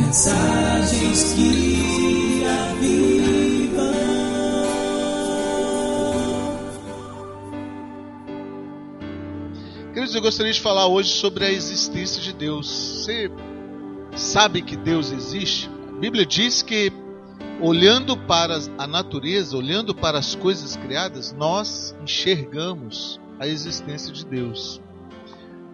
Mensagens 0.00 1.34
que 1.34 2.42
avivam. 2.44 3.92
Queridos, 9.92 10.14
eu 10.14 10.22
gostaria 10.22 10.52
de 10.52 10.60
falar 10.60 10.86
hoje 10.86 11.10
sobre 11.10 11.44
a 11.44 11.52
existência 11.52 12.22
de 12.22 12.32
Deus. 12.32 12.66
Você 12.66 13.30
sabe 14.16 14.62
que 14.62 14.74
Deus 14.74 15.12
existe? 15.12 15.68
A 15.68 16.00
Bíblia 16.00 16.24
diz 16.24 16.62
que, 16.62 16.90
olhando 17.60 18.16
para 18.16 18.58
a 18.78 18.86
natureza, 18.86 19.56
olhando 19.56 19.94
para 19.94 20.18
as 20.18 20.34
coisas 20.34 20.76
criadas, 20.76 21.32
nós 21.32 21.94
enxergamos 22.02 23.20
a 23.38 23.46
existência 23.46 24.12
de 24.12 24.24
Deus. 24.24 24.80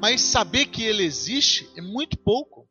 Mas 0.02 0.20
saber 0.20 0.66
que 0.66 0.82
Ele 0.82 1.04
existe 1.04 1.70
é 1.76 1.80
muito 1.80 2.18
pouco. 2.18 2.66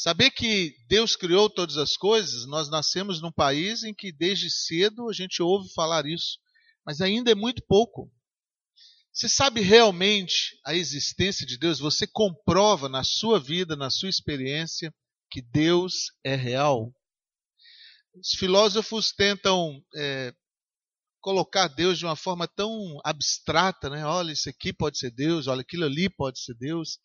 Saber 0.00 0.30
que 0.30 0.76
Deus 0.86 1.16
criou 1.16 1.50
todas 1.50 1.76
as 1.76 1.96
coisas, 1.96 2.46
nós 2.46 2.70
nascemos 2.70 3.20
num 3.20 3.32
país 3.32 3.82
em 3.82 3.92
que 3.92 4.12
desde 4.12 4.48
cedo 4.48 5.08
a 5.10 5.12
gente 5.12 5.42
ouve 5.42 5.68
falar 5.74 6.06
isso, 6.06 6.38
mas 6.86 7.00
ainda 7.00 7.32
é 7.32 7.34
muito 7.34 7.60
pouco. 7.66 8.08
Você 9.12 9.28
sabe 9.28 9.60
realmente 9.60 10.56
a 10.64 10.72
existência 10.72 11.44
de 11.44 11.58
Deus? 11.58 11.80
Você 11.80 12.06
comprova 12.06 12.88
na 12.88 13.02
sua 13.02 13.40
vida, 13.40 13.74
na 13.74 13.90
sua 13.90 14.08
experiência, 14.08 14.94
que 15.28 15.42
Deus 15.42 16.12
é 16.22 16.36
real? 16.36 16.94
Os 18.14 18.38
filósofos 18.38 19.10
tentam 19.10 19.82
é, 19.96 20.32
colocar 21.20 21.66
Deus 21.66 21.98
de 21.98 22.04
uma 22.04 22.14
forma 22.14 22.46
tão 22.46 23.00
abstrata, 23.04 23.90
né? 23.90 24.06
Olha, 24.06 24.30
isso 24.30 24.48
aqui 24.48 24.72
pode 24.72 24.96
ser 24.96 25.10
Deus, 25.10 25.48
olha, 25.48 25.62
aquilo 25.62 25.86
ali 25.86 26.08
pode 26.08 26.38
ser 26.38 26.54
Deus. 26.54 27.00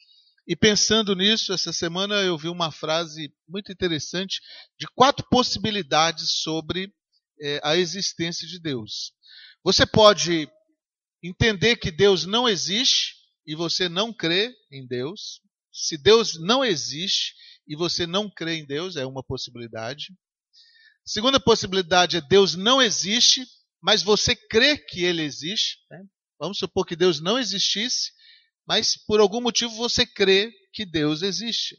E 0.46 0.56
pensando 0.56 1.16
nisso, 1.16 1.54
essa 1.54 1.72
semana 1.72 2.16
eu 2.16 2.38
vi 2.38 2.50
uma 2.50 2.72
frase 2.72 3.34
muito 3.48 3.72
interessante 3.72 4.42
de 4.78 4.86
quatro 4.94 5.26
possibilidades 5.30 6.42
sobre 6.42 6.94
é, 7.42 7.62
a 7.64 7.78
existência 7.78 8.46
de 8.46 8.60
Deus. 8.60 9.14
Você 9.64 9.86
pode 9.86 10.50
entender 11.24 11.78
que 11.78 11.90
Deus 11.90 12.26
não 12.26 12.48
existe 12.48 13.16
e 13.48 13.56
você 13.56 13.88
não 13.88 14.12
crê 14.12 14.54
em 14.70 14.86
Deus. 14.86 15.42
Se 15.72 15.98
Deus 15.98 16.38
não 16.40 16.64
existe 16.64 17.34
e 17.66 17.76
você 17.76 18.06
não 18.06 18.30
crê 18.30 18.56
em 18.56 18.66
Deus, 18.66 18.98
é 18.98 19.06
uma 19.06 19.24
possibilidade. 19.24 20.14
Segunda 21.06 21.40
possibilidade 21.40 22.18
é 22.18 22.22
Deus 22.22 22.56
não 22.56 22.82
existe, 22.82 23.46
mas 23.82 24.04
você 24.04 24.36
crê 24.36 24.78
que 24.78 25.04
ele 25.04 25.22
existe. 25.22 25.78
Né? 25.90 26.04
Vamos 26.38 26.58
supor 26.58 26.86
que 26.86 26.96
Deus 26.96 27.22
não 27.22 27.40
existisse, 27.40 28.12
mas 28.68 28.96
por 28.96 29.20
algum 29.20 29.42
motivo 29.42 29.76
você 29.76 30.06
crê 30.06 30.54
que 30.74 30.86
Deus 30.86 31.22
existe. 31.22 31.78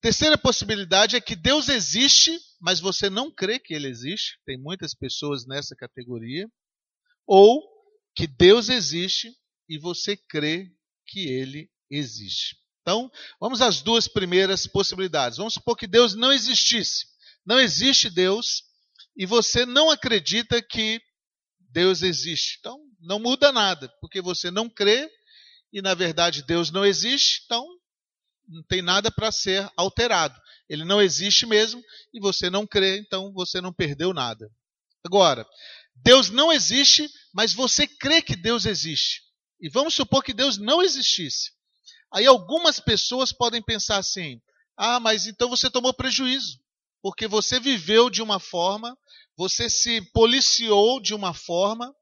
Terceira 0.00 0.38
possibilidade 0.38 1.16
é 1.16 1.20
que 1.20 1.34
Deus 1.34 1.68
existe, 1.68 2.38
mas 2.60 2.78
você 2.78 3.10
não 3.10 3.30
crê 3.30 3.58
que 3.58 3.74
ele 3.74 3.88
existe. 3.88 4.38
Tem 4.46 4.56
muitas 4.56 4.94
pessoas 4.94 5.44
nessa 5.44 5.74
categoria. 5.74 6.48
Ou 7.26 7.62
que 8.14 8.26
Deus 8.26 8.68
existe 8.68 9.32
e 9.68 9.76
você 9.76 10.16
crê 10.16 10.70
que 11.06 11.26
ele 11.28 11.68
existe. 11.90 12.56
Então, 12.82 13.10
vamos 13.40 13.60
às 13.60 13.82
duas 13.82 14.06
primeiras 14.06 14.66
possibilidades. 14.66 15.38
Vamos 15.38 15.54
supor 15.54 15.76
que 15.76 15.86
Deus 15.86 16.14
não 16.14 16.32
existisse. 16.32 17.06
Não 17.44 17.58
existe 17.58 18.08
Deus 18.08 18.62
e 19.16 19.26
você 19.26 19.66
não 19.66 19.90
acredita 19.90 20.62
que 20.62 21.00
Deus 21.70 22.02
existe. 22.02 22.56
Então, 22.60 22.78
não 23.00 23.18
muda 23.18 23.52
nada, 23.52 23.88
porque 24.00 24.22
você 24.22 24.50
não 24.50 24.68
crê 24.68 25.10
e, 25.72 25.82
na 25.82 25.94
verdade, 25.94 26.42
Deus 26.42 26.70
não 26.70 26.84
existe, 26.84 27.42
então 27.44 27.66
não 28.48 28.62
tem 28.62 28.80
nada 28.80 29.10
para 29.10 29.30
ser 29.30 29.70
alterado. 29.76 30.38
Ele 30.68 30.84
não 30.84 31.00
existe 31.00 31.46
mesmo 31.46 31.82
e 32.12 32.20
você 32.20 32.50
não 32.50 32.66
crê, 32.66 32.98
então 32.98 33.32
você 33.32 33.60
não 33.60 33.72
perdeu 33.72 34.12
nada. 34.12 34.50
Agora, 35.04 35.46
Deus 35.96 36.30
não 36.30 36.52
existe, 36.52 37.08
mas 37.32 37.52
você 37.52 37.86
crê 37.86 38.22
que 38.22 38.36
Deus 38.36 38.66
existe. 38.66 39.22
E 39.60 39.68
vamos 39.68 39.94
supor 39.94 40.22
que 40.22 40.32
Deus 40.32 40.58
não 40.58 40.82
existisse. 40.82 41.50
Aí 42.12 42.26
algumas 42.26 42.80
pessoas 42.80 43.32
podem 43.32 43.62
pensar 43.62 43.98
assim: 43.98 44.40
ah, 44.76 45.00
mas 45.00 45.26
então 45.26 45.48
você 45.48 45.70
tomou 45.70 45.92
prejuízo, 45.92 46.58
porque 47.02 47.26
você 47.26 47.58
viveu 47.58 48.08
de 48.08 48.22
uma 48.22 48.38
forma, 48.38 48.96
você 49.36 49.68
se 49.68 50.00
policiou 50.12 51.00
de 51.00 51.14
uma 51.14 51.34
forma, 51.34 51.94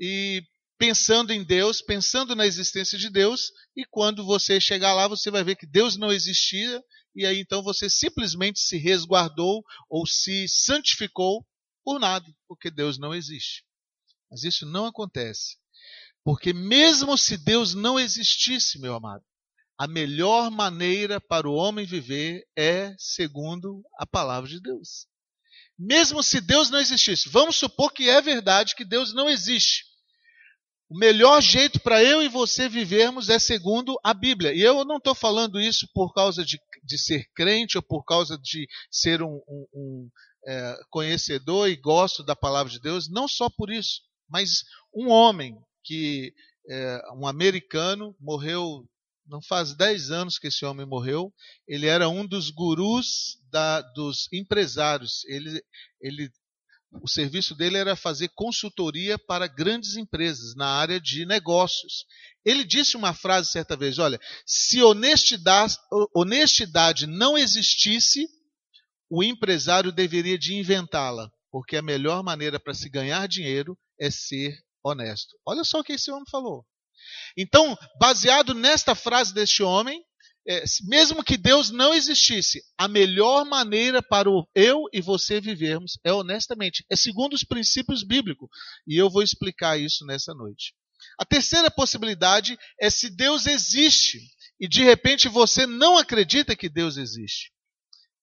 e 0.00 0.42
pensando 0.78 1.32
em 1.32 1.42
Deus, 1.42 1.82
pensando 1.82 2.36
na 2.36 2.46
existência 2.46 2.96
de 2.96 3.10
Deus, 3.10 3.50
e 3.76 3.84
quando 3.84 4.24
você 4.24 4.60
chegar 4.60 4.94
lá, 4.94 5.08
você 5.08 5.30
vai 5.30 5.42
ver 5.42 5.56
que 5.56 5.66
Deus 5.66 5.96
não 5.96 6.12
existia, 6.12 6.82
e 7.14 7.26
aí 7.26 7.40
então 7.40 7.62
você 7.62 7.90
simplesmente 7.90 8.60
se 8.60 8.78
resguardou 8.78 9.64
ou 9.90 10.06
se 10.06 10.46
santificou 10.48 11.44
por 11.84 11.98
nada, 11.98 12.26
porque 12.46 12.70
Deus 12.70 12.96
não 12.98 13.12
existe. 13.12 13.64
Mas 14.30 14.44
isso 14.44 14.64
não 14.64 14.86
acontece. 14.86 15.56
Porque 16.22 16.52
mesmo 16.52 17.18
se 17.18 17.36
Deus 17.36 17.74
não 17.74 17.98
existisse, 17.98 18.78
meu 18.78 18.94
amado, 18.94 19.24
a 19.76 19.88
melhor 19.88 20.50
maneira 20.50 21.20
para 21.20 21.48
o 21.48 21.54
homem 21.54 21.86
viver 21.86 22.44
é 22.56 22.94
segundo 22.98 23.82
a 23.98 24.06
palavra 24.06 24.48
de 24.48 24.60
Deus. 24.60 25.06
Mesmo 25.78 26.22
se 26.22 26.40
Deus 26.40 26.70
não 26.70 26.80
existisse, 26.80 27.28
vamos 27.28 27.56
supor 27.56 27.92
que 27.92 28.08
é 28.08 28.20
verdade 28.20 28.74
que 28.74 28.84
Deus 28.84 29.14
não 29.14 29.28
existe. 29.28 29.87
O 30.88 30.96
melhor 30.96 31.42
jeito 31.42 31.78
para 31.80 32.02
eu 32.02 32.22
e 32.22 32.28
você 32.28 32.68
vivermos 32.68 33.28
é 33.28 33.38
segundo 33.38 33.98
a 34.02 34.14
Bíblia. 34.14 34.54
E 34.54 34.62
eu 34.62 34.84
não 34.86 34.96
estou 34.96 35.14
falando 35.14 35.60
isso 35.60 35.86
por 35.92 36.14
causa 36.14 36.42
de, 36.42 36.58
de, 36.82 36.98
ser 36.98 37.28
crente 37.34 37.76
ou 37.76 37.82
por 37.82 38.04
causa 38.04 38.38
de 38.38 38.66
ser 38.90 39.22
um, 39.22 39.40
um, 39.46 39.66
um 39.74 40.10
é, 40.46 40.80
conhecedor 40.88 41.68
e 41.68 41.76
gosto 41.76 42.22
da 42.22 42.34
palavra 42.34 42.72
de 42.72 42.80
Deus, 42.80 43.06
não 43.10 43.28
só 43.28 43.50
por 43.50 43.70
isso, 43.70 44.00
mas 44.26 44.64
um 44.94 45.08
homem 45.10 45.54
que, 45.84 46.32
é, 46.70 47.02
um 47.14 47.26
americano, 47.26 48.16
morreu, 48.18 48.88
não 49.26 49.42
faz 49.42 49.74
10 49.74 50.10
anos 50.10 50.38
que 50.38 50.46
esse 50.48 50.64
homem 50.64 50.86
morreu, 50.86 51.32
ele 51.66 51.86
era 51.86 52.08
um 52.08 52.26
dos 52.26 52.50
gurus 52.50 53.38
da, 53.50 53.82
dos 53.82 54.26
empresários. 54.32 55.22
Ele, 55.26 55.62
ele, 56.00 56.30
o 56.90 57.08
serviço 57.08 57.54
dele 57.54 57.76
era 57.76 57.94
fazer 57.94 58.28
consultoria 58.34 59.18
para 59.18 59.46
grandes 59.46 59.96
empresas 59.96 60.54
na 60.54 60.66
área 60.66 61.00
de 61.00 61.26
negócios. 61.26 62.06
Ele 62.44 62.64
disse 62.64 62.96
uma 62.96 63.12
frase 63.12 63.50
certa 63.50 63.76
vez: 63.76 63.98
Olha, 63.98 64.18
se 64.46 64.82
honestidade, 64.82 65.76
honestidade 66.14 67.06
não 67.06 67.36
existisse, 67.36 68.26
o 69.10 69.22
empresário 69.22 69.92
deveria 69.92 70.38
de 70.38 70.54
inventá-la, 70.54 71.30
porque 71.50 71.76
a 71.76 71.82
melhor 71.82 72.22
maneira 72.22 72.58
para 72.58 72.74
se 72.74 72.88
ganhar 72.88 73.26
dinheiro 73.28 73.76
é 73.98 74.10
ser 74.10 74.58
honesto. 74.82 75.36
Olha 75.46 75.64
só 75.64 75.80
o 75.80 75.84
que 75.84 75.92
esse 75.94 76.10
homem 76.10 76.24
falou. 76.30 76.64
Então, 77.36 77.76
baseado 77.98 78.54
nesta 78.54 78.94
frase 78.94 79.32
deste 79.32 79.62
homem, 79.62 80.02
é, 80.48 80.64
mesmo 80.84 81.22
que 81.22 81.36
Deus 81.36 81.70
não 81.70 81.92
existisse, 81.92 82.62
a 82.78 82.88
melhor 82.88 83.44
maneira 83.44 84.02
para 84.02 84.30
o 84.30 84.48
eu 84.54 84.84
e 84.94 85.00
você 85.02 85.42
vivermos 85.42 85.98
é 86.02 86.10
honestamente, 86.10 86.86
é 86.88 86.96
segundo 86.96 87.34
os 87.34 87.44
princípios 87.44 88.02
bíblicos. 88.02 88.48
E 88.86 88.96
eu 88.96 89.10
vou 89.10 89.22
explicar 89.22 89.78
isso 89.78 90.06
nessa 90.06 90.32
noite. 90.32 90.72
A 91.18 91.24
terceira 91.26 91.70
possibilidade 91.70 92.56
é 92.80 92.88
se 92.88 93.10
Deus 93.10 93.46
existe 93.46 94.18
e 94.58 94.66
de 94.66 94.82
repente 94.82 95.28
você 95.28 95.66
não 95.66 95.98
acredita 95.98 96.56
que 96.56 96.68
Deus 96.70 96.96
existe. 96.96 97.52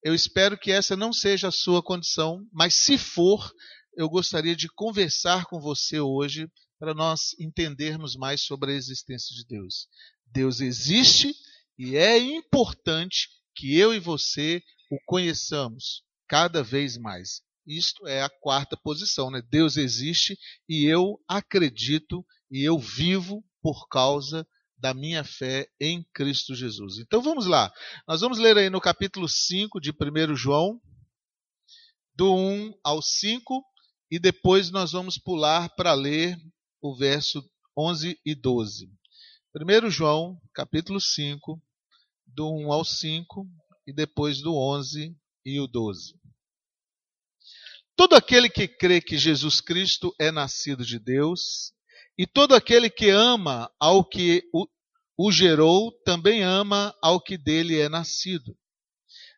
Eu 0.03 0.15
espero 0.15 0.57
que 0.57 0.71
essa 0.71 0.95
não 0.95 1.13
seja 1.13 1.49
a 1.49 1.51
sua 1.51 1.83
condição, 1.83 2.43
mas 2.51 2.73
se 2.73 2.97
for, 2.97 3.51
eu 3.95 4.09
gostaria 4.09 4.55
de 4.55 4.67
conversar 4.67 5.45
com 5.45 5.59
você 5.59 5.99
hoje 5.99 6.47
para 6.79 6.95
nós 6.95 7.35
entendermos 7.39 8.15
mais 8.15 8.41
sobre 8.41 8.71
a 8.71 8.75
existência 8.75 9.35
de 9.35 9.45
Deus. 9.45 9.87
Deus 10.25 10.59
existe 10.59 11.35
e 11.77 11.97
é 11.97 12.17
importante 12.17 13.29
que 13.55 13.77
eu 13.77 13.93
e 13.93 13.99
você 13.99 14.61
o 14.91 14.97
conheçamos 15.05 16.03
cada 16.27 16.63
vez 16.63 16.97
mais. 16.97 17.41
Isto 17.65 18.07
é 18.07 18.21
a 18.21 18.29
quarta 18.29 18.77
posição, 18.77 19.31
né? 19.31 19.41
Deus 19.49 19.75
existe 19.75 20.37
e 20.69 20.85
eu 20.85 21.19
acredito 21.27 22.25
e 22.51 22.63
eu 22.63 22.77
vivo 22.77 23.43
por 23.61 23.87
causa 23.87 24.47
da 24.77 24.93
minha 24.93 25.23
fé 25.23 25.67
em 25.79 26.05
Cristo 26.13 26.53
Jesus. 26.53 26.99
Então 26.99 27.21
vamos 27.21 27.47
lá. 27.47 27.71
Nós 28.07 28.21
vamos 28.21 28.37
ler 28.37 28.57
aí 28.57 28.69
no 28.69 28.79
capítulo 28.79 29.27
5 29.27 29.79
de 29.79 29.91
1 29.91 30.35
João, 30.35 30.79
do 32.13 32.35
1 32.35 32.73
ao 32.83 33.01
5, 33.01 33.63
e 34.11 34.19
depois 34.19 34.69
nós 34.69 34.91
vamos 34.91 35.17
pular 35.17 35.69
para 35.75 35.93
ler 35.93 36.37
o 36.81 36.95
verso 36.95 37.43
11 37.75 38.19
e 38.23 38.35
12. 38.35 38.91
1 39.55 39.89
João, 39.89 40.39
capítulo 40.53 41.01
5, 41.01 41.61
do 42.35 42.51
1 42.53 42.71
ao 42.71 42.83
5, 42.83 43.47
e 43.87 43.93
depois 43.93 44.41
do 44.41 44.53
11 44.55 45.15
e 45.45 45.59
o 45.59 45.67
12. 45.67 46.19
Todo 47.95 48.13
aquele 48.13 48.49
que 48.49 48.67
crê 48.67 48.99
que 48.99 49.17
Jesus 49.17 49.61
Cristo 49.61 50.13
é 50.19 50.31
nascido 50.31 50.85
de 50.85 50.99
Deus, 50.99 51.71
e 52.17 52.27
todo 52.27 52.53
aquele 52.53 52.89
que 52.89 53.09
ama 53.09 53.71
ao 53.79 54.03
que 54.03 54.43
o, 54.53 54.67
o 55.17 55.31
gerou, 55.31 55.91
também 56.03 56.43
ama 56.43 56.93
ao 57.01 57.21
que 57.21 57.37
dele 57.37 57.79
é 57.79 57.87
nascido. 57.87 58.57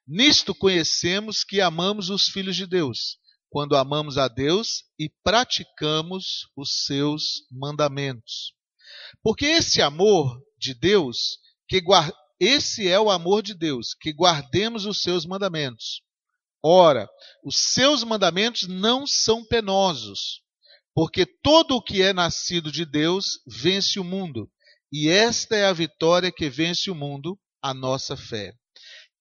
Nisto 0.07 0.55
conhecemos 0.55 1.43
que 1.43 1.61
amamos 1.61 2.09
os 2.09 2.27
filhos 2.27 2.55
de 2.55 2.65
Deus, 2.65 3.19
quando 3.49 3.75
amamos 3.75 4.17
a 4.17 4.27
Deus 4.27 4.85
e 4.97 5.09
praticamos 5.23 6.47
os 6.55 6.85
seus 6.85 7.45
mandamentos. 7.51 8.53
Porque 9.21 9.45
esse 9.45 9.81
amor 9.81 10.41
de 10.57 10.73
Deus, 10.73 11.39
que 11.67 11.79
esse 12.39 12.87
é 12.87 12.99
o 12.99 13.09
amor 13.09 13.41
de 13.41 13.53
Deus, 13.53 13.93
que 13.99 14.13
guardemos 14.13 14.85
os 14.85 15.01
seus 15.01 15.25
mandamentos. 15.25 16.01
Ora, 16.63 17.09
os 17.43 17.57
seus 17.57 18.03
mandamentos 18.03 18.67
não 18.67 19.07
são 19.07 19.43
penosos, 19.45 20.41
porque 20.93 21.25
todo 21.25 21.75
o 21.75 21.81
que 21.81 22.01
é 22.01 22.13
nascido 22.13 22.71
de 22.71 22.85
Deus 22.85 23.39
vence 23.47 23.99
o 23.99 24.03
mundo, 24.03 24.49
e 24.91 25.09
esta 25.09 25.55
é 25.55 25.65
a 25.65 25.73
vitória 25.73 26.31
que 26.31 26.49
vence 26.49 26.89
o 26.89 26.95
mundo, 26.95 27.39
a 27.61 27.73
nossa 27.73 28.15
fé. 28.15 28.53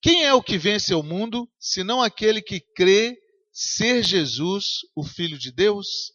Quem 0.00 0.24
é 0.24 0.32
o 0.32 0.42
que 0.42 0.58
vence 0.58 0.94
o 0.94 1.02
mundo, 1.02 1.48
senão 1.58 2.02
aquele 2.02 2.40
que 2.40 2.60
crê 2.60 3.18
ser 3.52 4.02
Jesus 4.02 4.80
o 4.94 5.02
Filho 5.02 5.38
de 5.38 5.50
Deus? 5.50 6.12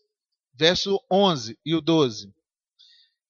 Verso 0.54 1.00
11 1.12 1.58
e 1.66 1.76
o 1.76 1.82
12. 1.82 2.32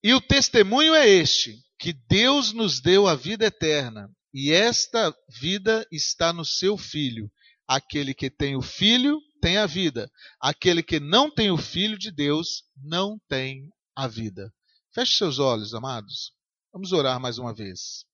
E 0.04 0.14
o 0.14 0.22
testemunho 0.22 0.94
é 0.94 1.08
este: 1.08 1.58
que 1.82 1.94
Deus 2.08 2.54
nos 2.54 2.80
deu 2.80 3.08
a 3.08 3.16
vida 3.16 3.44
eterna, 3.44 4.08
e 4.32 4.52
esta 4.52 5.14
vida 5.42 5.86
está 5.92 6.32
no 6.32 6.46
seu 6.46 6.78
Filho. 6.78 7.30
Aquele 7.68 8.14
que 8.14 8.30
tem 8.30 8.56
o 8.56 8.62
Filho 8.62 9.20
tem 9.42 9.58
a 9.58 9.66
vida, 9.66 10.08
aquele 10.40 10.84
que 10.84 11.00
não 11.00 11.34
tem 11.34 11.50
o 11.50 11.58
Filho 11.58 11.98
de 11.98 12.12
Deus 12.12 12.64
não 12.78 13.20
tem 13.28 13.68
a 13.96 14.08
vida. 14.08 14.54
Feche 14.94 15.16
seus 15.16 15.40
olhos, 15.40 15.74
amados. 15.74 16.32
Vamos 16.72 16.92
orar 16.92 17.20
mais 17.20 17.40
uma 17.40 17.52
vez. 17.52 18.06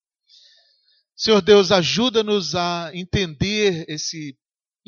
Senhor 1.14 1.42
Deus, 1.42 1.69
ajuda-nos 1.69 2.56
a 2.56 2.92
entender 2.94 3.84
esse 3.90 4.38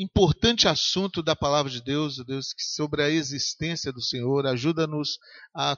importante 0.01 0.67
assunto 0.67 1.21
da 1.21 1.35
palavra 1.35 1.69
de 1.69 1.83
Deus, 1.83 2.23
Deus, 2.25 2.53
sobre 2.57 3.03
a 3.03 3.09
existência 3.09 3.91
do 3.91 4.01
Senhor. 4.01 4.47
Ajuda-nos 4.47 5.17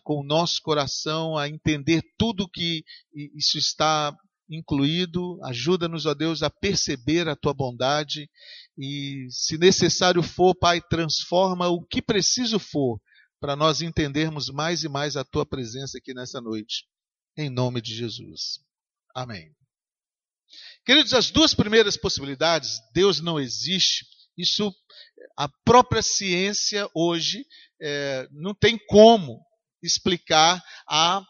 com 0.04 0.22
o 0.22 0.24
nosso 0.24 0.62
coração 0.62 1.36
a 1.38 1.50
entender 1.50 2.04
tudo 2.18 2.48
que 2.48 2.84
isso 3.14 3.58
está 3.58 4.16
incluído. 4.48 5.44
Ajuda-nos, 5.44 6.06
ó 6.06 6.14
Deus, 6.14 6.44
a 6.44 6.50
perceber 6.50 7.28
a 7.28 7.36
tua 7.36 7.54
bondade 7.54 8.30
e, 8.78 9.26
se 9.30 9.58
necessário 9.58 10.22
for, 10.22 10.54
Pai, 10.54 10.82
transforma 10.82 11.68
o 11.68 11.84
que 11.84 12.02
preciso 12.02 12.60
for 12.60 13.02
para 13.40 13.56
nós 13.56 13.82
entendermos 13.82 14.50
mais 14.50 14.84
e 14.84 14.90
mais 14.90 15.18
a 15.18 15.24
tua 15.24 15.46
presença 15.46 15.98
aqui 15.98 16.14
nessa 16.14 16.40
noite. 16.40 16.86
Em 17.36 17.50
nome 17.50 17.82
de 17.82 17.96
Jesus. 17.96 18.60
Amém. 19.16 19.52
Queridos, 20.86 21.14
as 21.14 21.32
duas 21.32 21.54
primeiras 21.54 21.96
possibilidades, 21.96 22.80
Deus 22.94 23.22
não 23.22 23.40
existe, 23.40 24.06
isso 24.38 24.74
a 25.38 25.50
própria 25.66 26.02
ciência 26.02 26.88
hoje 26.94 27.46
é, 27.82 28.28
não 28.32 28.54
tem 28.54 28.78
como 28.88 29.40
explicar 29.82 30.62
a 30.88 31.24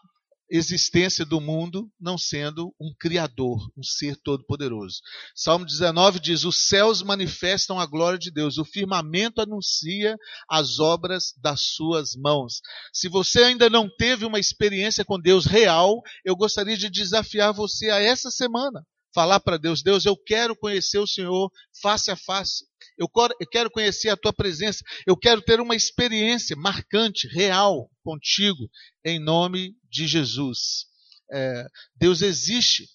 existência 0.52 1.24
do 1.24 1.40
mundo 1.40 1.90
não 1.98 2.18
sendo 2.18 2.74
um 2.78 2.92
criador, 3.00 3.58
um 3.74 3.82
ser 3.82 4.16
todo-poderoso. 4.22 5.00
Salmo 5.34 5.64
19 5.64 6.20
diz: 6.20 6.44
Os 6.44 6.68
céus 6.68 7.02
manifestam 7.02 7.80
a 7.80 7.86
glória 7.86 8.18
de 8.18 8.30
Deus, 8.30 8.58
o 8.58 8.64
firmamento 8.64 9.40
anuncia 9.40 10.14
as 10.48 10.78
obras 10.78 11.32
das 11.42 11.62
suas 11.62 12.14
mãos. 12.14 12.60
Se 12.92 13.08
você 13.08 13.44
ainda 13.44 13.70
não 13.70 13.88
teve 13.96 14.26
uma 14.26 14.38
experiência 14.38 15.04
com 15.04 15.18
Deus 15.18 15.46
real, 15.46 16.02
eu 16.22 16.36
gostaria 16.36 16.76
de 16.76 16.90
desafiar 16.90 17.52
você 17.54 17.88
a 17.88 17.98
essa 17.98 18.30
semana 18.30 18.84
falar 19.14 19.40
para 19.40 19.56
Deus: 19.56 19.82
Deus, 19.82 20.04
eu 20.04 20.16
quero 20.16 20.56
conhecer 20.56 20.98
o 20.98 21.06
Senhor 21.06 21.50
face 21.80 22.10
a 22.10 22.16
face. 22.16 22.64
Eu 22.98 23.08
quero 23.50 23.70
conhecer 23.70 24.10
a 24.10 24.16
tua 24.16 24.32
presença. 24.32 24.84
Eu 25.06 25.16
quero 25.16 25.40
ter 25.42 25.60
uma 25.60 25.74
experiência 25.74 26.56
marcante, 26.56 27.26
real 27.28 27.90
contigo, 28.02 28.68
em 29.04 29.18
nome 29.18 29.74
de 29.90 30.06
Jesus. 30.06 30.86
É, 31.32 31.66
Deus 31.96 32.22
existe. 32.22 32.86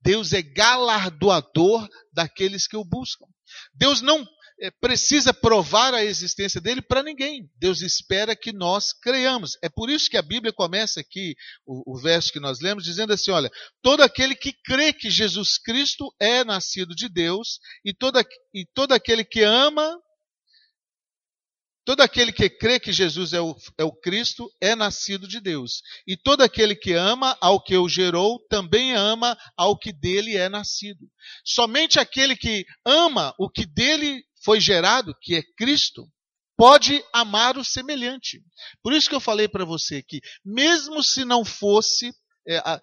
Deus 0.00 0.32
é 0.32 0.42
galardoador 0.42 1.88
daqueles 2.12 2.66
que 2.66 2.76
o 2.76 2.84
buscam. 2.84 3.26
Deus 3.74 4.02
não 4.02 4.26
precisa 4.80 5.34
provar 5.34 5.94
a 5.94 6.04
existência 6.04 6.60
dele 6.60 6.80
para 6.80 7.02
ninguém. 7.02 7.48
Deus 7.56 7.82
espera 7.82 8.36
que 8.36 8.52
nós 8.52 8.92
creiamos. 8.92 9.52
É 9.62 9.68
por 9.68 9.90
isso 9.90 10.08
que 10.08 10.16
a 10.16 10.22
Bíblia 10.22 10.52
começa 10.52 11.00
aqui, 11.00 11.34
o, 11.66 11.94
o, 11.94 11.98
verso 11.98 12.32
que 12.32 12.40
nós 12.40 12.60
lemos, 12.60 12.84
dizendo 12.84 13.12
assim: 13.12 13.30
olha, 13.30 13.50
todo 13.82 14.02
aquele 14.02 14.34
que 14.34 14.52
crê 14.64 14.92
que 14.92 15.10
Jesus 15.10 15.58
Cristo 15.58 16.12
é 16.20 16.44
nascido 16.44 16.94
de 16.94 17.08
Deus, 17.08 17.58
e, 17.84 17.92
toda, 17.92 18.24
e 18.54 18.64
todo 18.74 18.92
aquele 18.92 19.24
que 19.24 19.42
ama, 19.42 19.98
todo 21.84 22.00
aquele 22.00 22.32
que 22.32 22.48
crê 22.48 22.78
que 22.78 22.92
Jesus 22.92 23.32
é 23.32 23.40
o, 23.40 23.56
é 23.76 23.84
o 23.84 23.92
Cristo 23.92 24.48
é 24.60 24.74
nascido 24.74 25.26
de 25.26 25.40
Deus. 25.40 25.82
E 26.06 26.16
todo 26.16 26.42
aquele 26.42 26.74
que 26.74 26.92
ama 26.92 27.36
ao 27.40 27.62
que 27.62 27.76
o 27.76 27.88
gerou, 27.88 28.38
também 28.48 28.92
ama 28.94 29.36
ao 29.56 29.76
que 29.76 29.92
dele 29.92 30.36
é 30.36 30.48
nascido. 30.48 31.06
Somente 31.44 31.98
aquele 31.98 32.36
que 32.36 32.64
ama 32.86 33.34
o 33.38 33.50
que 33.50 33.66
dele 33.66 34.22
foi 34.44 34.60
gerado, 34.60 35.14
que 35.20 35.36
é 35.36 35.42
Cristo, 35.56 36.06
pode 36.56 37.02
amar 37.12 37.56
o 37.56 37.64
semelhante. 37.64 38.40
Por 38.82 38.92
isso 38.92 39.08
que 39.08 39.14
eu 39.14 39.20
falei 39.20 39.48
para 39.48 39.64
você 39.64 40.02
que, 40.02 40.20
mesmo 40.44 41.02
se 41.02 41.24
não 41.24 41.44
fosse 41.44 42.12
é, 42.46 42.58
a, 42.58 42.80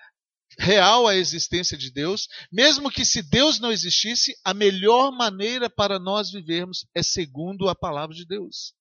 real 0.57 1.07
a 1.07 1.15
existência 1.15 1.77
de 1.77 1.91
Deus, 1.91 2.27
mesmo 2.51 2.91
que 2.91 3.05
se 3.05 3.21
Deus 3.21 3.59
não 3.59 3.71
existisse, 3.71 4.33
a 4.43 4.53
melhor 4.53 5.11
maneira 5.11 5.69
para 5.69 5.99
nós 5.99 6.31
vivermos 6.31 6.85
é 6.95 7.01
segundo 7.01 7.69
a 7.69 7.75
palavra 7.75 8.15
de 8.15 8.25
Deus. 8.25 8.73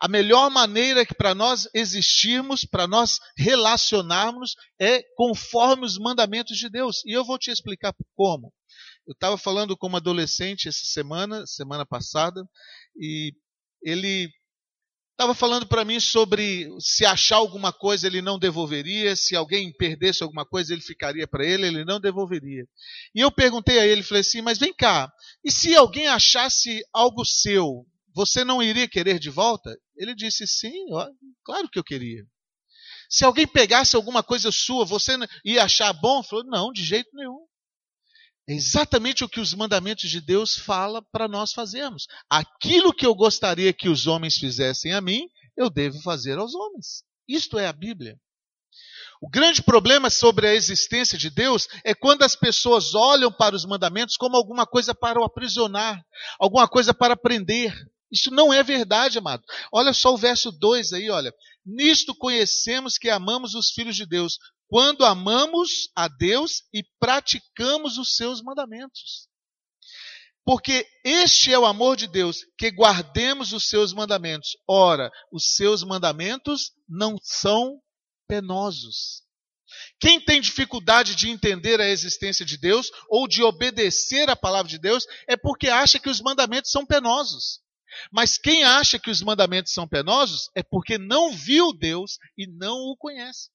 A 0.00 0.08
melhor 0.08 0.48
maneira 0.50 1.04
que 1.04 1.14
para 1.14 1.34
nós 1.34 1.68
existirmos, 1.74 2.64
para 2.64 2.86
nós 2.86 3.18
relacionarmos, 3.36 4.54
é 4.80 5.02
conforme 5.16 5.84
os 5.84 5.98
mandamentos 5.98 6.56
de 6.56 6.68
Deus. 6.68 7.02
E 7.04 7.12
eu 7.12 7.24
vou 7.24 7.38
te 7.38 7.50
explicar 7.50 7.92
como. 8.14 8.52
Eu 9.06 9.12
estava 9.12 9.38
falando 9.38 9.76
com 9.76 9.88
um 9.88 9.96
adolescente 9.96 10.68
essa 10.68 10.84
semana, 10.84 11.46
semana 11.46 11.86
passada, 11.86 12.42
e 12.98 13.32
ele 13.80 14.28
estava 15.12 15.34
falando 15.34 15.66
para 15.66 15.84
mim 15.84 15.98
sobre 16.00 16.68
se 16.80 17.06
achar 17.06 17.36
alguma 17.36 17.72
coisa 17.72 18.06
ele 18.06 18.20
não 18.20 18.38
devolveria, 18.38 19.16
se 19.16 19.34
alguém 19.34 19.72
perdesse 19.72 20.22
alguma 20.22 20.44
coisa 20.44 20.72
ele 20.72 20.82
ficaria 20.82 21.26
para 21.26 21.46
ele, 21.46 21.66
ele 21.66 21.84
não 21.84 22.00
devolveria. 22.00 22.66
E 23.14 23.20
eu 23.20 23.30
perguntei 23.30 23.78
a 23.78 23.86
ele, 23.86 24.02
falei 24.02 24.20
assim, 24.20 24.42
mas 24.42 24.58
vem 24.58 24.74
cá, 24.74 25.10
e 25.44 25.50
se 25.50 25.74
alguém 25.74 26.08
achasse 26.08 26.82
algo 26.92 27.24
seu, 27.24 27.86
você 28.12 28.44
não 28.44 28.62
iria 28.62 28.88
querer 28.88 29.18
de 29.18 29.30
volta? 29.30 29.74
Ele 29.96 30.14
disse, 30.14 30.46
sim, 30.46 30.86
claro 31.44 31.68
que 31.70 31.78
eu 31.78 31.84
queria. 31.84 32.24
Se 33.08 33.24
alguém 33.24 33.46
pegasse 33.46 33.94
alguma 33.94 34.22
coisa 34.22 34.50
sua, 34.50 34.84
você 34.84 35.16
ia 35.44 35.62
achar 35.62 35.92
bom? 35.92 36.22
Falou, 36.24 36.44
não, 36.44 36.72
de 36.72 36.84
jeito 36.84 37.08
nenhum. 37.14 37.45
É 38.48 38.54
exatamente 38.54 39.24
o 39.24 39.28
que 39.28 39.40
os 39.40 39.52
mandamentos 39.52 40.08
de 40.08 40.20
Deus 40.20 40.56
falam 40.56 41.04
para 41.10 41.26
nós 41.26 41.52
fazermos. 41.52 42.06
Aquilo 42.30 42.94
que 42.94 43.04
eu 43.04 43.14
gostaria 43.14 43.72
que 43.72 43.88
os 43.88 44.06
homens 44.06 44.36
fizessem 44.38 44.92
a 44.92 45.00
mim, 45.00 45.28
eu 45.56 45.68
devo 45.68 46.00
fazer 46.00 46.38
aos 46.38 46.54
homens. 46.54 47.02
Isto 47.28 47.58
é 47.58 47.66
a 47.66 47.72
Bíblia. 47.72 48.16
O 49.20 49.28
grande 49.28 49.62
problema 49.62 50.10
sobre 50.10 50.46
a 50.46 50.54
existência 50.54 51.18
de 51.18 51.30
Deus 51.30 51.66
é 51.84 51.94
quando 51.94 52.22
as 52.22 52.36
pessoas 52.36 52.94
olham 52.94 53.32
para 53.32 53.56
os 53.56 53.64
mandamentos 53.64 54.16
como 54.16 54.36
alguma 54.36 54.66
coisa 54.66 54.94
para 54.94 55.20
o 55.20 55.24
aprisionar, 55.24 56.04
alguma 56.38 56.68
coisa 56.68 56.92
para 56.92 57.16
prender. 57.16 57.74
Isso 58.12 58.30
não 58.30 58.52
é 58.52 58.62
verdade, 58.62 59.18
amado. 59.18 59.42
Olha 59.72 59.92
só 59.92 60.14
o 60.14 60.18
verso 60.18 60.52
2 60.52 60.92
aí, 60.92 61.10
olha. 61.10 61.34
Nisto 61.64 62.14
conhecemos 62.14 62.98
que 62.98 63.10
amamos 63.10 63.54
os 63.54 63.70
filhos 63.70 63.96
de 63.96 64.06
Deus, 64.06 64.38
quando 64.68 65.04
amamos 65.04 65.88
a 65.94 66.08
Deus 66.08 66.62
e 66.72 66.84
praticamos 66.98 67.98
os 67.98 68.16
seus 68.16 68.42
mandamentos. 68.42 69.28
Porque 70.44 70.86
este 71.04 71.52
é 71.52 71.58
o 71.58 71.66
amor 71.66 71.96
de 71.96 72.06
Deus, 72.06 72.38
que 72.56 72.70
guardemos 72.70 73.52
os 73.52 73.68
seus 73.68 73.92
mandamentos. 73.92 74.50
Ora, 74.68 75.10
os 75.32 75.56
seus 75.56 75.82
mandamentos 75.82 76.70
não 76.88 77.16
são 77.20 77.80
penosos. 78.28 79.22
Quem 79.98 80.20
tem 80.20 80.40
dificuldade 80.40 81.16
de 81.16 81.28
entender 81.28 81.80
a 81.80 81.88
existência 81.88 82.46
de 82.46 82.56
Deus 82.56 82.90
ou 83.08 83.26
de 83.26 83.42
obedecer 83.42 84.30
à 84.30 84.36
palavra 84.36 84.70
de 84.70 84.78
Deus 84.78 85.04
é 85.28 85.36
porque 85.36 85.68
acha 85.68 85.98
que 85.98 86.08
os 86.08 86.20
mandamentos 86.20 86.70
são 86.70 86.86
penosos. 86.86 87.60
Mas 88.12 88.38
quem 88.38 88.62
acha 88.62 88.98
que 88.98 89.10
os 89.10 89.22
mandamentos 89.22 89.72
são 89.72 89.88
penosos 89.88 90.50
é 90.54 90.62
porque 90.62 90.98
não 90.98 91.32
viu 91.32 91.72
Deus 91.72 92.18
e 92.36 92.46
não 92.46 92.76
o 92.76 92.96
conhece. 92.96 93.50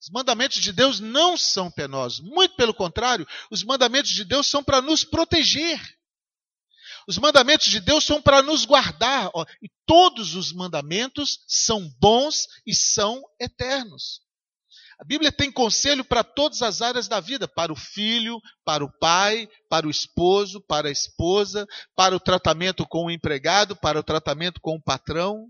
Os 0.00 0.10
mandamentos 0.10 0.60
de 0.62 0.72
Deus 0.72 1.00
não 1.00 1.36
são 1.36 1.70
penosos. 1.70 2.20
Muito 2.20 2.54
pelo 2.54 2.72
contrário, 2.72 3.26
os 3.50 3.64
mandamentos 3.64 4.12
de 4.12 4.24
Deus 4.24 4.46
são 4.46 4.62
para 4.62 4.80
nos 4.80 5.04
proteger. 5.04 5.80
Os 7.08 7.18
mandamentos 7.18 7.66
de 7.66 7.80
Deus 7.80 8.04
são 8.04 8.20
para 8.20 8.42
nos 8.42 8.64
guardar. 8.64 9.30
Ó, 9.34 9.44
e 9.62 9.68
todos 9.86 10.34
os 10.34 10.52
mandamentos 10.52 11.40
são 11.46 11.90
bons 11.98 12.46
e 12.66 12.74
são 12.74 13.22
eternos. 13.40 14.20
A 15.00 15.04
Bíblia 15.04 15.30
tem 15.30 15.50
conselho 15.50 16.04
para 16.04 16.24
todas 16.24 16.60
as 16.60 16.82
áreas 16.82 17.08
da 17.08 17.20
vida: 17.20 17.48
para 17.48 17.72
o 17.72 17.76
filho, 17.76 18.40
para 18.64 18.84
o 18.84 18.92
pai, 18.98 19.48
para 19.68 19.86
o 19.86 19.90
esposo, 19.90 20.60
para 20.60 20.88
a 20.88 20.92
esposa, 20.92 21.66
para 21.96 22.14
o 22.14 22.20
tratamento 22.20 22.86
com 22.86 23.06
o 23.06 23.10
empregado, 23.10 23.76
para 23.76 23.98
o 23.98 24.02
tratamento 24.02 24.60
com 24.60 24.74
o 24.74 24.82
patrão. 24.82 25.46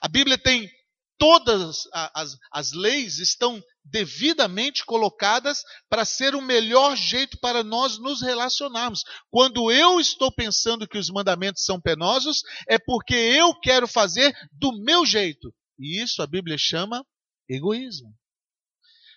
A 0.00 0.08
Bíblia 0.08 0.38
tem 0.38 0.70
todas 1.18 1.80
as, 1.92 2.36
as 2.52 2.72
leis 2.72 3.18
estão 3.18 3.62
devidamente 3.90 4.84
colocadas 4.84 5.62
para 5.88 6.04
ser 6.04 6.34
o 6.34 6.42
melhor 6.42 6.96
jeito 6.96 7.38
para 7.38 7.62
nós 7.62 7.98
nos 7.98 8.20
relacionarmos. 8.20 9.02
Quando 9.30 9.70
eu 9.70 10.00
estou 10.00 10.32
pensando 10.32 10.88
que 10.88 10.98
os 10.98 11.08
mandamentos 11.08 11.64
são 11.64 11.80
penosos, 11.80 12.42
é 12.68 12.78
porque 12.78 13.14
eu 13.14 13.54
quero 13.60 13.86
fazer 13.86 14.34
do 14.52 14.72
meu 14.82 15.06
jeito. 15.06 15.54
E 15.78 16.02
isso 16.02 16.22
a 16.22 16.26
Bíblia 16.26 16.56
chama 16.58 17.04
egoísmo. 17.48 18.12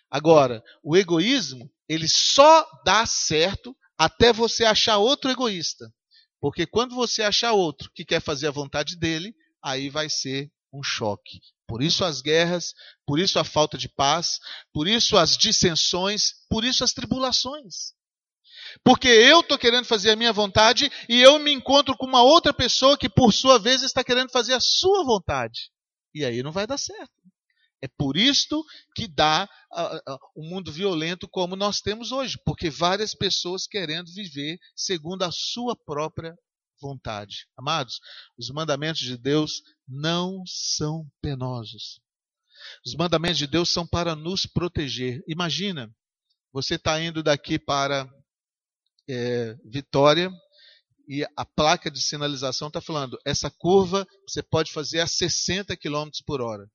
Agora, 0.09 0.63
o 0.83 0.97
egoísmo, 0.97 1.71
ele 1.87 2.07
só 2.07 2.65
dá 2.83 3.05
certo 3.05 3.75
até 3.97 4.33
você 4.33 4.65
achar 4.65 4.97
outro 4.97 5.29
egoísta. 5.29 5.85
Porque 6.39 6.65
quando 6.65 6.95
você 6.95 7.21
achar 7.21 7.51
outro 7.51 7.91
que 7.93 8.05
quer 8.05 8.21
fazer 8.21 8.47
a 8.47 8.51
vontade 8.51 8.97
dele, 8.97 9.35
aí 9.61 9.89
vai 9.89 10.09
ser 10.09 10.49
um 10.73 10.81
choque. 10.81 11.41
Por 11.69 11.83
isso 11.83 12.03
as 12.03 12.19
guerras, 12.19 12.73
por 13.05 13.19
isso 13.19 13.37
a 13.37 13.43
falta 13.43 13.77
de 13.77 13.87
paz, 13.87 14.39
por 14.73 14.87
isso 14.87 15.15
as 15.15 15.37
dissensões, 15.37 16.33
por 16.49 16.65
isso 16.65 16.83
as 16.83 16.93
tribulações. 16.93 17.93
Porque 18.83 19.07
eu 19.07 19.41
estou 19.41 19.55
querendo 19.55 19.85
fazer 19.85 20.09
a 20.09 20.15
minha 20.15 20.33
vontade 20.33 20.91
e 21.07 21.21
eu 21.21 21.37
me 21.37 21.53
encontro 21.53 21.95
com 21.95 22.07
uma 22.07 22.23
outra 22.23 22.51
pessoa 22.51 22.97
que, 22.97 23.07
por 23.07 23.31
sua 23.31 23.59
vez, 23.59 23.83
está 23.83 24.03
querendo 24.03 24.31
fazer 24.31 24.53
a 24.53 24.59
sua 24.59 25.03
vontade. 25.03 25.69
E 26.11 26.25
aí 26.25 26.41
não 26.41 26.51
vai 26.51 26.65
dar 26.65 26.79
certo. 26.79 27.13
É 27.83 27.87
por 27.87 28.17
isto 28.17 28.65
que 28.95 29.07
dá 29.07 29.47
uh, 29.71 30.11
uh, 30.13 30.17
um 30.35 30.49
mundo 30.49 30.71
violento 30.71 31.27
como 31.29 31.55
nós 31.55 31.81
temos 31.81 32.11
hoje, 32.11 32.35
porque 32.43 32.71
várias 32.71 33.13
pessoas 33.13 33.67
querendo 33.67 34.11
viver 34.11 34.57
segundo 34.75 35.21
a 35.21 35.31
sua 35.31 35.75
própria 35.75 36.35
vontade. 36.81 37.47
Amados, 37.57 37.99
os 38.37 38.49
mandamentos 38.49 39.01
de 39.01 39.17
Deus 39.17 39.61
não 39.87 40.43
são 40.45 41.05
penosos. 41.21 42.01
Os 42.85 42.95
mandamentos 42.95 43.37
de 43.37 43.47
Deus 43.47 43.71
são 43.71 43.87
para 43.87 44.15
nos 44.15 44.45
proteger. 44.45 45.23
Imagina, 45.27 45.93
você 46.51 46.75
está 46.75 47.01
indo 47.01 47.23
daqui 47.23 47.57
para 47.57 48.09
é, 49.07 49.55
Vitória 49.65 50.31
e 51.07 51.25
a 51.35 51.43
placa 51.43 51.89
de 51.89 52.01
sinalização 52.01 52.67
está 52.67 52.79
falando: 52.79 53.17
essa 53.25 53.49
curva 53.49 54.07
você 54.27 54.43
pode 54.43 54.71
fazer 54.71 54.99
a 54.99 55.07
60 55.07 55.75
km 55.77 56.09
por 56.25 56.41
hora. 56.41 56.69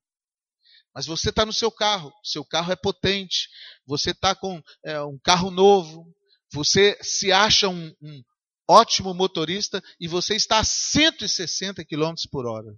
Mas 0.93 1.05
você 1.05 1.29
está 1.29 1.45
no 1.45 1.53
seu 1.53 1.71
carro, 1.71 2.13
seu 2.23 2.45
carro 2.45 2.71
é 2.71 2.75
potente, 2.75 3.49
você 3.85 4.11
está 4.11 4.33
com 4.33 4.61
é, 4.85 5.01
um 5.01 5.19
carro 5.19 5.51
novo, 5.51 6.05
você 6.51 6.97
se 7.01 7.31
acha 7.31 7.67
um, 7.67 7.93
um 8.01 8.23
ótimo 8.69 9.13
motorista 9.13 9.81
e 9.99 10.07
você 10.07 10.35
está 10.35 10.59
a 10.59 10.63
160 10.63 11.83
km 11.85 12.13
por 12.31 12.45
hora. 12.45 12.73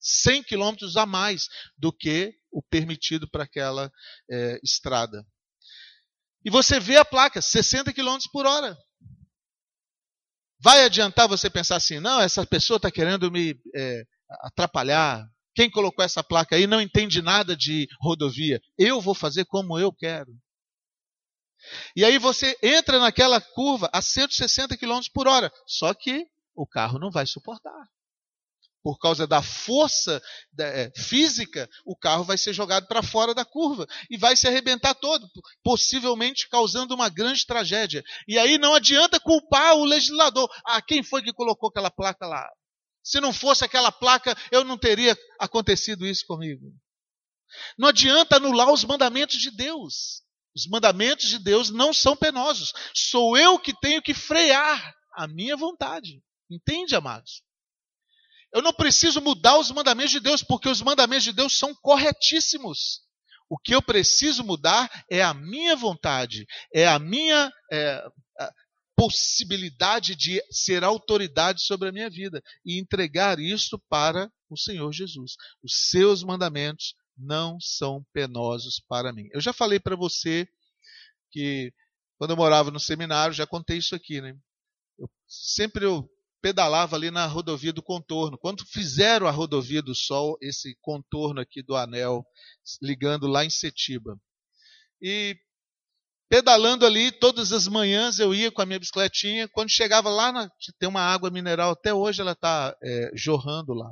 100 0.00 0.44
km 0.44 0.76
a 0.96 1.06
mais 1.06 1.48
do 1.76 1.92
que 1.92 2.34
o 2.50 2.62
permitido 2.62 3.28
para 3.28 3.44
aquela 3.44 3.90
é, 4.30 4.58
estrada. 4.62 5.26
E 6.44 6.50
você 6.50 6.78
vê 6.78 6.96
a 6.96 7.04
placa, 7.04 7.42
60 7.42 7.92
km 7.92 8.18
por 8.32 8.46
hora. 8.46 8.76
Vai 10.60 10.84
adiantar 10.84 11.28
você 11.28 11.50
pensar 11.50 11.76
assim, 11.76 11.98
não, 11.98 12.20
essa 12.20 12.46
pessoa 12.46 12.76
está 12.76 12.90
querendo 12.90 13.30
me 13.30 13.60
é, 13.74 14.04
atrapalhar, 14.42 15.28
quem 15.56 15.70
colocou 15.70 16.04
essa 16.04 16.22
placa 16.22 16.54
aí 16.54 16.66
não 16.66 16.80
entende 16.80 17.22
nada 17.22 17.56
de 17.56 17.88
rodovia. 18.00 18.60
Eu 18.78 19.00
vou 19.00 19.14
fazer 19.14 19.46
como 19.46 19.78
eu 19.78 19.90
quero. 19.90 20.30
E 21.94 22.04
aí 22.04 22.18
você 22.18 22.56
entra 22.62 22.98
naquela 22.98 23.40
curva 23.40 23.88
a 23.92 24.00
160 24.02 24.76
km 24.76 25.00
por 25.12 25.26
hora. 25.26 25.52
Só 25.66 25.92
que 25.94 26.26
o 26.54 26.66
carro 26.66 26.98
não 26.98 27.10
vai 27.10 27.26
suportar. 27.26 27.86
Por 28.82 28.98
causa 28.98 29.26
da 29.26 29.42
força 29.42 30.22
é, 30.60 30.92
física, 30.96 31.68
o 31.84 31.96
carro 31.96 32.22
vai 32.22 32.38
ser 32.38 32.52
jogado 32.52 32.86
para 32.86 33.02
fora 33.02 33.34
da 33.34 33.44
curva 33.44 33.84
e 34.08 34.16
vai 34.16 34.36
se 34.36 34.46
arrebentar 34.46 34.94
todo, 34.94 35.28
possivelmente 35.62 36.48
causando 36.48 36.94
uma 36.94 37.08
grande 37.08 37.44
tragédia. 37.44 38.04
E 38.28 38.38
aí 38.38 38.58
não 38.58 38.74
adianta 38.74 39.18
culpar 39.18 39.74
o 39.74 39.84
legislador. 39.84 40.48
Ah, 40.64 40.80
quem 40.80 41.02
foi 41.02 41.20
que 41.20 41.32
colocou 41.32 41.68
aquela 41.68 41.90
placa 41.90 42.28
lá? 42.28 42.48
Se 43.02 43.20
não 43.20 43.32
fosse 43.32 43.64
aquela 43.64 43.90
placa, 43.90 44.36
eu 44.52 44.62
não 44.62 44.78
teria 44.78 45.18
acontecido 45.38 46.06
isso 46.06 46.24
comigo. 46.24 46.72
Não 47.76 47.88
adianta 47.88 48.36
anular 48.36 48.72
os 48.72 48.84
mandamentos 48.84 49.38
de 49.38 49.50
Deus. 49.50 50.22
Os 50.56 50.66
mandamentos 50.66 51.28
de 51.28 51.38
Deus 51.38 51.68
não 51.68 51.92
são 51.92 52.16
penosos. 52.16 52.72
Sou 52.94 53.36
eu 53.36 53.58
que 53.58 53.78
tenho 53.78 54.00
que 54.00 54.14
frear 54.14 54.94
a 55.14 55.28
minha 55.28 55.54
vontade. 55.54 56.22
Entende, 56.50 56.96
amados? 56.96 57.42
Eu 58.54 58.62
não 58.62 58.72
preciso 58.72 59.20
mudar 59.20 59.58
os 59.58 59.70
mandamentos 59.70 60.12
de 60.12 60.20
Deus, 60.20 60.42
porque 60.42 60.68
os 60.68 60.80
mandamentos 60.80 61.24
de 61.24 61.32
Deus 61.32 61.58
são 61.58 61.74
corretíssimos. 61.74 63.02
O 63.50 63.58
que 63.58 63.74
eu 63.74 63.82
preciso 63.82 64.42
mudar 64.42 64.90
é 65.10 65.22
a 65.22 65.34
minha 65.34 65.76
vontade, 65.76 66.46
é 66.72 66.88
a 66.88 66.98
minha 66.98 67.52
é, 67.70 68.02
possibilidade 68.96 70.16
de 70.16 70.42
ser 70.50 70.82
autoridade 70.82 71.62
sobre 71.62 71.90
a 71.90 71.92
minha 71.92 72.08
vida 72.08 72.42
e 72.64 72.80
entregar 72.80 73.38
isso 73.38 73.78
para 73.90 74.32
o 74.48 74.56
Senhor 74.56 74.90
Jesus. 74.90 75.34
Os 75.62 75.90
seus 75.90 76.24
mandamentos 76.24 76.94
não 77.16 77.58
são 77.60 78.04
penosos 78.12 78.80
para 78.88 79.12
mim. 79.12 79.28
Eu 79.32 79.40
já 79.40 79.52
falei 79.52 79.80
para 79.80 79.96
você 79.96 80.48
que 81.30 81.72
quando 82.18 82.30
eu 82.30 82.36
morava 82.36 82.70
no 82.70 82.80
seminário, 82.80 83.34
já 83.34 83.46
contei 83.46 83.78
isso 83.78 83.94
aqui, 83.94 84.20
né? 84.20 84.34
Eu, 84.98 85.08
sempre 85.26 85.84
eu 85.84 86.08
pedalava 86.40 86.96
ali 86.96 87.10
na 87.10 87.26
rodovia 87.26 87.72
do 87.72 87.82
contorno. 87.82 88.38
Quando 88.38 88.64
fizeram 88.66 89.26
a 89.26 89.30
rodovia 89.30 89.82
do 89.82 89.94
Sol, 89.94 90.38
esse 90.40 90.76
contorno 90.80 91.40
aqui 91.40 91.62
do 91.62 91.76
anel, 91.76 92.24
ligando 92.80 93.26
lá 93.26 93.44
em 93.44 93.50
Setiba. 93.50 94.18
E 95.00 95.36
pedalando 96.28 96.86
ali, 96.86 97.12
todas 97.12 97.52
as 97.52 97.68
manhãs 97.68 98.18
eu 98.18 98.34
ia 98.34 98.50
com 98.50 98.62
a 98.62 98.66
minha 98.66 98.78
bicicletinha. 98.78 99.48
Quando 99.48 99.70
chegava 99.70 100.08
lá, 100.08 100.32
na, 100.32 100.50
tem 100.78 100.88
uma 100.88 101.02
água 101.02 101.30
mineral, 101.30 101.72
até 101.72 101.92
hoje 101.92 102.20
ela 102.20 102.32
está 102.32 102.76
é, 102.82 103.10
jorrando 103.14 103.74
lá. 103.74 103.90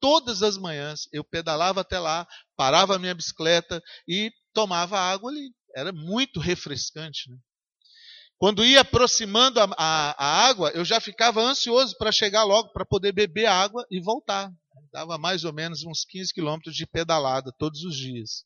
Todas 0.00 0.42
as 0.42 0.56
manhãs 0.56 1.08
eu 1.12 1.24
pedalava 1.24 1.80
até 1.80 1.98
lá, 1.98 2.26
parava 2.56 2.96
a 2.96 2.98
minha 2.98 3.14
bicicleta 3.14 3.82
e 4.06 4.32
tomava 4.52 4.98
água 4.98 5.30
ali. 5.30 5.50
Era 5.74 5.92
muito 5.92 6.40
refrescante. 6.40 7.30
Né? 7.30 7.36
Quando 8.38 8.64
ia 8.64 8.82
aproximando 8.82 9.60
a, 9.60 9.64
a, 9.76 10.10
a, 10.18 10.48
água, 10.48 10.70
eu 10.70 10.84
já 10.84 11.00
ficava 11.00 11.40
ansioso 11.40 11.96
para 11.96 12.12
chegar 12.12 12.44
logo, 12.44 12.70
para 12.72 12.84
poder 12.84 13.12
beber 13.12 13.46
água 13.46 13.86
e 13.90 14.00
voltar. 14.00 14.50
Dava 14.92 15.16
mais 15.16 15.44
ou 15.44 15.52
menos 15.52 15.84
uns 15.84 16.04
15 16.04 16.32
quilômetros 16.34 16.74
de 16.74 16.86
pedalada 16.86 17.52
todos 17.58 17.82
os 17.82 17.96
dias. 17.96 18.44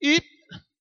E 0.00 0.20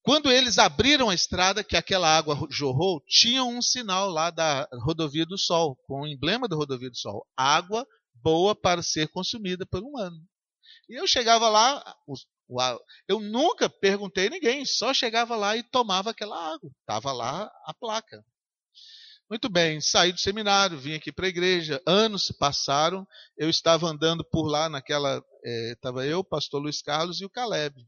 quando 0.04 0.32
eles 0.32 0.58
abriram 0.58 1.10
a 1.10 1.14
estrada, 1.14 1.64
que 1.64 1.78
aquela 1.78 2.18
água 2.18 2.36
jorrou, 2.50 3.04
tinha 3.08 3.44
um 3.44 3.62
sinal 3.62 4.10
lá 4.10 4.32
da 4.32 4.68
Rodovia 4.84 5.26
do 5.26 5.38
Sol, 5.38 5.76
com 5.86 6.02
o 6.02 6.08
emblema 6.08 6.48
da 6.48 6.56
Rodovia 6.56 6.90
do 6.90 6.98
Sol. 6.98 7.24
Água 7.38 7.86
boa 8.22 8.56
para 8.56 8.84
ser 8.84 9.08
consumida 9.10 9.66
por 9.66 9.84
um 9.84 9.98
ano. 9.98 10.18
E 10.90 10.96
eu 10.96 11.08
chegava 11.08 11.50
lá, 11.50 11.96
eu 13.08 13.20
nunca 13.20 13.70
perguntei 13.70 14.28
a 14.28 14.30
ninguém, 14.30 14.66
só 14.66 14.94
chegava 14.94 15.36
lá 15.36 15.56
e 15.56 15.64
tomava 15.64 16.12
aquela 16.12 16.54
água. 16.54 16.70
Estava 16.82 17.12
lá 17.12 17.52
a 17.66 17.74
placa. 17.74 18.24
Muito 19.30 19.48
bem, 19.48 19.80
saí 19.80 20.12
do 20.12 20.20
seminário, 20.20 20.78
vim 20.78 20.94
aqui 20.94 21.10
para 21.10 21.26
a 21.26 21.30
igreja. 21.30 21.82
Anos 21.88 22.26
se 22.26 22.38
passaram, 22.38 23.08
eu 23.38 23.50
estava 23.50 23.88
andando 23.88 24.26
por 24.30 24.46
lá 24.46 24.68
naquela. 24.68 25.24
Estava 25.74 26.06
eh, 26.06 26.12
eu, 26.12 26.20
o 26.20 26.24
pastor 26.24 26.62
Luiz 26.62 26.82
Carlos 26.82 27.22
e 27.22 27.26
o 27.26 27.30
Caleb. 27.30 27.88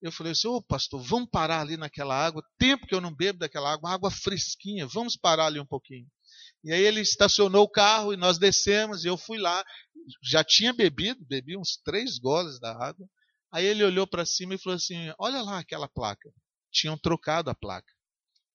Eu 0.00 0.10
falei 0.10 0.32
assim, 0.32 0.48
ô 0.48 0.62
pastor, 0.62 1.02
vamos 1.02 1.28
parar 1.28 1.60
ali 1.60 1.76
naquela 1.76 2.14
água. 2.14 2.42
Tempo 2.56 2.86
que 2.86 2.94
eu 2.94 3.00
não 3.02 3.14
bebo 3.14 3.40
daquela 3.40 3.70
água, 3.70 3.90
água 3.90 4.10
fresquinha, 4.10 4.86
vamos 4.86 5.16
parar 5.16 5.46
ali 5.46 5.60
um 5.60 5.66
pouquinho. 5.66 6.06
E 6.64 6.72
aí 6.72 6.82
ele 6.82 7.00
estacionou 7.00 7.64
o 7.64 7.70
carro 7.70 8.12
e 8.12 8.16
nós 8.16 8.38
descemos, 8.38 9.04
e 9.04 9.08
eu 9.08 9.16
fui 9.16 9.38
lá. 9.38 9.64
Já 10.22 10.42
tinha 10.42 10.72
bebido, 10.72 11.24
bebi 11.26 11.56
uns 11.56 11.76
três 11.84 12.18
goles 12.18 12.58
da 12.58 12.72
água. 12.72 13.06
Aí 13.52 13.64
ele 13.64 13.84
olhou 13.84 14.06
para 14.06 14.26
cima 14.26 14.54
e 14.54 14.58
falou 14.58 14.76
assim: 14.76 15.12
Olha 15.18 15.42
lá 15.42 15.58
aquela 15.58 15.88
placa. 15.88 16.30
Tinham 16.70 16.98
trocado 16.98 17.50
a 17.50 17.54
placa. 17.54 17.92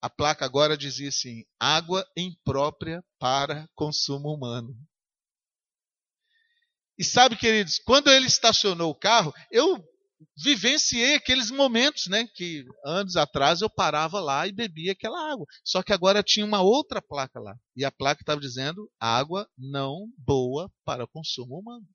A 0.01 0.09
placa 0.09 0.43
agora 0.43 0.77
dizia 0.77 1.09
assim: 1.09 1.45
água 1.59 2.05
imprópria 2.17 3.03
para 3.17 3.67
consumo 3.73 4.33
humano. 4.33 4.75
E 6.97 7.03
sabe, 7.03 7.35
queridos, 7.35 7.79
quando 7.79 8.09
ele 8.11 8.27
estacionou 8.27 8.91
o 8.91 8.95
carro, 8.95 9.33
eu 9.49 9.83
vivenciei 10.37 11.15
aqueles 11.15 11.51
momentos, 11.51 12.07
né, 12.07 12.27
que 12.33 12.65
anos 12.85 13.15
atrás 13.15 13.61
eu 13.61 13.69
parava 13.69 14.19
lá 14.19 14.47
e 14.47 14.51
bebia 14.51 14.91
aquela 14.91 15.31
água. 15.31 15.45
Só 15.63 15.81
que 15.83 15.93
agora 15.93 16.23
tinha 16.23 16.45
uma 16.45 16.61
outra 16.61 17.01
placa 17.01 17.39
lá. 17.39 17.55
E 17.75 17.85
a 17.85 17.91
placa 17.91 18.21
estava 18.21 18.39
dizendo 18.39 18.89
água 18.99 19.47
não 19.57 20.07
boa 20.17 20.71
para 20.85 21.07
consumo 21.07 21.59
humano. 21.59 21.87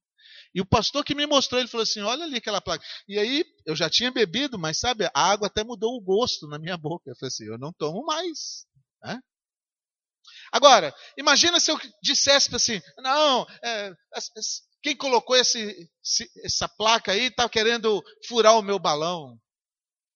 E 0.54 0.60
o 0.60 0.66
pastor 0.66 1.04
que 1.04 1.14
me 1.14 1.26
mostrou, 1.26 1.60
ele 1.60 1.68
falou 1.68 1.82
assim: 1.82 2.00
olha 2.00 2.24
ali 2.24 2.36
aquela 2.36 2.60
placa. 2.60 2.84
E 3.08 3.18
aí 3.18 3.44
eu 3.66 3.74
já 3.76 3.88
tinha 3.88 4.10
bebido, 4.10 4.58
mas 4.58 4.78
sabe, 4.78 5.06
a 5.06 5.10
água 5.14 5.46
até 5.46 5.64
mudou 5.64 5.96
o 5.96 6.00
gosto 6.00 6.46
na 6.48 6.58
minha 6.58 6.76
boca. 6.78 7.10
Eu 7.10 7.16
falei 7.16 7.28
assim: 7.28 7.46
eu 7.46 7.58
não 7.58 7.72
tomo 7.72 8.04
mais. 8.04 8.66
Né? 9.02 9.20
Agora, 10.52 10.94
imagina 11.16 11.60
se 11.60 11.70
eu 11.70 11.78
dissesse 12.02 12.54
assim: 12.54 12.80
não, 12.98 13.46
é, 13.62 13.92
quem 14.82 14.96
colocou 14.96 15.36
esse, 15.36 15.90
essa 16.44 16.68
placa 16.68 17.12
aí 17.12 17.24
está 17.24 17.48
querendo 17.48 18.02
furar 18.26 18.56
o 18.58 18.62
meu 18.62 18.78
balão. 18.78 19.38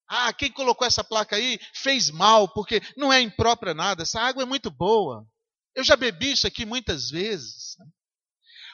Ah, 0.09 0.33
quem 0.33 0.52
colocou 0.52 0.87
essa 0.87 1.02
placa 1.02 1.37
aí 1.37 1.59
fez 1.75 2.11
mal, 2.11 2.52
porque 2.52 2.81
não 2.97 3.12
é 3.12 3.21
imprópria 3.21 3.75
nada. 3.75 4.02
Essa 4.02 4.21
água 4.21 4.42
é 4.42 4.47
muito 4.47 4.71
boa. 4.71 5.26
Eu 5.75 5.83
já 5.83 5.97
bebi 5.97 6.33
isso 6.33 6.47
aqui 6.47 6.66
muitas 6.66 7.09
vezes. 7.09 7.76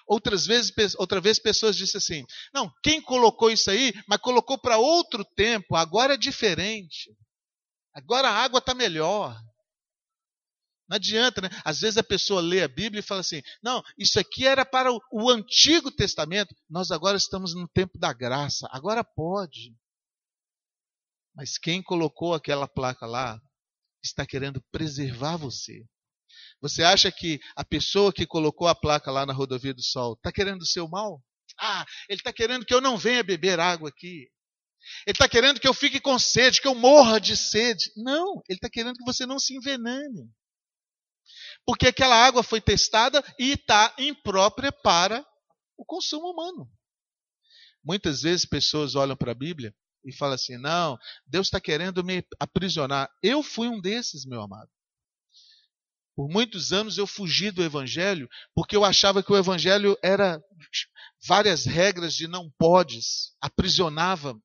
Outras 0.07 0.47
vezes, 0.47 0.73
outra 0.97 1.21
vez, 1.21 1.39
pessoas 1.39 1.77
disseram 1.77 1.99
assim: 1.99 2.27
não, 2.53 2.73
quem 2.83 3.01
colocou 3.01 3.51
isso 3.51 3.71
aí, 3.71 3.93
mas 4.09 4.21
colocou 4.21 4.59
para 4.59 4.79
outro 4.79 5.25
tempo, 5.37 5.77
agora 5.77 6.15
é 6.15 6.17
diferente. 6.17 7.15
Agora 7.95 8.29
a 8.29 8.43
água 8.43 8.59
está 8.59 8.75
melhor. 8.75 9.39
Não 10.89 10.97
adianta, 10.97 11.43
né? 11.43 11.51
Às 11.65 11.81
vezes 11.81 11.99
a 11.99 12.03
pessoa 12.03 12.41
lê 12.41 12.63
a 12.63 12.69
Bíblia 12.69 13.01
e 13.01 13.03
fala 13.03 13.21
assim: 13.21 13.43
não, 13.63 13.83
isso 13.99 14.19
aqui 14.19 14.47
era 14.47 14.65
para 14.65 14.91
o, 14.93 15.31
Antigo 15.31 15.91
Testamento, 15.91 16.55
nós 16.69 16.91
agora 16.91 17.17
estamos 17.17 17.55
no 17.55 17.69
tempo 17.69 17.99
da 17.99 18.13
graça, 18.13 18.67
agora 18.71 19.05
pode. 19.05 19.77
Mas 21.35 21.59
quem 21.59 21.83
colocou 21.83 22.35
aquela 22.35 22.67
placa 22.67 23.07
lá 23.07 23.41
está 24.03 24.27
querendo 24.27 24.63
preservar 24.73 25.37
você. 25.37 25.85
Você 26.61 26.83
acha 26.83 27.13
que 27.13 27.39
a 27.55 27.65
pessoa 27.65 28.13
que 28.13 28.27
colocou 28.27 28.67
a 28.67 28.75
placa 28.75 29.11
lá 29.11 29.27
na 29.27 29.33
rodovia 29.33 29.75
do 29.75 29.83
Sol 29.83 30.15
está 30.15 30.33
querendo 30.33 30.63
o 30.63 30.67
seu 30.67 30.89
mal? 30.89 31.23
Ah, 31.61 31.85
ele 32.09 32.21
está 32.21 32.33
querendo 32.33 32.65
que 32.65 32.73
eu 32.73 32.81
não 32.81 32.97
venha 32.97 33.23
beber 33.23 33.61
água 33.61 33.91
aqui. 33.91 34.29
Ele 35.07 35.13
está 35.13 35.29
querendo 35.29 35.61
que 35.61 35.69
eu 35.69 35.75
fique 35.75 36.01
com 36.01 36.19
sede, 36.19 36.61
que 36.61 36.67
eu 36.67 36.75
morra 36.75 37.21
de 37.21 37.37
sede. 37.37 37.93
Não, 37.97 38.43
ele 38.49 38.57
está 38.57 38.71
querendo 38.71 38.97
que 38.97 39.05
você 39.05 39.27
não 39.27 39.39
se 39.39 39.55
envenene. 39.55 40.31
Porque 41.65 41.89
aquela 41.89 42.17
água 42.17 42.43
foi 42.43 42.61
testada 42.61 43.23
e 43.39 43.53
está 43.53 43.95
imprópria 43.99 44.73
para 44.73 45.25
o 45.77 45.85
consumo 45.85 46.31
humano. 46.31 46.69
Muitas 47.85 48.23
vezes 48.23 48.45
pessoas 48.45 48.95
olham 48.95 49.17
para 49.17 49.33
a 49.33 49.35
Bíblia 49.35 49.75
e 50.05 50.13
falam 50.13 50.35
assim: 50.35 50.59
não, 50.59 50.99
Deus 51.27 51.47
está 51.47 51.61
querendo 51.61 52.03
me 52.05 52.25
aprisionar. 52.39 53.11
Eu 53.23 53.43
fui 53.43 53.69
um 53.69 53.81
desses, 53.81 54.25
meu 54.25 54.41
amado. 54.41 54.71
Por 56.19 56.29
muitos 56.29 56.73
anos 56.73 56.99
eu 56.99 57.07
fugi 57.07 57.53
do 57.53 57.63
evangelho 57.63 58.29
porque 58.53 58.75
eu 58.75 58.85
achava 58.85 59.23
que 59.23 59.33
o 59.33 59.37
evangelho 59.37 59.97
era 60.03 60.43
várias 61.25 61.65
regras 61.65 62.13
de 62.13 62.27
não 62.27 62.51
podes, 62.59 63.37
aprisionava. 63.41 64.37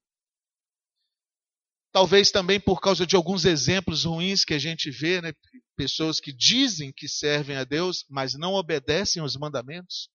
Talvez 1.94 2.32
também 2.32 2.60
por 2.60 2.82
causa 2.82 3.06
de 3.06 3.16
alguns 3.16 3.46
exemplos 3.46 4.04
ruins 4.04 4.44
que 4.44 4.56
a 4.56 4.60
gente 4.60 4.90
vê, 4.90 5.22
né? 5.22 5.32
pessoas 5.76 6.20
que 6.20 6.34
dizem 6.34 6.92
que 6.92 7.08
servem 7.08 7.56
a 7.56 7.64
Deus, 7.64 8.04
mas 8.10 8.34
não 8.34 8.54
obedecem 8.54 9.22
os 9.22 9.38
mandamentos. 9.38 10.10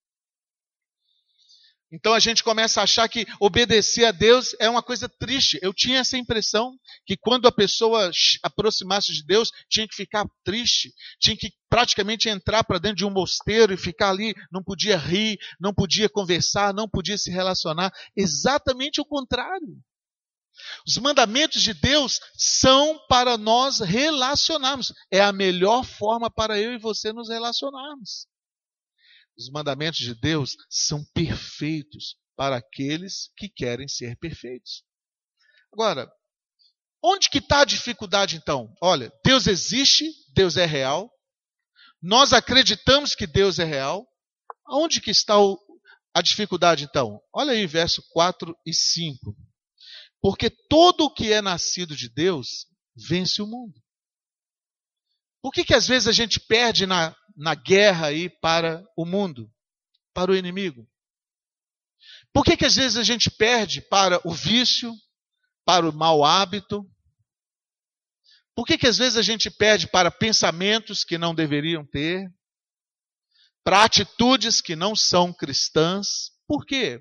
Então 1.91 2.13
a 2.13 2.19
gente 2.19 2.43
começa 2.43 2.81
a 2.81 2.83
achar 2.83 3.09
que 3.09 3.27
obedecer 3.41 4.05
a 4.05 4.11
Deus 4.11 4.55
é 4.59 4.69
uma 4.69 4.83
coisa 4.83 5.09
triste. 5.09 5.59
Eu 5.63 5.73
tinha 5.73 6.01
essa 6.01 6.19
impressão 6.19 6.77
que 7.07 7.17
quando 7.17 7.47
a 7.47 7.53
pessoa 7.53 8.11
aproximasse 8.43 9.13
de 9.13 9.25
Deus, 9.25 9.51
tinha 9.71 9.89
que 9.89 9.95
ficar 9.95 10.27
triste, 10.45 10.93
tinha 11.19 11.37
que 11.37 11.51
praticamente 11.71 12.29
entrar 12.29 12.65
para 12.65 12.79
dentro 12.79 12.97
de 12.97 13.07
um 13.07 13.11
mosteiro 13.11 13.73
e 13.73 13.77
ficar 13.77 14.11
ali, 14.11 14.35
não 14.51 14.63
podia 14.63 14.99
rir, 14.99 15.39
não 15.59 15.73
podia 15.73 16.09
conversar, 16.09 16.75
não 16.75 16.89
podia 16.89 17.17
se 17.17 17.31
relacionar. 17.31 17.91
Exatamente 18.15 19.01
o 19.01 19.05
contrário. 19.05 19.81
Os 20.87 20.97
mandamentos 20.99 21.63
de 21.63 21.75
Deus 21.75 22.21
são 22.37 22.99
para 23.09 23.37
nós 23.37 23.81
relacionarmos. 23.81 24.93
É 25.11 25.21
a 25.21 25.33
melhor 25.33 25.85
forma 25.85 26.31
para 26.31 26.59
eu 26.59 26.73
e 26.73 26.79
você 26.79 27.13
nos 27.13 27.29
relacionarmos. 27.29 28.27
Os 29.39 29.51
mandamentos 29.51 30.01
de 30.01 30.15
Deus 30.15 30.57
são 30.69 31.05
perfeitos 31.15 32.17
para 32.37 32.57
aqueles 32.57 33.31
que 33.37 33.49
querem 33.49 33.87
ser 33.87 34.17
perfeitos. 34.17 34.85
Agora, 35.73 36.11
onde 37.03 37.31
que 37.31 37.39
está 37.39 37.61
a 37.61 37.65
dificuldade 37.65 38.37
então? 38.37 38.75
Olha, 38.83 39.13
Deus 39.25 39.47
existe, 39.47 40.11
Deus 40.35 40.57
é 40.57 40.65
real. 40.65 41.11
Nós 42.03 42.33
acreditamos 42.33 43.15
que 43.15 43.27
Deus 43.27 43.59
é 43.59 43.65
real. 43.65 44.07
Onde 44.71 45.01
que 45.01 45.11
está 45.11 45.39
o, 45.39 45.59
a 46.15 46.21
dificuldade 46.21 46.85
então? 46.85 47.21
Olha 47.33 47.53
aí, 47.53 47.67
verso 47.67 48.03
4 48.11 48.57
e 48.67 48.75
5. 48.75 49.37
Porque 50.21 50.51
todo 50.51 51.05
o 51.05 51.15
que 51.15 51.33
é 51.33 51.41
nascido 51.41 51.95
de 51.97 52.09
Deus 52.09 52.67
vence 52.95 53.41
o 53.41 53.47
mundo. 53.47 53.81
Por 55.41 55.53
que, 55.53 55.65
que 55.65 55.75
às 55.75 55.87
vezes 55.87 56.09
a 56.09 56.13
gente 56.13 56.41
perde 56.41 56.87
na, 56.87 57.17
na 57.37 57.55
guerra 57.55 58.09
aí 58.09 58.29
para 58.29 58.85
o 58.97 59.05
mundo, 59.05 59.51
para 60.13 60.33
o 60.33 60.37
inimigo? 60.37 60.89
Por 62.33 62.45
que, 62.45 62.57
que 62.57 62.65
às 62.65 62.75
vezes 62.75 62.97
a 62.97 63.05
gente 63.05 63.31
perde 63.31 63.81
para 63.81 64.21
o 64.25 64.33
vício, 64.33 64.93
para 65.65 65.89
o 65.89 65.93
mau 65.93 66.25
hábito? 66.25 66.85
Por 68.55 68.67
que, 68.67 68.77
que 68.77 68.89
às 68.89 68.99
vezes 68.99 69.17
a 69.17 69.23
gente 69.23 69.51
perde 69.51 69.87
para 69.87 70.11
pensamentos 70.11 71.05
que 71.05 71.17
não 71.17 71.35
deveriam 71.35 71.87
ter? 71.87 72.29
Para 73.63 73.85
atitudes 73.85 74.61
que 74.61 74.75
não 74.75 74.97
são 74.97 75.33
cristãs? 75.33 76.33
Por 76.47 76.67
quê? 76.67 77.01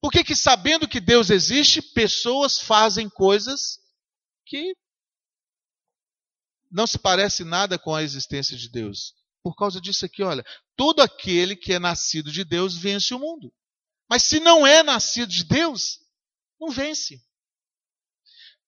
Por 0.00 0.10
que, 0.10 0.24
que 0.24 0.34
sabendo 0.34 0.88
que 0.88 1.00
Deus 1.00 1.30
existe, 1.30 1.82
pessoas 1.82 2.58
fazem 2.58 3.08
coisas 3.08 3.78
que 4.46 4.74
não 6.70 6.86
se 6.86 6.98
parece 6.98 7.44
nada 7.44 7.78
com 7.78 7.94
a 7.94 8.02
existência 8.02 8.56
de 8.56 8.68
Deus. 8.68 9.14
Por 9.42 9.56
causa 9.56 9.80
disso 9.80 10.04
aqui, 10.04 10.22
olha, 10.22 10.44
todo 10.76 11.00
aquele 11.00 11.56
que 11.56 11.72
é 11.72 11.78
nascido 11.78 12.30
de 12.30 12.44
Deus 12.44 12.76
vence 12.76 13.12
o 13.12 13.18
mundo. 13.18 13.52
Mas 14.08 14.22
se 14.22 14.38
não 14.38 14.66
é 14.66 14.82
nascido 14.82 15.30
de 15.30 15.44
Deus, 15.44 15.98
não 16.60 16.70
vence. 16.70 17.20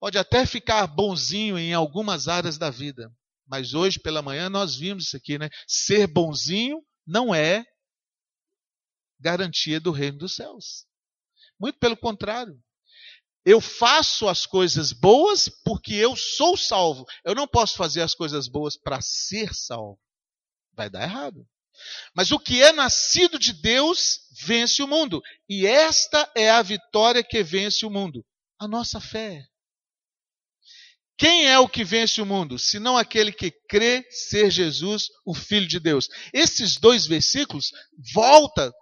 Pode 0.00 0.18
até 0.18 0.44
ficar 0.44 0.86
bonzinho 0.86 1.58
em 1.58 1.72
algumas 1.72 2.26
áreas 2.26 2.58
da 2.58 2.70
vida, 2.70 3.12
mas 3.46 3.74
hoje 3.74 4.00
pela 4.00 4.22
manhã 4.22 4.48
nós 4.48 4.74
vimos 4.74 5.06
isso 5.06 5.16
aqui, 5.16 5.38
né? 5.38 5.48
Ser 5.66 6.06
bonzinho 6.06 6.84
não 7.06 7.34
é 7.34 7.64
garantia 9.20 9.78
do 9.78 9.92
reino 9.92 10.18
dos 10.18 10.34
céus. 10.34 10.86
Muito 11.62 11.78
pelo 11.78 11.96
contrário. 11.96 12.60
Eu 13.44 13.60
faço 13.60 14.28
as 14.28 14.44
coisas 14.46 14.92
boas 14.92 15.48
porque 15.64 15.94
eu 15.94 16.16
sou 16.16 16.56
salvo. 16.56 17.06
Eu 17.24 17.36
não 17.36 17.46
posso 17.46 17.76
fazer 17.76 18.02
as 18.02 18.16
coisas 18.16 18.48
boas 18.48 18.76
para 18.76 19.00
ser 19.00 19.54
salvo. 19.54 20.00
Vai 20.74 20.90
dar 20.90 21.04
errado. 21.04 21.46
Mas 22.16 22.32
o 22.32 22.38
que 22.38 22.60
é 22.60 22.72
nascido 22.72 23.38
de 23.38 23.52
Deus 23.52 24.20
vence 24.44 24.82
o 24.82 24.88
mundo. 24.88 25.22
E 25.48 25.64
esta 25.64 26.28
é 26.36 26.50
a 26.50 26.62
vitória 26.62 27.22
que 27.22 27.44
vence 27.44 27.86
o 27.86 27.90
mundo: 27.90 28.24
a 28.58 28.66
nossa 28.66 29.00
fé. 29.00 29.44
Quem 31.16 31.46
é 31.46 31.58
o 31.60 31.68
que 31.68 31.84
vence 31.84 32.20
o 32.20 32.26
mundo? 32.26 32.58
Senão 32.58 32.98
aquele 32.98 33.30
que 33.30 33.52
crê 33.68 34.04
ser 34.10 34.50
Jesus, 34.50 35.04
o 35.24 35.32
Filho 35.32 35.68
de 35.68 35.78
Deus. 35.78 36.08
Esses 36.32 36.76
dois 36.76 37.06
versículos 37.06 37.70
volta 38.12 38.72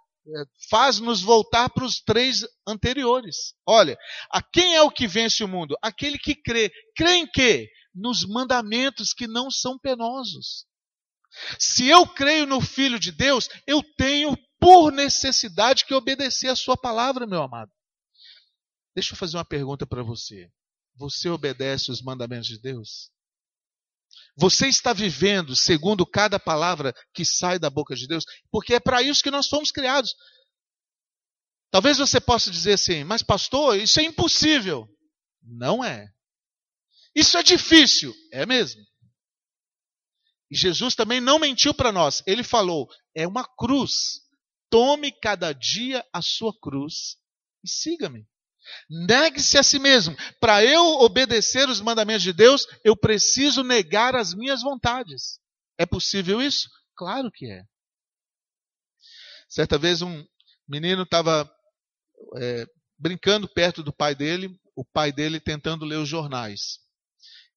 faz-nos 0.69 1.21
voltar 1.21 1.69
para 1.69 1.85
os 1.85 2.01
três 2.01 2.45
anteriores. 2.67 3.53
Olha, 3.65 3.97
a 4.31 4.41
quem 4.41 4.75
é 4.75 4.81
o 4.81 4.91
que 4.91 5.07
vence 5.07 5.43
o 5.43 5.47
mundo? 5.47 5.75
Aquele 5.81 6.17
que 6.17 6.35
crê. 6.35 6.71
Crê 6.95 7.15
em 7.15 7.27
quê? 7.27 7.69
Nos 7.93 8.25
mandamentos 8.25 9.13
que 9.13 9.27
não 9.27 9.49
são 9.49 9.77
penosos. 9.77 10.65
Se 11.59 11.87
eu 11.87 12.05
creio 12.05 12.45
no 12.45 12.61
Filho 12.61 12.99
de 12.99 13.11
Deus, 13.11 13.47
eu 13.65 13.81
tenho 13.97 14.37
por 14.59 14.91
necessidade 14.91 15.85
que 15.85 15.93
obedecer 15.93 16.47
a 16.47 16.55
sua 16.55 16.77
palavra, 16.77 17.25
meu 17.25 17.41
amado. 17.41 17.71
Deixa 18.93 19.13
eu 19.13 19.17
fazer 19.17 19.37
uma 19.37 19.45
pergunta 19.45 19.87
para 19.87 20.03
você. 20.03 20.49
Você 20.95 21.29
obedece 21.29 21.89
os 21.89 22.01
mandamentos 22.01 22.47
de 22.47 22.59
Deus? 22.59 23.09
Você 24.37 24.67
está 24.67 24.93
vivendo 24.93 25.55
segundo 25.55 26.05
cada 26.05 26.39
palavra 26.39 26.93
que 27.13 27.25
sai 27.25 27.59
da 27.59 27.69
boca 27.69 27.95
de 27.95 28.07
Deus, 28.07 28.23
porque 28.49 28.75
é 28.75 28.79
para 28.79 29.01
isso 29.01 29.23
que 29.23 29.31
nós 29.31 29.47
fomos 29.47 29.71
criados. 29.71 30.13
Talvez 31.69 31.97
você 31.97 32.19
possa 32.19 32.51
dizer 32.51 32.73
assim, 32.73 33.03
mas 33.03 33.21
pastor, 33.21 33.77
isso 33.77 33.99
é 33.99 34.03
impossível. 34.03 34.87
Não 35.41 35.83
é. 35.83 36.07
Isso 37.15 37.37
é 37.37 37.43
difícil. 37.43 38.13
É 38.31 38.45
mesmo. 38.45 38.81
E 40.49 40.55
Jesus 40.55 40.95
também 40.95 41.21
não 41.21 41.39
mentiu 41.39 41.73
para 41.73 41.91
nós. 41.91 42.21
Ele 42.27 42.43
falou: 42.43 42.89
é 43.15 43.25
uma 43.27 43.45
cruz. 43.57 44.21
Tome 44.69 45.11
cada 45.11 45.53
dia 45.53 46.05
a 46.13 46.21
sua 46.21 46.53
cruz 46.59 47.17
e 47.63 47.69
siga-me. 47.69 48.27
Negue-se 48.89 49.57
a 49.57 49.63
si 49.63 49.79
mesmo. 49.79 50.15
Para 50.39 50.63
eu 50.63 50.83
obedecer 50.99 51.67
os 51.69 51.81
mandamentos 51.81 52.23
de 52.23 52.33
Deus, 52.33 52.65
eu 52.83 52.95
preciso 52.95 53.63
negar 53.63 54.15
as 54.15 54.33
minhas 54.33 54.61
vontades. 54.61 55.39
É 55.77 55.85
possível 55.85 56.41
isso? 56.41 56.69
Claro 56.95 57.31
que 57.31 57.49
é. 57.49 57.63
Certa 59.49 59.77
vez 59.77 60.01
um, 60.01 60.25
menino 60.71 61.03
estava 61.03 61.49
é, 62.37 62.65
brincando 62.97 63.47
perto 63.47 63.83
do 63.83 63.91
pai 63.91 64.15
dele, 64.15 64.57
o 64.75 64.85
pai 64.85 65.11
dele 65.11 65.39
tentando 65.39 65.85
ler 65.85 65.97
os 65.97 66.07
jornais. 66.07 66.79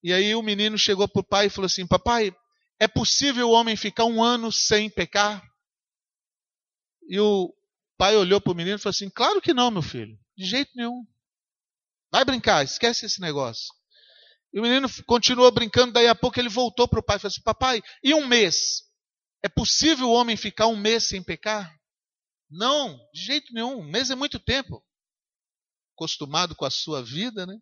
E 0.02 0.12
aí 0.12 0.34
o 0.34 0.42
menino 0.42 0.76
chegou 0.76 1.08
para 1.08 1.20
o 1.20 1.26
pai 1.26 1.46
e 1.46 1.50
falou 1.50 1.66
assim: 1.66 1.86
Papai, 1.86 2.34
é 2.80 2.88
possível 2.88 3.48
o 3.48 3.52
homem 3.52 3.76
ficar 3.76 4.04
um 4.04 4.22
ano 4.22 4.50
sem 4.50 4.90
pecar? 4.90 5.42
E 7.08 7.18
o 7.20 7.54
pai 7.96 8.16
olhou 8.16 8.40
para 8.40 8.52
o 8.52 8.56
menino 8.56 8.76
e 8.76 8.80
falou 8.80 8.90
assim: 8.90 9.08
Claro 9.08 9.40
que 9.40 9.54
não, 9.54 9.70
meu 9.70 9.82
filho, 9.82 10.18
de 10.36 10.44
jeito 10.44 10.70
nenhum. 10.74 11.06
Vai 12.12 12.24
brincar, 12.24 12.64
esquece 12.64 13.06
esse 13.06 13.20
negócio. 13.20 13.66
E 14.52 14.60
o 14.60 14.62
menino 14.62 14.88
continuou 15.04 15.50
brincando, 15.50 15.92
daí 15.92 16.06
a 16.06 16.14
pouco 16.14 16.38
ele 16.38 16.48
voltou 16.48 16.86
para 16.86 17.00
o 17.00 17.02
pai 17.02 17.16
e 17.16 17.18
falou 17.18 17.32
assim: 17.32 17.42
Papai, 17.42 17.82
e 18.02 18.14
um 18.14 18.26
mês? 18.26 18.84
É 19.42 19.48
possível 19.48 20.08
o 20.08 20.12
homem 20.12 20.36
ficar 20.36 20.68
um 20.68 20.76
mês 20.76 21.08
sem 21.08 21.22
pecar? 21.22 21.76
Não, 22.48 22.96
de 23.12 23.20
jeito 23.20 23.52
nenhum. 23.52 23.80
Um 23.80 23.90
mês 23.90 24.10
é 24.10 24.14
muito 24.14 24.38
tempo. 24.38 24.82
Acostumado 25.94 26.54
com 26.54 26.64
a 26.64 26.70
sua 26.70 27.02
vida, 27.02 27.44
né? 27.44 27.58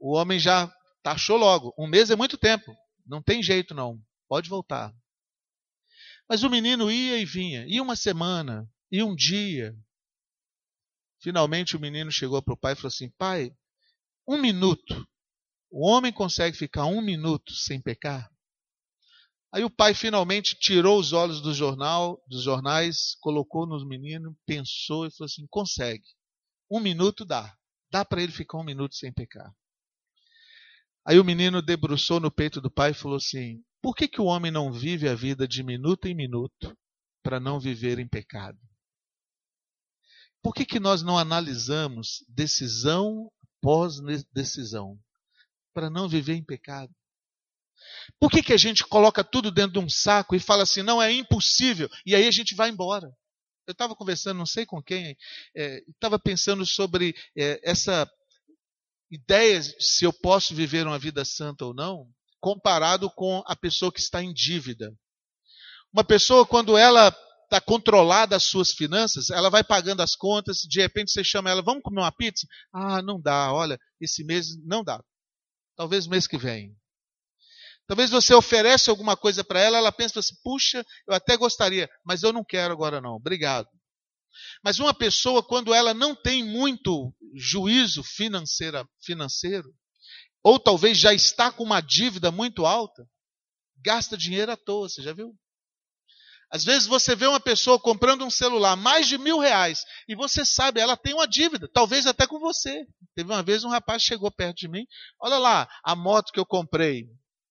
O 0.00 0.16
homem 0.16 0.38
já 0.38 0.72
taxou 1.02 1.36
logo. 1.36 1.74
Um 1.78 1.86
mês 1.86 2.10
é 2.10 2.16
muito 2.16 2.38
tempo. 2.38 2.74
Não 3.06 3.22
tem 3.22 3.42
jeito, 3.42 3.74
não. 3.74 4.00
Pode 4.26 4.48
voltar. 4.48 4.92
Mas 6.28 6.42
o 6.42 6.50
menino 6.50 6.90
ia 6.90 7.18
e 7.18 7.24
vinha. 7.24 7.66
Ia 7.68 7.82
uma 7.82 7.94
semana, 7.94 8.68
ia 8.90 9.04
um 9.04 9.14
dia. 9.14 9.74
Finalmente 11.26 11.74
o 11.74 11.80
menino 11.80 12.08
chegou 12.08 12.40
para 12.40 12.54
o 12.54 12.56
pai 12.56 12.74
e 12.74 12.76
falou 12.76 12.86
assim: 12.86 13.10
Pai, 13.18 13.52
um 14.28 14.40
minuto. 14.40 15.04
O 15.68 15.84
homem 15.84 16.12
consegue 16.12 16.56
ficar 16.56 16.86
um 16.86 17.02
minuto 17.02 17.52
sem 17.52 17.82
pecar? 17.82 18.30
Aí 19.52 19.64
o 19.64 19.70
pai 19.70 19.92
finalmente 19.92 20.54
tirou 20.56 21.00
os 21.00 21.12
olhos 21.12 21.40
do 21.40 21.52
jornal, 21.52 22.22
dos 22.28 22.44
jornais, 22.44 23.16
colocou 23.20 23.66
no 23.66 23.84
menino, 23.84 24.38
pensou 24.46 25.04
e 25.04 25.10
falou 25.10 25.26
assim: 25.26 25.44
consegue. 25.50 26.04
Um 26.70 26.78
minuto 26.78 27.24
dá. 27.24 27.52
Dá 27.90 28.04
para 28.04 28.22
ele 28.22 28.30
ficar 28.30 28.58
um 28.58 28.64
minuto 28.64 28.94
sem 28.94 29.12
pecar. 29.12 29.52
Aí 31.04 31.18
o 31.18 31.24
menino 31.24 31.60
debruçou 31.60 32.20
no 32.20 32.30
peito 32.30 32.60
do 32.60 32.70
pai 32.70 32.92
e 32.92 32.94
falou 32.94 33.16
assim: 33.16 33.64
Por 33.82 33.96
que, 33.96 34.06
que 34.06 34.20
o 34.20 34.26
homem 34.26 34.52
não 34.52 34.72
vive 34.72 35.08
a 35.08 35.14
vida 35.16 35.48
de 35.48 35.64
minuto 35.64 36.06
em 36.06 36.14
minuto 36.14 36.72
para 37.20 37.40
não 37.40 37.58
viver 37.58 37.98
em 37.98 38.06
pecado? 38.06 38.60
Por 40.42 40.54
que, 40.54 40.64
que 40.64 40.78
nós 40.78 41.02
não 41.02 41.18
analisamos 41.18 42.24
decisão 42.28 43.30
após 43.58 44.00
decisão 44.32 44.98
para 45.74 45.90
não 45.90 46.08
viver 46.08 46.34
em 46.34 46.44
pecado? 46.44 46.94
Por 48.18 48.30
que, 48.30 48.42
que 48.42 48.52
a 48.52 48.56
gente 48.56 48.84
coloca 48.84 49.24
tudo 49.24 49.50
dentro 49.50 49.72
de 49.72 49.78
um 49.78 49.88
saco 49.88 50.34
e 50.34 50.40
fala 50.40 50.62
assim, 50.62 50.82
não, 50.82 51.02
é 51.02 51.12
impossível, 51.12 51.88
e 52.04 52.14
aí 52.14 52.26
a 52.26 52.30
gente 52.30 52.54
vai 52.54 52.70
embora? 52.70 53.08
Eu 53.66 53.72
estava 53.72 53.96
conversando, 53.96 54.38
não 54.38 54.46
sei 54.46 54.64
com 54.64 54.80
quem, 54.80 55.16
estava 55.88 56.16
é, 56.16 56.20
pensando 56.22 56.64
sobre 56.64 57.14
é, 57.36 57.60
essa 57.68 58.08
ideia 59.10 59.60
se 59.80 60.04
eu 60.04 60.12
posso 60.12 60.54
viver 60.54 60.86
uma 60.86 60.98
vida 60.98 61.24
santa 61.24 61.64
ou 61.64 61.74
não, 61.74 62.08
comparado 62.40 63.10
com 63.10 63.42
a 63.46 63.56
pessoa 63.56 63.92
que 63.92 63.98
está 63.98 64.22
em 64.22 64.32
dívida. 64.32 64.94
Uma 65.92 66.04
pessoa, 66.04 66.46
quando 66.46 66.76
ela 66.76 67.10
está 67.46 67.60
controlada 67.60 68.36
as 68.36 68.44
suas 68.44 68.72
finanças, 68.72 69.30
ela 69.30 69.48
vai 69.48 69.64
pagando 69.64 70.02
as 70.02 70.14
contas, 70.14 70.58
de 70.68 70.80
repente 70.80 71.10
você 71.10 71.24
chama 71.24 71.48
ela, 71.48 71.62
vamos 71.62 71.82
comer 71.82 72.00
uma 72.00 72.12
pizza? 72.12 72.46
Ah, 72.72 73.00
não 73.00 73.20
dá, 73.20 73.52
olha, 73.52 73.78
esse 74.00 74.24
mês 74.24 74.48
não 74.64 74.84
dá. 74.84 75.02
Talvez 75.76 76.06
mês 76.06 76.26
que 76.26 76.36
vem. 76.36 76.76
Talvez 77.86 78.10
você 78.10 78.34
oferece 78.34 78.90
alguma 78.90 79.16
coisa 79.16 79.44
para 79.44 79.60
ela, 79.60 79.78
ela 79.78 79.92
pensa 79.92 80.18
assim, 80.18 80.34
puxa, 80.42 80.84
eu 81.06 81.14
até 81.14 81.36
gostaria, 81.36 81.88
mas 82.04 82.22
eu 82.22 82.32
não 82.32 82.44
quero 82.44 82.72
agora 82.72 83.00
não, 83.00 83.14
obrigado. 83.14 83.68
Mas 84.62 84.78
uma 84.80 84.92
pessoa, 84.92 85.42
quando 85.42 85.72
ela 85.72 85.94
não 85.94 86.14
tem 86.14 86.44
muito 86.44 87.14
juízo 87.34 88.02
financeira, 88.02 88.86
financeiro, 89.00 89.72
ou 90.42 90.58
talvez 90.58 90.98
já 90.98 91.14
está 91.14 91.50
com 91.50 91.62
uma 91.62 91.80
dívida 91.80 92.30
muito 92.30 92.66
alta, 92.66 93.08
gasta 93.76 94.16
dinheiro 94.16 94.50
à 94.50 94.56
toa, 94.56 94.88
você 94.88 95.00
já 95.02 95.12
viu? 95.12 95.34
Às 96.50 96.64
vezes 96.64 96.86
você 96.86 97.16
vê 97.16 97.26
uma 97.26 97.40
pessoa 97.40 97.78
comprando 97.78 98.24
um 98.24 98.30
celular 98.30 98.76
mais 98.76 99.08
de 99.08 99.18
mil 99.18 99.38
reais 99.38 99.84
e 100.08 100.14
você 100.14 100.44
sabe, 100.44 100.80
ela 100.80 100.96
tem 100.96 101.12
uma 101.12 101.26
dívida, 101.26 101.68
talvez 101.72 102.06
até 102.06 102.26
com 102.26 102.38
você. 102.38 102.86
Teve 103.14 103.30
uma 103.30 103.42
vez 103.42 103.64
um 103.64 103.68
rapaz 103.68 104.02
chegou 104.02 104.30
perto 104.30 104.58
de 104.58 104.68
mim, 104.68 104.86
olha 105.20 105.38
lá, 105.38 105.68
a 105.82 105.96
moto 105.96 106.32
que 106.32 106.38
eu 106.38 106.46
comprei, 106.46 107.08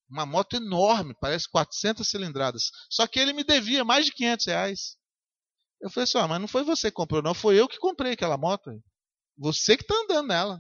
uma 0.10 0.26
moto 0.26 0.56
enorme, 0.56 1.14
parece 1.20 1.50
400 1.50 2.08
cilindradas. 2.08 2.72
Só 2.90 3.06
que 3.06 3.20
ele 3.20 3.34
me 3.34 3.44
devia 3.44 3.84
mais 3.84 4.06
de 4.06 4.14
500 4.14 4.46
reais. 4.46 4.98
Eu 5.82 5.90
falei 5.90 6.06
assim, 6.06 6.18
ah, 6.18 6.28
mas 6.28 6.40
não 6.40 6.48
foi 6.48 6.64
você 6.64 6.90
que 6.90 6.96
comprou, 6.96 7.22
não. 7.22 7.34
Foi 7.34 7.60
eu 7.60 7.68
que 7.68 7.78
comprei 7.78 8.14
aquela 8.14 8.38
moto. 8.38 8.72
Você 9.38 9.76
que 9.76 9.84
está 9.84 9.94
andando 9.96 10.28
nela. 10.28 10.60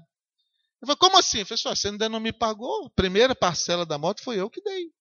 Eu 0.82 0.88
falei, 0.88 0.98
como 0.98 1.18
assim? 1.18 1.40
Eu 1.40 1.46
falei 1.46 1.60
assim, 1.60 1.70
ah, 1.70 1.76
você 1.76 1.88
ainda 1.88 2.10
não 2.10 2.20
me 2.20 2.34
pagou. 2.34 2.86
A 2.86 2.90
primeira 2.90 3.34
parcela 3.34 3.86
da 3.86 3.98
moto 3.98 4.22
foi 4.24 4.40
eu 4.40 4.50
que 4.50 4.62
dei. 4.62 4.92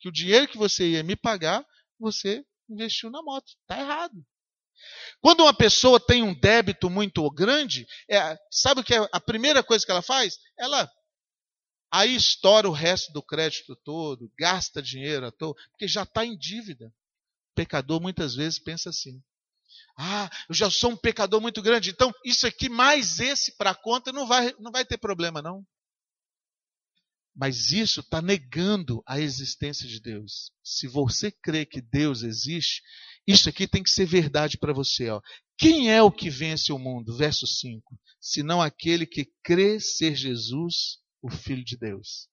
Que 0.00 0.08
o 0.08 0.12
dinheiro 0.12 0.48
que 0.48 0.58
você 0.58 0.90
ia 0.90 1.02
me 1.02 1.14
pagar, 1.14 1.64
você 1.98 2.44
investiu 2.72 3.10
na 3.10 3.22
moto. 3.22 3.52
Está 3.62 3.80
errado. 3.80 4.24
Quando 5.20 5.40
uma 5.42 5.54
pessoa 5.54 6.00
tem 6.00 6.22
um 6.22 6.34
débito 6.34 6.90
muito 6.90 7.28
grande, 7.30 7.86
é, 8.10 8.36
sabe 8.50 8.80
o 8.80 8.84
que 8.84 8.94
é 8.94 9.08
a 9.12 9.20
primeira 9.20 9.62
coisa 9.62 9.84
que 9.84 9.90
ela 9.90 10.02
faz? 10.02 10.38
Ela 10.58 10.90
Aí 11.92 12.14
estoura 12.16 12.66
o 12.70 12.72
resto 12.72 13.12
do 13.12 13.22
crédito 13.22 13.76
todo, 13.76 14.32
gasta 14.38 14.80
dinheiro 14.80 15.26
à 15.26 15.30
toa, 15.30 15.54
porque 15.70 15.86
já 15.86 16.04
está 16.04 16.24
em 16.24 16.34
dívida. 16.34 16.86
O 16.86 17.54
pecador 17.54 18.00
muitas 18.00 18.34
vezes 18.34 18.58
pensa 18.58 18.88
assim: 18.88 19.22
ah, 19.98 20.30
eu 20.48 20.54
já 20.54 20.70
sou 20.70 20.92
um 20.92 20.96
pecador 20.96 21.38
muito 21.38 21.60
grande, 21.60 21.90
então 21.90 22.10
isso 22.24 22.46
aqui 22.46 22.70
mais 22.70 23.20
esse 23.20 23.54
para 23.58 23.74
conta 23.74 24.10
não 24.10 24.26
vai, 24.26 24.54
não 24.58 24.72
vai 24.72 24.86
ter 24.86 24.96
problema, 24.96 25.42
não. 25.42 25.66
Mas 27.34 27.72
isso 27.72 28.00
está 28.00 28.20
negando 28.20 29.02
a 29.06 29.18
existência 29.18 29.88
de 29.88 30.00
Deus. 30.00 30.52
Se 30.62 30.86
você 30.86 31.30
crê 31.30 31.64
que 31.64 31.80
Deus 31.80 32.22
existe, 32.22 32.82
isso 33.26 33.48
aqui 33.48 33.66
tem 33.66 33.82
que 33.82 33.90
ser 33.90 34.04
verdade 34.04 34.58
para 34.58 34.72
você. 34.72 35.08
Ó. 35.08 35.20
Quem 35.56 35.90
é 35.90 36.02
o 36.02 36.10
que 36.12 36.28
vence 36.28 36.72
o 36.72 36.78
mundo? 36.78 37.16
Verso 37.16 37.46
5. 37.46 37.98
Senão 38.20 38.60
aquele 38.60 39.06
que 39.06 39.30
crê 39.42 39.80
ser 39.80 40.14
Jesus, 40.14 40.98
o 41.22 41.30
Filho 41.30 41.64
de 41.64 41.76
Deus. 41.76 42.28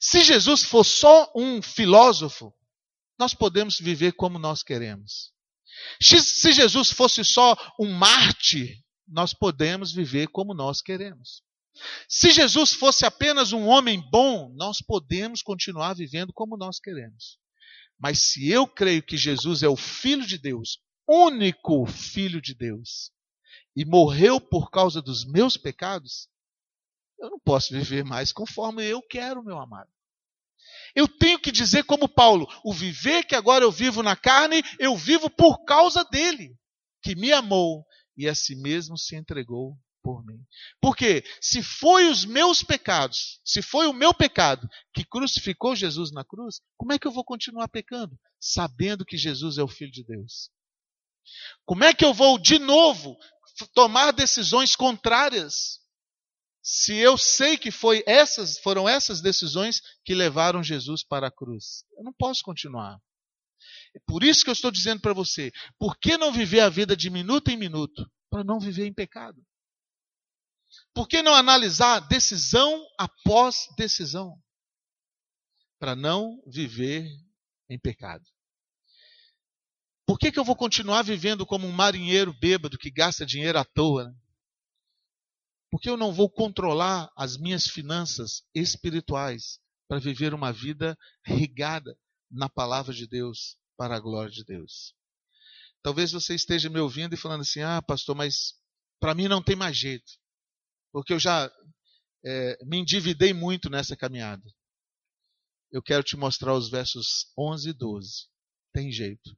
Se 0.00 0.22
Jesus 0.22 0.62
for 0.62 0.84
só 0.84 1.32
um 1.34 1.60
filósofo, 1.62 2.54
nós 3.18 3.34
podemos 3.34 3.78
viver 3.78 4.12
como 4.12 4.38
nós 4.38 4.62
queremos. 4.62 5.32
Se 6.00 6.52
Jesus 6.52 6.90
fosse 6.90 7.24
só 7.24 7.56
um 7.80 7.90
Marte, 7.92 8.84
nós 9.08 9.32
podemos 9.32 9.92
viver 9.92 10.28
como 10.28 10.54
nós 10.54 10.80
queremos. 10.82 11.42
Se 12.08 12.30
Jesus 12.30 12.72
fosse 12.72 13.04
apenas 13.04 13.52
um 13.52 13.66
homem 13.66 14.02
bom, 14.10 14.52
nós 14.54 14.78
podemos 14.78 15.42
continuar 15.42 15.94
vivendo 15.94 16.32
como 16.32 16.56
nós 16.56 16.78
queremos. 16.78 17.38
Mas 17.98 18.30
se 18.30 18.48
eu 18.48 18.66
creio 18.66 19.02
que 19.02 19.16
Jesus 19.16 19.62
é 19.62 19.68
o 19.68 19.76
Filho 19.76 20.26
de 20.26 20.38
Deus, 20.38 20.78
único 21.08 21.86
Filho 21.86 22.40
de 22.40 22.54
Deus, 22.54 23.10
e 23.74 23.84
morreu 23.84 24.40
por 24.40 24.70
causa 24.70 25.00
dos 25.00 25.24
meus 25.24 25.56
pecados, 25.56 26.28
eu 27.18 27.30
não 27.30 27.38
posso 27.38 27.72
viver 27.72 28.04
mais 28.04 28.32
conforme 28.32 28.84
eu 28.84 29.02
quero, 29.02 29.42
meu 29.42 29.58
amado. 29.58 29.90
Eu 30.94 31.06
tenho 31.06 31.38
que 31.38 31.52
dizer 31.52 31.84
como 31.84 32.08
Paulo: 32.08 32.46
o 32.64 32.72
viver 32.72 33.24
que 33.24 33.34
agora 33.34 33.64
eu 33.64 33.70
vivo 33.70 34.02
na 34.02 34.16
carne, 34.16 34.62
eu 34.78 34.96
vivo 34.96 35.30
por 35.30 35.64
causa 35.64 36.04
dele, 36.04 36.56
que 37.02 37.14
me 37.14 37.32
amou 37.32 37.84
e 38.16 38.28
a 38.28 38.34
si 38.34 38.56
mesmo 38.56 38.96
se 38.96 39.14
entregou 39.14 39.78
por 40.06 40.24
mim. 40.24 40.38
Porque 40.80 41.24
se 41.40 41.64
foi 41.64 42.08
os 42.08 42.24
meus 42.24 42.62
pecados, 42.62 43.40
se 43.44 43.60
foi 43.60 43.88
o 43.88 43.92
meu 43.92 44.14
pecado 44.14 44.68
que 44.94 45.04
crucificou 45.04 45.74
Jesus 45.74 46.12
na 46.12 46.24
cruz, 46.24 46.60
como 46.76 46.92
é 46.92 46.98
que 46.98 47.08
eu 47.08 47.10
vou 47.10 47.24
continuar 47.24 47.66
pecando, 47.66 48.16
sabendo 48.40 49.04
que 49.04 49.16
Jesus 49.16 49.58
é 49.58 49.64
o 49.64 49.68
Filho 49.68 49.90
de 49.90 50.04
Deus? 50.04 50.48
Como 51.64 51.82
é 51.82 51.92
que 51.92 52.04
eu 52.04 52.14
vou 52.14 52.38
de 52.38 52.60
novo 52.60 53.18
tomar 53.74 54.12
decisões 54.12 54.76
contrárias 54.76 55.80
se 56.62 56.94
eu 56.94 57.18
sei 57.18 57.56
que 57.56 57.72
foi 57.72 58.04
essas, 58.06 58.60
foram 58.60 58.88
essas 58.88 59.20
decisões 59.20 59.80
que 60.04 60.14
levaram 60.14 60.62
Jesus 60.62 61.02
para 61.02 61.26
a 61.26 61.32
cruz? 61.32 61.84
Eu 61.98 62.04
não 62.04 62.12
posso 62.12 62.44
continuar. 62.44 63.00
É 63.96 63.98
por 64.06 64.22
isso 64.22 64.44
que 64.44 64.50
eu 64.50 64.52
estou 64.52 64.70
dizendo 64.70 65.00
para 65.00 65.12
você: 65.12 65.50
por 65.76 65.98
que 65.98 66.16
não 66.16 66.30
viver 66.32 66.60
a 66.60 66.68
vida 66.68 66.96
de 66.96 67.10
minuto 67.10 67.50
em 67.50 67.56
minuto? 67.56 68.08
Para 68.30 68.44
não 68.44 68.60
viver 68.60 68.86
em 68.86 68.94
pecado. 68.94 69.44
Por 70.96 71.06
que 71.06 71.20
não 71.20 71.34
analisar 71.34 72.00
decisão 72.00 72.82
após 72.98 73.68
decisão? 73.76 74.42
Para 75.78 75.94
não 75.94 76.42
viver 76.46 77.06
em 77.68 77.78
pecado. 77.78 78.24
Por 80.06 80.18
que, 80.18 80.32
que 80.32 80.38
eu 80.38 80.44
vou 80.44 80.56
continuar 80.56 81.02
vivendo 81.02 81.44
como 81.44 81.66
um 81.66 81.70
marinheiro 81.70 82.32
bêbado 82.32 82.78
que 82.78 82.90
gasta 82.90 83.26
dinheiro 83.26 83.58
à 83.58 83.64
toa? 83.64 84.08
Né? 84.08 84.16
Porque 85.70 85.90
eu 85.90 85.98
não 85.98 86.14
vou 86.14 86.30
controlar 86.30 87.12
as 87.14 87.36
minhas 87.36 87.66
finanças 87.66 88.42
espirituais 88.54 89.60
para 89.86 90.00
viver 90.00 90.32
uma 90.32 90.50
vida 90.50 90.96
regada 91.22 91.94
na 92.30 92.48
palavra 92.48 92.94
de 92.94 93.06
Deus 93.06 93.58
para 93.76 93.96
a 93.96 94.00
glória 94.00 94.30
de 94.30 94.44
Deus. 94.46 94.94
Talvez 95.82 96.10
você 96.10 96.34
esteja 96.34 96.70
me 96.70 96.80
ouvindo 96.80 97.12
e 97.12 97.18
falando 97.18 97.42
assim: 97.42 97.60
ah, 97.60 97.82
pastor, 97.82 98.16
mas 98.16 98.54
para 98.98 99.14
mim 99.14 99.28
não 99.28 99.42
tem 99.42 99.54
mais 99.54 99.76
jeito, 99.76 100.10
porque 100.96 101.12
eu 101.12 101.18
já 101.18 101.52
é, 102.24 102.58
me 102.64 102.78
endividei 102.78 103.34
muito 103.34 103.68
nessa 103.68 103.94
caminhada. 103.94 104.42
Eu 105.70 105.82
quero 105.82 106.02
te 106.02 106.16
mostrar 106.16 106.54
os 106.54 106.70
versos 106.70 107.30
11 107.38 107.68
e 107.68 107.72
12. 107.74 108.28
Tem 108.72 108.90
jeito. 108.90 109.36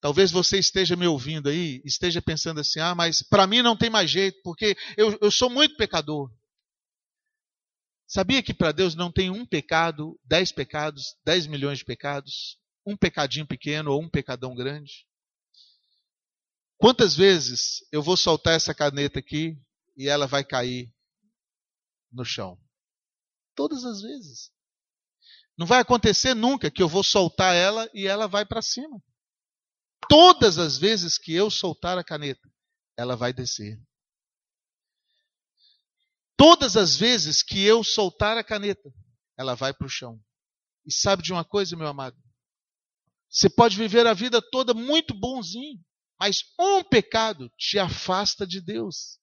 Talvez 0.00 0.30
você 0.30 0.56
esteja 0.56 0.94
me 0.94 1.04
ouvindo 1.04 1.48
aí, 1.48 1.82
esteja 1.84 2.22
pensando 2.22 2.60
assim: 2.60 2.78
ah, 2.78 2.94
mas 2.94 3.22
para 3.22 3.44
mim 3.44 3.60
não 3.60 3.76
tem 3.76 3.90
mais 3.90 4.08
jeito, 4.08 4.40
porque 4.44 4.76
eu, 4.96 5.18
eu 5.20 5.32
sou 5.32 5.50
muito 5.50 5.76
pecador. 5.76 6.32
Sabia 8.06 8.40
que 8.40 8.54
para 8.54 8.70
Deus 8.70 8.94
não 8.94 9.10
tem 9.10 9.30
um 9.30 9.44
pecado, 9.44 10.16
dez 10.22 10.52
pecados, 10.52 11.16
dez 11.24 11.44
milhões 11.48 11.78
de 11.78 11.84
pecados, 11.84 12.56
um 12.86 12.96
pecadinho 12.96 13.48
pequeno 13.48 13.90
ou 13.90 14.00
um 14.00 14.08
pecadão 14.08 14.54
grande? 14.54 15.08
Quantas 16.78 17.16
vezes 17.16 17.84
eu 17.90 18.00
vou 18.00 18.16
soltar 18.16 18.54
essa 18.54 18.72
caneta 18.72 19.18
aqui 19.18 19.58
e 19.96 20.08
ela 20.08 20.26
vai 20.26 20.44
cair 20.44 20.92
no 22.12 22.24
chão? 22.24 22.58
Todas 23.54 23.84
as 23.84 24.02
vezes. 24.02 24.52
Não 25.56 25.66
vai 25.66 25.80
acontecer 25.80 26.34
nunca 26.34 26.70
que 26.70 26.82
eu 26.82 26.88
vou 26.88 27.04
soltar 27.04 27.54
ela 27.54 27.88
e 27.94 28.06
ela 28.06 28.26
vai 28.26 28.44
para 28.44 28.60
cima. 28.60 29.02
Todas 30.08 30.58
as 30.58 30.76
vezes 30.76 31.16
que 31.16 31.32
eu 31.32 31.50
soltar 31.50 31.96
a 31.96 32.04
caneta, 32.04 32.48
ela 32.96 33.16
vai 33.16 33.32
descer. 33.32 33.80
Todas 36.36 36.76
as 36.76 36.96
vezes 36.96 37.42
que 37.42 37.62
eu 37.62 37.84
soltar 37.84 38.36
a 38.36 38.44
caneta, 38.44 38.92
ela 39.38 39.54
vai 39.54 39.72
para 39.72 39.86
o 39.86 39.90
chão. 39.90 40.20
E 40.84 40.92
sabe 40.92 41.22
de 41.22 41.32
uma 41.32 41.44
coisa, 41.44 41.76
meu 41.76 41.86
amado? 41.86 42.16
Você 43.30 43.48
pode 43.48 43.76
viver 43.76 44.06
a 44.06 44.14
vida 44.14 44.42
toda 44.42 44.74
muito 44.74 45.14
bonzinho, 45.14 45.80
mas 46.20 46.42
um 46.58 46.84
pecado 46.84 47.50
te 47.56 47.78
afasta 47.78 48.46
de 48.46 48.60
Deus. 48.60 49.18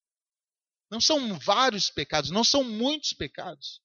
Não 0.91 0.99
são 0.99 1.39
vários 1.39 1.89
pecados, 1.89 2.29
não 2.29 2.43
são 2.43 2.63
muitos 2.63 3.13
pecados. 3.13 3.81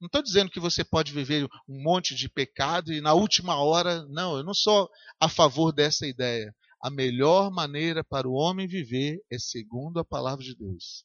Não 0.00 0.06
estou 0.06 0.22
dizendo 0.22 0.50
que 0.50 0.58
você 0.58 0.82
pode 0.82 1.12
viver 1.12 1.48
um 1.68 1.82
monte 1.82 2.14
de 2.14 2.28
pecado 2.28 2.92
e 2.92 3.00
na 3.00 3.14
última 3.14 3.56
hora. 3.62 4.04
Não, 4.08 4.36
eu 4.36 4.42
não 4.42 4.52
sou 4.52 4.90
a 5.20 5.28
favor 5.28 5.72
dessa 5.72 6.06
ideia. 6.06 6.54
A 6.82 6.90
melhor 6.90 7.50
maneira 7.50 8.02
para 8.02 8.28
o 8.28 8.32
homem 8.32 8.66
viver 8.66 9.22
é 9.30 9.38
segundo 9.38 10.00
a 10.00 10.04
palavra 10.04 10.44
de 10.44 10.56
Deus. 10.56 11.04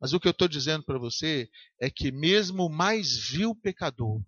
Mas 0.00 0.12
o 0.12 0.20
que 0.20 0.26
eu 0.26 0.32
estou 0.32 0.48
dizendo 0.48 0.84
para 0.84 0.98
você 0.98 1.48
é 1.80 1.90
que 1.90 2.10
mesmo 2.10 2.66
o 2.66 2.72
mais 2.72 3.16
vil 3.28 3.54
pecador, 3.54 4.22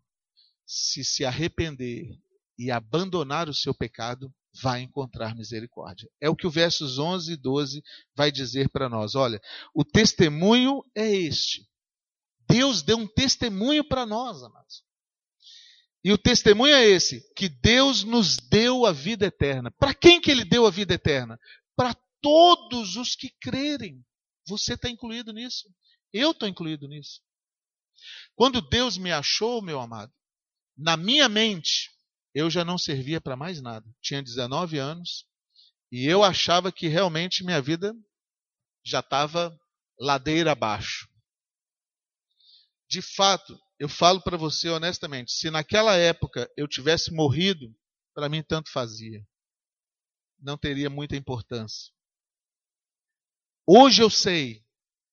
se 0.67 1.05
se 1.05 1.25
arrepender 1.25 2.19
e 2.59 2.71
abandonar 2.71 3.49
o 3.49 3.55
seu 3.55 3.75
pecado, 3.75 4.33
vai 4.63 4.83
encontrar 4.83 5.35
misericórdia. 5.35 6.09
É 6.21 6.29
o 6.29 6.37
que 6.37 6.47
o 6.47 6.51
versos 6.51 6.99
11 6.99 7.33
e 7.33 7.37
12 7.37 7.83
vai 8.15 8.31
dizer 8.31 8.69
para 8.71 8.89
nós. 8.89 9.15
Olha, 9.15 9.41
o 9.75 9.85
testemunho 9.85 10.83
é 10.95 11.11
este. 11.11 11.67
Deus 12.49 12.83
deu 12.83 12.99
um 12.99 13.07
testemunho 13.07 13.83
para 13.83 14.07
nós, 14.07 14.43
amados. 14.43 14.85
E 16.05 16.13
o 16.13 16.19
testemunho 16.19 16.75
é 16.75 16.85
esse, 16.85 17.23
que 17.35 17.49
Deus 17.49 18.05
nos 18.05 18.37
deu 18.37 18.85
a 18.85 18.93
vida 18.93 19.27
eterna. 19.27 19.71
Para 19.71 19.95
quem 19.95 20.21
que 20.21 20.31
ele 20.31 20.45
deu 20.45 20.67
a 20.67 20.71
vida 20.71 20.95
eterna? 20.95 21.41
Para 21.75 21.95
todos 22.21 22.97
os 22.97 23.17
que 23.17 23.31
crerem. 23.41 24.05
Você 24.47 24.75
está 24.75 24.91
incluído 24.91 25.33
nisso. 25.33 25.67
Eu 26.13 26.33
estou 26.33 26.47
incluído 26.47 26.87
nisso. 26.87 27.23
Quando 28.35 28.61
Deus 28.61 28.99
me 28.99 29.11
achou, 29.11 29.63
meu 29.63 29.81
amado, 29.81 30.13
na 30.77 30.97
minha 30.97 31.29
mente, 31.29 31.94
eu 32.35 32.51
já 32.51 32.65
não 32.65 32.77
servia 32.77 33.21
para 33.21 33.37
mais 33.37 33.63
nada. 33.63 33.87
Tinha 34.03 34.23
19 34.23 34.79
anos 34.79 35.27
e 35.91 36.07
eu 36.07 36.25
achava 36.25 36.73
que 36.73 36.89
realmente 36.89 37.45
minha 37.45 37.63
vida 37.63 37.95
já 38.85 39.01
estava 39.01 39.57
ladeira 39.99 40.53
abaixo. 40.53 41.09
De 42.89 43.01
fato, 43.01 43.59
eu 43.79 43.89
falo 43.89 44.21
para 44.21 44.37
você 44.37 44.69
honestamente, 44.69 45.33
se 45.33 45.51
naquela 45.51 45.97
época 45.97 46.51
eu 46.57 46.67
tivesse 46.67 47.13
morrido, 47.13 47.75
para 48.13 48.29
mim 48.29 48.43
tanto 48.43 48.71
fazia. 48.71 49.25
Não 50.39 50.59
teria 50.59 50.91
muita 50.91 51.17
importância. 51.17 51.93
Hoje 53.67 54.03
eu 54.03 54.11
sei 54.11 54.63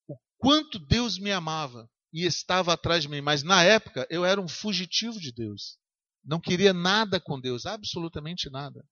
o 0.08 0.18
quanto 0.38 0.78
Deus 0.78 1.18
me 1.18 1.32
amava 1.32 1.90
e 2.12 2.26
estava 2.26 2.74
atrás 2.74 3.04
de 3.04 3.10
mim, 3.10 3.22
mas 3.22 3.44
na 3.44 3.64
época 3.64 4.06
eu 4.10 4.26
era 4.26 4.42
um 4.42 4.48
fugitivo 4.48 5.20
de 5.20 5.32
Deus. 5.32 5.81
Não 6.24 6.40
queria 6.40 6.74
nada 6.74 7.20
com 7.20 7.40
Deus, 7.40 7.66
absolutamente 7.66 8.50
nada. 8.50 8.84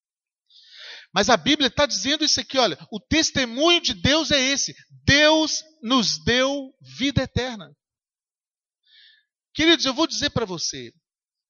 Mas 1.13 1.29
a 1.29 1.37
Bíblia 1.37 1.67
está 1.67 1.85
dizendo 1.85 2.23
isso 2.23 2.39
aqui, 2.39 2.57
olha, 2.57 2.77
o 2.91 2.99
testemunho 2.99 3.81
de 3.81 3.93
Deus 3.93 4.31
é 4.31 4.39
esse: 4.39 4.75
Deus 5.05 5.63
nos 5.81 6.23
deu 6.23 6.73
vida 6.97 7.23
eterna. 7.23 7.71
Queridos, 9.53 9.85
eu 9.85 9.93
vou 9.93 10.07
dizer 10.07 10.29
para 10.29 10.45
você, 10.45 10.91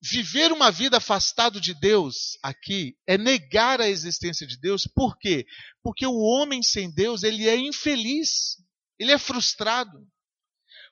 viver 0.01 0.51
uma 0.51 0.71
vida 0.71 0.97
afastado 0.97 1.59
de 1.59 1.73
Deus 1.73 2.37
aqui 2.41 2.95
é 3.05 3.17
negar 3.17 3.81
a 3.81 3.89
existência 3.89 4.47
de 4.47 4.57
Deus. 4.59 4.83
Por 4.95 5.17
quê? 5.17 5.45
Porque 5.83 6.05
o 6.05 6.17
homem 6.17 6.63
sem 6.63 6.91
Deus, 6.93 7.23
ele 7.23 7.47
é 7.47 7.57
infeliz, 7.57 8.57
ele 8.97 9.11
é 9.11 9.17
frustrado. 9.17 9.99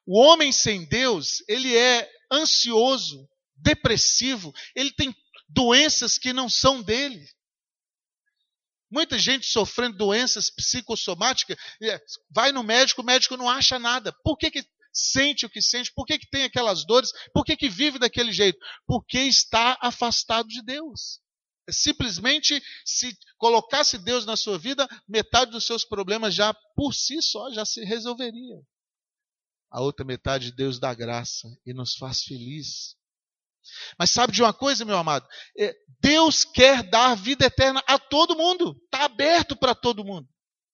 O 0.06 0.20
homem 0.20 0.52
sem 0.52 0.88
Deus, 0.88 1.44
ele 1.48 1.76
é 1.76 2.10
ansioso, 2.32 3.28
depressivo, 3.58 4.54
ele 4.76 4.92
tem 4.92 5.16
doenças 5.50 6.18
que 6.18 6.34
não 6.34 6.50
são 6.50 6.82
dele. 6.82 7.28
Muita 8.90 9.20
gente 9.20 9.46
sofrendo 9.46 9.98
doenças 9.98 10.50
psicossomáticas, 10.50 11.58
é, 11.82 12.02
vai 12.30 12.52
no 12.52 12.64
médico, 12.64 13.02
o 13.02 13.06
médico 13.06 13.36
não 13.36 13.50
acha 13.50 13.78
nada. 13.78 14.14
Por 14.24 14.38
que, 14.38 14.50
que 14.50 14.66
sente 14.94 15.46
o 15.46 15.50
que 15.50 15.62
sente? 15.62 15.92
Por 15.94 16.06
que, 16.06 16.18
que 16.18 16.30
tem 16.30 16.44
aquelas 16.44 16.86
dores? 16.86 17.12
Por 17.34 17.44
que, 17.44 17.58
que 17.58 17.70
vive 17.70 18.00
daquele 18.00 18.32
jeito? 18.32 18.58
Porque 18.86 19.20
está 19.20 19.78
afastado 19.82 20.48
de 20.48 20.64
Deus. 20.64 21.20
É 21.68 21.72
simplesmente, 21.74 22.64
se 22.86 23.16
colocasse 23.38 23.98
Deus 23.98 24.26
na 24.26 24.38
sua 24.38 24.58
vida, 24.58 24.88
metade 25.08 25.52
dos 25.52 25.66
seus 25.66 25.84
problemas 25.84 26.34
já 26.34 26.54
por 26.76 26.94
si 26.94 27.22
só 27.22 27.52
já 27.52 27.66
se 27.66 27.84
resolveria. 27.84 28.56
A 29.70 29.82
outra 29.82 30.06
metade, 30.06 30.54
Deus 30.54 30.80
dá 30.80 30.94
graça 30.94 31.46
e 31.66 31.74
nos 31.74 31.96
faz 31.96 32.24
feliz. 32.24 32.96
Mas 33.98 34.12
sabe 34.12 34.34
de 34.34 34.42
uma 34.42 34.54
coisa, 34.54 34.86
meu 34.86 34.98
amado? 34.98 35.28
É, 35.58 35.76
Deus 36.00 36.44
quer 36.44 36.84
dar 36.84 37.16
vida 37.16 37.46
eterna 37.46 37.84
a 37.88 37.98
todo 37.98 38.38
mundo. 38.38 38.80
Está 38.86 39.06
aberto 39.06 39.56
para 39.56 39.74
todo 39.76 40.04
mundo. 40.04 40.28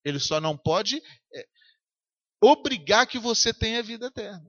Ele 0.03 0.19
só 0.19 0.39
não 0.39 0.57
pode 0.57 1.01
é, 1.33 1.47
obrigar 2.41 3.07
que 3.07 3.17
você 3.17 3.53
tenha 3.53 3.81
vida 3.81 4.07
eterna. 4.07 4.45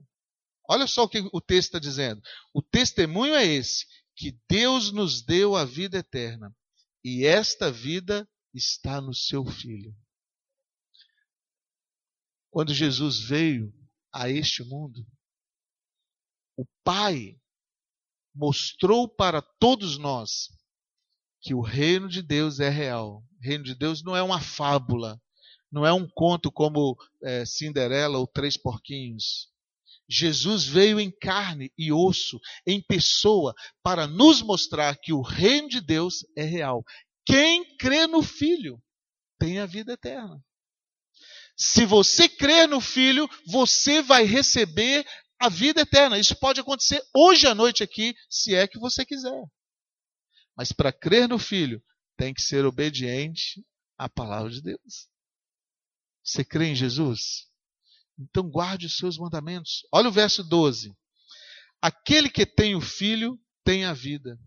Olha 0.69 0.87
só 0.87 1.03
o 1.03 1.09
que 1.09 1.19
o 1.31 1.41
texto 1.41 1.67
está 1.69 1.79
dizendo. 1.79 2.21
O 2.53 2.61
testemunho 2.61 3.35
é 3.35 3.45
esse: 3.45 3.85
que 4.15 4.37
Deus 4.49 4.91
nos 4.91 5.21
deu 5.21 5.55
a 5.55 5.65
vida 5.65 5.97
eterna. 5.97 6.55
E 7.03 7.25
esta 7.25 7.71
vida 7.71 8.27
está 8.53 8.99
no 8.99 9.13
seu 9.13 9.45
Filho. 9.45 9.95
Quando 12.49 12.73
Jesus 12.73 13.19
veio 13.19 13.71
a 14.11 14.29
este 14.29 14.63
mundo, 14.63 15.05
o 16.57 16.65
Pai 16.83 17.37
mostrou 18.35 19.07
para 19.07 19.41
todos 19.41 19.97
nós 19.97 20.49
que 21.41 21.53
o 21.53 21.61
reino 21.61 22.09
de 22.09 22.21
Deus 22.21 22.59
é 22.59 22.69
real. 22.69 23.23
O 23.39 23.43
reino 23.43 23.63
de 23.63 23.75
Deus 23.75 24.03
não 24.03 24.15
é 24.15 24.21
uma 24.21 24.41
fábula, 24.41 25.21
não 25.71 25.85
é 25.85 25.93
um 25.93 26.07
conto 26.07 26.51
como 26.51 26.97
é, 27.23 27.45
Cinderela 27.45 28.17
ou 28.17 28.27
Três 28.27 28.57
Porquinhos. 28.57 29.49
Jesus 30.07 30.65
veio 30.65 30.99
em 30.99 31.11
carne 31.11 31.71
e 31.77 31.91
osso, 31.91 32.39
em 32.65 32.81
pessoa, 32.81 33.53
para 33.81 34.07
nos 34.07 34.41
mostrar 34.41 34.97
que 34.97 35.13
o 35.13 35.21
reino 35.21 35.67
de 35.67 35.81
Deus 35.81 36.25
é 36.35 36.43
real. 36.43 36.83
Quem 37.25 37.75
crê 37.77 38.05
no 38.05 38.21
Filho 38.21 38.81
tem 39.39 39.59
a 39.59 39.65
vida 39.65 39.93
eterna. 39.93 40.39
Se 41.57 41.85
você 41.85 42.27
crê 42.27 42.67
no 42.67 42.81
Filho, 42.81 43.29
você 43.47 44.01
vai 44.01 44.25
receber 44.25 45.05
a 45.39 45.49
vida 45.49 45.81
eterna. 45.81 46.17
Isso 46.17 46.35
pode 46.35 46.59
acontecer 46.59 47.03
hoje 47.13 47.47
à 47.47 47.55
noite 47.55 47.83
aqui, 47.83 48.15
se 48.29 48.53
é 48.55 48.67
que 48.67 48.79
você 48.79 49.05
quiser. 49.05 49.43
Mas 50.55 50.71
para 50.71 50.91
crer 50.91 51.27
no 51.27 51.37
Filho, 51.37 51.83
tem 52.17 52.33
que 52.33 52.41
ser 52.41 52.65
obediente 52.65 53.65
à 53.97 54.07
palavra 54.07 54.49
de 54.49 54.61
Deus. 54.61 55.09
Você 56.23 56.43
crê 56.43 56.67
em 56.67 56.75
Jesus? 56.75 57.47
Então 58.17 58.49
guarde 58.49 58.85
os 58.85 58.97
seus 58.97 59.17
mandamentos. 59.17 59.85
Olha 59.91 60.09
o 60.09 60.11
verso 60.11 60.43
12. 60.43 60.95
Aquele 61.81 62.29
que 62.29 62.45
tem 62.45 62.75
o 62.75 62.81
Filho 62.81 63.39
tem 63.63 63.85
a 63.85 63.93
vida. 63.93 64.39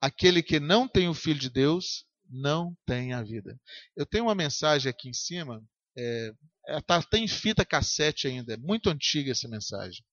Aquele 0.00 0.42
que 0.42 0.58
não 0.58 0.88
tem 0.88 1.08
o 1.08 1.14
Filho 1.14 1.38
de 1.38 1.50
Deus 1.50 2.06
não 2.28 2.76
tem 2.86 3.12
a 3.12 3.22
vida. 3.22 3.58
Eu 3.96 4.06
tenho 4.06 4.24
uma 4.24 4.34
mensagem 4.34 4.88
aqui 4.88 5.08
em 5.08 5.14
cima, 5.14 5.62
é, 5.98 6.32
está 6.78 7.02
é, 7.14 7.18
em 7.18 7.26
fita 7.26 7.64
cassete 7.64 8.28
ainda, 8.28 8.54
é 8.54 8.56
muito 8.56 8.88
antiga 8.88 9.32
essa 9.32 9.48
mensagem. 9.48 10.04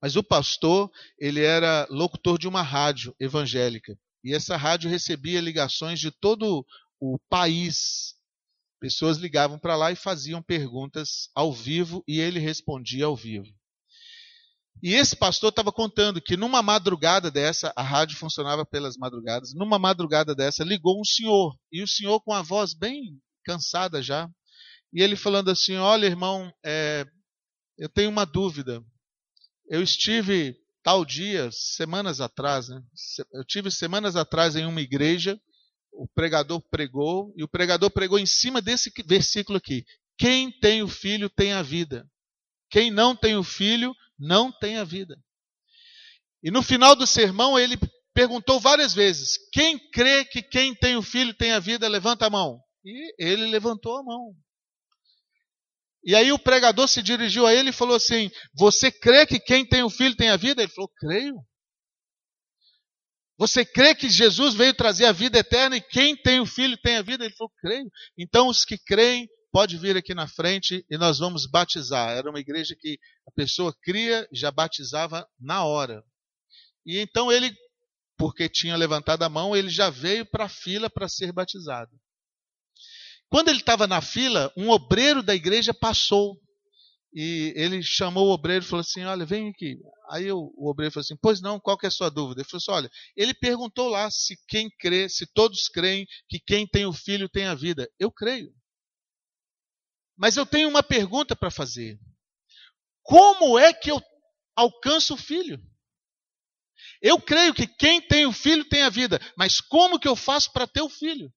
Mas 0.00 0.16
o 0.16 0.22
pastor, 0.22 0.90
ele 1.18 1.42
era 1.42 1.86
locutor 1.90 2.38
de 2.38 2.46
uma 2.46 2.62
rádio 2.62 3.14
evangélica. 3.18 3.98
E 4.22 4.34
essa 4.34 4.56
rádio 4.56 4.90
recebia 4.90 5.40
ligações 5.40 5.98
de 5.98 6.10
todo 6.10 6.64
o 7.00 7.18
país. 7.28 8.14
Pessoas 8.80 9.16
ligavam 9.16 9.58
para 9.58 9.76
lá 9.76 9.90
e 9.90 9.96
faziam 9.96 10.42
perguntas 10.42 11.30
ao 11.34 11.52
vivo 11.52 12.04
e 12.06 12.20
ele 12.20 12.38
respondia 12.38 13.06
ao 13.06 13.16
vivo. 13.16 13.48
E 14.82 14.92
esse 14.92 15.16
pastor 15.16 15.48
estava 15.48 15.72
contando 15.72 16.20
que 16.20 16.36
numa 16.36 16.62
madrugada 16.62 17.30
dessa, 17.30 17.72
a 17.74 17.82
rádio 17.82 18.18
funcionava 18.18 18.66
pelas 18.66 18.96
madrugadas, 18.96 19.54
numa 19.54 19.78
madrugada 19.78 20.34
dessa 20.34 20.62
ligou 20.62 21.00
um 21.00 21.04
senhor, 21.04 21.56
e 21.72 21.82
o 21.82 21.88
senhor 21.88 22.20
com 22.20 22.32
a 22.34 22.42
voz 22.42 22.74
bem 22.74 23.18
cansada 23.44 24.02
já, 24.02 24.28
e 24.94 25.02
ele 25.02 25.16
falando 25.16 25.50
assim: 25.50 25.76
Olha, 25.76 26.06
irmão, 26.06 26.50
é, 26.64 27.04
eu 27.76 27.88
tenho 27.88 28.08
uma 28.08 28.24
dúvida. 28.24 28.80
Eu 29.68 29.82
estive 29.82 30.56
tal 30.84 31.04
dia, 31.04 31.50
semanas 31.50 32.20
atrás, 32.20 32.68
né? 32.68 32.80
Eu 33.32 33.44
tive 33.44 33.70
semanas 33.70 34.14
atrás 34.14 34.54
em 34.54 34.66
uma 34.66 34.80
igreja, 34.80 35.40
o 35.92 36.06
pregador 36.06 36.60
pregou, 36.70 37.34
e 37.36 37.42
o 37.42 37.48
pregador 37.48 37.90
pregou 37.90 38.18
em 38.18 38.26
cima 38.26 38.62
desse 38.62 38.92
versículo 39.04 39.58
aqui: 39.58 39.84
Quem 40.16 40.52
tem 40.60 40.82
o 40.82 40.88
filho 40.88 41.28
tem 41.28 41.52
a 41.52 41.62
vida. 41.62 42.08
Quem 42.70 42.90
não 42.90 43.16
tem 43.16 43.36
o 43.36 43.42
filho 43.42 43.92
não 44.16 44.52
tem 44.52 44.76
a 44.76 44.84
vida. 44.84 45.16
E 46.40 46.50
no 46.50 46.62
final 46.62 46.94
do 46.94 47.06
sermão 47.06 47.58
ele 47.58 47.76
perguntou 48.14 48.60
várias 48.60 48.94
vezes: 48.94 49.38
Quem 49.50 49.76
crê 49.90 50.24
que 50.24 50.40
quem 50.40 50.72
tem 50.72 50.94
o 50.94 51.02
filho 51.02 51.34
tem 51.34 51.50
a 51.50 51.58
vida, 51.58 51.88
levanta 51.88 52.26
a 52.26 52.30
mão. 52.30 52.60
E 52.84 53.14
ele 53.18 53.46
levantou 53.46 53.96
a 53.96 54.02
mão. 54.04 54.36
E 56.04 56.14
aí 56.14 56.30
o 56.32 56.38
pregador 56.38 56.86
se 56.86 57.02
dirigiu 57.02 57.46
a 57.46 57.54
ele 57.54 57.70
e 57.70 57.72
falou 57.72 57.96
assim: 57.96 58.30
Você 58.54 58.92
crê 58.92 59.26
que 59.26 59.40
quem 59.40 59.66
tem 59.66 59.82
o 59.82 59.90
filho 59.90 60.14
tem 60.14 60.28
a 60.28 60.36
vida? 60.36 60.62
Ele 60.62 60.72
falou: 60.72 60.90
Creio. 60.98 61.36
Você 63.38 63.64
crê 63.64 63.94
que 63.94 64.08
Jesus 64.08 64.54
veio 64.54 64.74
trazer 64.74 65.06
a 65.06 65.12
vida 65.12 65.38
eterna 65.38 65.76
e 65.76 65.80
quem 65.80 66.14
tem 66.14 66.40
o 66.40 66.46
filho 66.46 66.76
tem 66.76 66.96
a 66.96 67.02
vida? 67.02 67.24
Ele 67.24 67.34
falou: 67.34 67.52
Creio. 67.58 67.90
Então 68.18 68.48
os 68.48 68.64
que 68.64 68.76
creem 68.76 69.26
pode 69.50 69.78
vir 69.78 69.96
aqui 69.96 70.14
na 70.14 70.28
frente 70.28 70.84
e 70.90 70.98
nós 70.98 71.18
vamos 71.18 71.46
batizar. 71.46 72.10
Era 72.10 72.28
uma 72.28 72.40
igreja 72.40 72.76
que 72.78 72.98
a 73.26 73.30
pessoa 73.30 73.74
cria 73.82 74.28
e 74.30 74.36
já 74.36 74.50
batizava 74.50 75.26
na 75.40 75.64
hora. 75.64 76.04
E 76.84 76.98
então 76.98 77.32
ele, 77.32 77.54
porque 78.18 78.46
tinha 78.48 78.76
levantado 78.76 79.22
a 79.22 79.28
mão, 79.28 79.56
ele 79.56 79.70
já 79.70 79.88
veio 79.88 80.26
para 80.26 80.44
a 80.44 80.48
fila 80.48 80.90
para 80.90 81.08
ser 81.08 81.32
batizado. 81.32 81.90
Quando 83.34 83.48
ele 83.48 83.58
estava 83.58 83.88
na 83.88 84.00
fila, 84.00 84.52
um 84.56 84.70
obreiro 84.70 85.20
da 85.20 85.34
igreja 85.34 85.74
passou. 85.74 86.40
E 87.12 87.52
ele 87.56 87.82
chamou 87.82 88.28
o 88.28 88.32
obreiro 88.32 88.64
e 88.64 88.68
falou 88.68 88.82
assim: 88.82 89.02
Olha, 89.02 89.26
vem 89.26 89.48
aqui. 89.48 89.76
Aí 90.08 90.30
o, 90.30 90.54
o 90.56 90.70
obreiro 90.70 90.94
falou 90.94 91.02
assim: 91.02 91.16
Pois 91.20 91.40
não, 91.40 91.58
qual 91.58 91.76
que 91.76 91.84
é 91.84 91.88
a 91.88 91.90
sua 91.90 92.08
dúvida? 92.08 92.42
Ele 92.42 92.48
falou 92.48 92.58
assim: 92.58 92.70
Olha, 92.70 92.90
ele 93.16 93.34
perguntou 93.34 93.88
lá 93.88 94.08
se 94.08 94.36
quem 94.46 94.70
crê, 94.78 95.08
se 95.08 95.26
todos 95.34 95.66
creem 95.66 96.06
que 96.28 96.38
quem 96.38 96.64
tem 96.64 96.86
o 96.86 96.92
filho 96.92 97.28
tem 97.28 97.46
a 97.46 97.56
vida. 97.56 97.90
Eu 97.98 98.08
creio. 98.08 98.54
Mas 100.16 100.36
eu 100.36 100.46
tenho 100.46 100.68
uma 100.68 100.84
pergunta 100.84 101.34
para 101.34 101.50
fazer. 101.50 101.98
Como 103.02 103.58
é 103.58 103.74
que 103.74 103.90
eu 103.90 104.00
alcanço 104.54 105.14
o 105.14 105.18
filho? 105.18 105.60
Eu 107.02 107.20
creio 107.20 107.52
que 107.52 107.66
quem 107.66 108.00
tem 108.00 108.26
o 108.26 108.32
filho 108.32 108.64
tem 108.68 108.82
a 108.82 108.90
vida, 108.90 109.18
mas 109.36 109.60
como 109.60 109.98
que 109.98 110.06
eu 110.06 110.14
faço 110.14 110.52
para 110.52 110.68
ter 110.68 110.82
o 110.82 110.88
filho? 110.88 111.34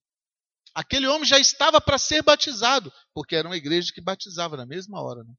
Aquele 0.77 1.07
homem 1.07 1.25
já 1.27 1.39
estava 1.39 1.81
para 1.81 1.97
ser 1.97 2.21
batizado, 2.21 2.93
porque 3.11 3.35
era 3.35 3.47
uma 3.47 3.57
igreja 3.57 3.91
que 3.91 3.99
batizava 3.99 4.55
na 4.55 4.63
mesma 4.63 5.01
hora. 5.01 5.23
Né? 5.23 5.33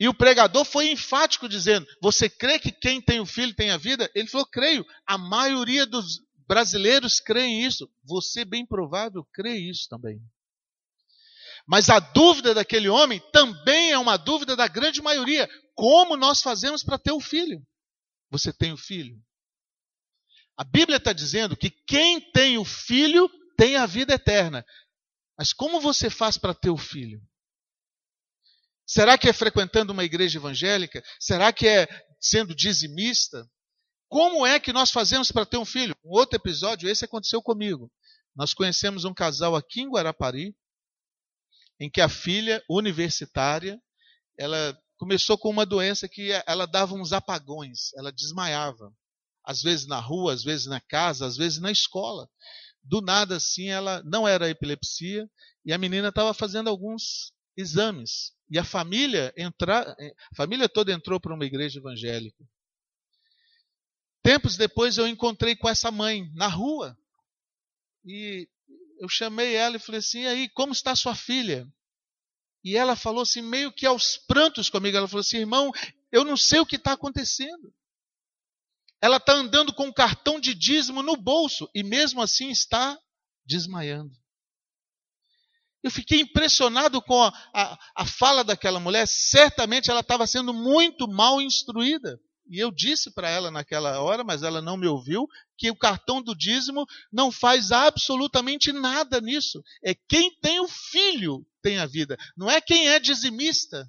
E 0.00 0.08
o 0.08 0.12
pregador 0.12 0.64
foi 0.64 0.90
enfático 0.90 1.48
dizendo: 1.48 1.86
Você 2.02 2.28
crê 2.28 2.58
que 2.58 2.72
quem 2.72 3.00
tem 3.00 3.20
o 3.20 3.26
filho 3.26 3.54
tem 3.54 3.70
a 3.70 3.76
vida? 3.76 4.10
Ele 4.16 4.26
falou: 4.26 4.44
Creio. 4.44 4.84
A 5.06 5.16
maioria 5.16 5.86
dos 5.86 6.20
brasileiros 6.48 7.20
creem 7.20 7.64
isso. 7.64 7.88
Você, 8.02 8.44
bem 8.44 8.66
provável, 8.66 9.24
crê 9.32 9.54
isso 9.54 9.86
também. 9.88 10.20
Mas 11.64 11.88
a 11.88 12.00
dúvida 12.00 12.52
daquele 12.52 12.88
homem 12.88 13.22
também 13.32 13.92
é 13.92 13.98
uma 13.98 14.16
dúvida 14.16 14.56
da 14.56 14.66
grande 14.66 15.00
maioria. 15.00 15.48
Como 15.76 16.16
nós 16.16 16.42
fazemos 16.42 16.82
para 16.82 16.98
ter 16.98 17.12
o 17.12 17.20
filho? 17.20 17.64
Você 18.32 18.52
tem 18.52 18.72
o 18.72 18.76
filho? 18.76 19.16
A 20.56 20.64
Bíblia 20.64 20.96
está 20.96 21.12
dizendo 21.12 21.56
que 21.56 21.70
quem 21.70 22.20
tem 22.32 22.58
o 22.58 22.64
filho 22.64 23.30
tem 23.58 23.76
a 23.76 23.84
vida 23.84 24.14
eterna. 24.14 24.64
Mas 25.36 25.52
como 25.52 25.80
você 25.80 26.08
faz 26.08 26.38
para 26.38 26.54
ter 26.54 26.70
o 26.70 26.78
filho? 26.78 27.20
Será 28.86 29.18
que 29.18 29.28
é 29.28 29.32
frequentando 29.32 29.92
uma 29.92 30.04
igreja 30.04 30.38
evangélica? 30.38 31.02
Será 31.20 31.52
que 31.52 31.66
é 31.66 31.86
sendo 32.18 32.54
dizimista? 32.54 33.46
Como 34.08 34.46
é 34.46 34.58
que 34.58 34.72
nós 34.72 34.90
fazemos 34.90 35.30
para 35.30 35.44
ter 35.44 35.58
um 35.58 35.64
filho? 35.64 35.94
Um 36.02 36.10
outro 36.10 36.36
episódio, 36.36 36.88
esse 36.88 37.04
aconteceu 37.04 37.42
comigo. 37.42 37.92
Nós 38.34 38.54
conhecemos 38.54 39.04
um 39.04 39.12
casal 39.12 39.54
aqui 39.54 39.82
em 39.82 39.90
Guarapari, 39.90 40.56
em 41.78 41.90
que 41.90 42.00
a 42.00 42.08
filha 42.08 42.62
universitária, 42.70 43.78
ela 44.38 44.76
começou 44.96 45.36
com 45.36 45.50
uma 45.50 45.66
doença 45.66 46.08
que 46.08 46.30
ela 46.46 46.66
dava 46.66 46.94
uns 46.94 47.12
apagões, 47.12 47.92
ela 47.94 48.10
desmaiava. 48.10 48.92
Às 49.44 49.62
vezes 49.62 49.86
na 49.86 50.00
rua, 50.00 50.32
às 50.32 50.42
vezes 50.42 50.66
na 50.66 50.80
casa, 50.80 51.26
às 51.26 51.36
vezes 51.36 51.58
na 51.58 51.70
escola. 51.70 52.28
Do 52.88 53.02
nada 53.02 53.36
assim, 53.36 53.68
ela 53.68 54.02
não 54.02 54.26
era 54.26 54.48
epilepsia 54.48 55.28
e 55.62 55.74
a 55.74 55.78
menina 55.78 56.08
estava 56.08 56.32
fazendo 56.32 56.70
alguns 56.70 57.34
exames. 57.54 58.32
E 58.50 58.58
a 58.58 58.64
família 58.64 59.30
entra, 59.36 59.94
a 60.32 60.34
família 60.34 60.68
toda 60.70 60.90
entrou 60.90 61.20
para 61.20 61.34
uma 61.34 61.44
igreja 61.44 61.78
evangélica. 61.78 62.42
Tempos 64.22 64.56
depois 64.56 64.96
eu 64.96 65.06
encontrei 65.06 65.54
com 65.54 65.68
essa 65.68 65.90
mãe 65.90 66.30
na 66.34 66.46
rua. 66.46 66.96
E 68.06 68.48
eu 68.98 69.08
chamei 69.08 69.54
ela 69.54 69.76
e 69.76 69.80
falei 69.80 69.98
assim: 69.98 70.22
e 70.22 70.26
aí, 70.26 70.48
como 70.48 70.72
está 70.72 70.96
sua 70.96 71.14
filha? 71.14 71.68
E 72.64 72.74
ela 72.74 72.96
falou 72.96 73.22
assim, 73.22 73.42
meio 73.42 73.70
que 73.70 73.84
aos 73.84 74.16
prantos 74.16 74.70
comigo: 74.70 74.96
ela 74.96 75.08
falou 75.08 75.20
assim, 75.20 75.38
irmão, 75.38 75.70
eu 76.10 76.24
não 76.24 76.38
sei 76.38 76.58
o 76.60 76.66
que 76.66 76.76
está 76.76 76.92
acontecendo. 76.92 77.70
Ela 79.00 79.18
está 79.18 79.32
andando 79.32 79.72
com 79.72 79.86
um 79.86 79.92
cartão 79.92 80.40
de 80.40 80.54
dízimo 80.54 81.02
no 81.02 81.16
bolso 81.16 81.68
e 81.74 81.82
mesmo 81.82 82.20
assim 82.20 82.50
está 82.50 82.98
desmaiando. 83.46 84.12
Eu 85.82 85.90
fiquei 85.90 86.20
impressionado 86.20 87.00
com 87.00 87.22
a, 87.22 87.32
a, 87.54 87.78
a 87.96 88.04
fala 88.04 88.42
daquela 88.42 88.80
mulher. 88.80 89.06
Certamente 89.06 89.90
ela 89.90 90.00
estava 90.00 90.26
sendo 90.26 90.52
muito 90.52 91.06
mal 91.06 91.40
instruída. 91.40 92.20
E 92.50 92.58
eu 92.58 92.70
disse 92.70 93.10
para 93.10 93.28
ela 93.28 93.50
naquela 93.50 94.00
hora, 94.00 94.24
mas 94.24 94.42
ela 94.42 94.62
não 94.62 94.76
me 94.76 94.86
ouviu, 94.86 95.28
que 95.56 95.70
o 95.70 95.76
cartão 95.76 96.22
do 96.22 96.34
dízimo 96.34 96.86
não 97.12 97.30
faz 97.30 97.70
absolutamente 97.70 98.72
nada 98.72 99.20
nisso. 99.20 99.62
É 99.84 99.94
quem 99.94 100.34
tem 100.40 100.58
o 100.58 100.66
filho 100.66 101.46
tem 101.62 101.78
a 101.78 101.86
vida, 101.86 102.16
não 102.36 102.50
é 102.50 102.60
quem 102.60 102.88
é 102.88 102.98
dizimista. 102.98 103.86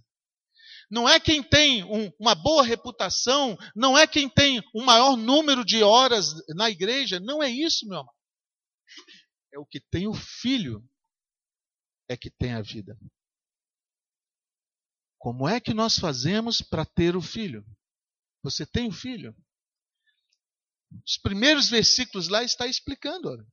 Não 0.89 1.07
é 1.07 1.19
quem 1.19 1.43
tem 1.43 1.83
um, 1.83 2.11
uma 2.19 2.33
boa 2.33 2.63
reputação, 2.63 3.57
não 3.75 3.97
é 3.97 4.07
quem 4.07 4.27
tem 4.27 4.61
um 4.73 4.83
maior 4.83 5.15
número 5.15 5.63
de 5.63 5.83
horas 5.83 6.33
na 6.55 6.69
igreja, 6.69 7.19
não 7.19 7.43
é 7.43 7.49
isso, 7.49 7.87
meu 7.87 7.99
amado. 7.99 8.17
É 9.53 9.59
o 9.59 9.65
que 9.65 9.79
tem 9.79 10.07
o 10.07 10.13
filho 10.13 10.83
é 12.07 12.17
que 12.17 12.31
tem 12.31 12.53
a 12.53 12.61
vida. 12.61 12.97
Como 15.19 15.47
é 15.47 15.59
que 15.59 15.73
nós 15.73 15.99
fazemos 15.99 16.61
para 16.61 16.85
ter 16.85 17.15
o 17.15 17.21
filho? 17.21 17.63
Você 18.41 18.65
tem 18.65 18.87
um 18.87 18.91
filho? 18.91 19.35
Os 21.05 21.17
primeiros 21.17 21.69
versículos 21.69 22.29
lá 22.29 22.43
está 22.43 22.65
explicando, 22.65 23.29
olha, 23.29 23.45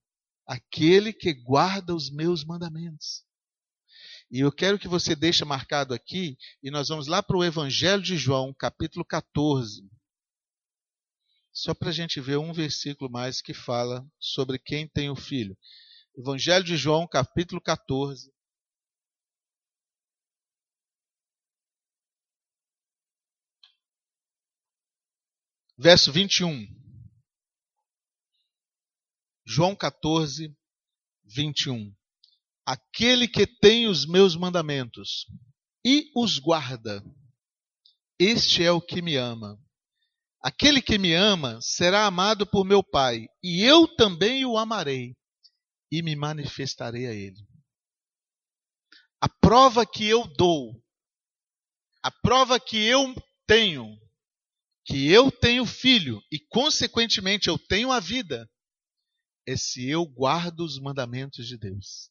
aquele 0.46 1.12
que 1.12 1.34
guarda 1.34 1.94
os 1.94 2.10
meus 2.10 2.44
mandamentos. 2.44 3.25
E 4.30 4.40
eu 4.40 4.50
quero 4.50 4.78
que 4.78 4.88
você 4.88 5.14
deixe 5.14 5.44
marcado 5.44 5.94
aqui, 5.94 6.36
e 6.62 6.70
nós 6.70 6.88
vamos 6.88 7.06
lá 7.06 7.22
para 7.22 7.36
o 7.36 7.44
Evangelho 7.44 8.02
de 8.02 8.16
João, 8.16 8.52
capítulo 8.52 9.04
14. 9.04 9.88
Só 11.52 11.72
para 11.72 11.88
a 11.88 11.92
gente 11.92 12.20
ver 12.20 12.36
um 12.36 12.52
versículo 12.52 13.10
mais 13.10 13.40
que 13.40 13.54
fala 13.54 14.06
sobre 14.18 14.58
quem 14.58 14.86
tem 14.88 15.08
o 15.08 15.16
filho. 15.16 15.56
Evangelho 16.18 16.64
de 16.64 16.76
João, 16.76 17.06
capítulo 17.06 17.60
14. 17.60 18.30
verso 25.78 26.10
21. 26.10 26.66
João 29.44 29.76
14, 29.76 30.56
21. 31.24 31.95
Aquele 32.66 33.28
que 33.28 33.46
tem 33.46 33.86
os 33.86 34.04
meus 34.04 34.34
mandamentos 34.36 35.26
e 35.84 36.10
os 36.16 36.38
guarda, 36.38 37.00
este 38.18 38.64
é 38.64 38.72
o 38.72 38.80
que 38.80 39.00
me 39.00 39.16
ama. 39.16 39.56
Aquele 40.42 40.82
que 40.82 40.98
me 40.98 41.14
ama 41.14 41.60
será 41.60 42.06
amado 42.06 42.46
por 42.46 42.64
meu 42.64 42.82
Pai, 42.82 43.26
e 43.42 43.62
eu 43.62 43.86
também 43.96 44.44
o 44.44 44.58
amarei 44.58 45.14
e 45.90 46.02
me 46.02 46.16
manifestarei 46.16 47.06
a 47.06 47.12
ele. 47.12 47.46
A 49.20 49.28
prova 49.28 49.86
que 49.86 50.06
eu 50.06 50.26
dou, 50.36 50.82
a 52.02 52.10
prova 52.10 52.58
que 52.58 52.76
eu 52.76 53.14
tenho 53.46 53.96
que 54.86 55.10
eu 55.10 55.32
tenho 55.32 55.66
filho 55.66 56.22
e, 56.30 56.38
consequentemente, 56.38 57.48
eu 57.48 57.58
tenho 57.58 57.90
a 57.90 57.98
vida, 57.98 58.48
é 59.44 59.56
se 59.56 59.88
eu 59.88 60.06
guardo 60.06 60.60
os 60.60 60.78
mandamentos 60.78 61.46
de 61.46 61.58
Deus. 61.58 62.08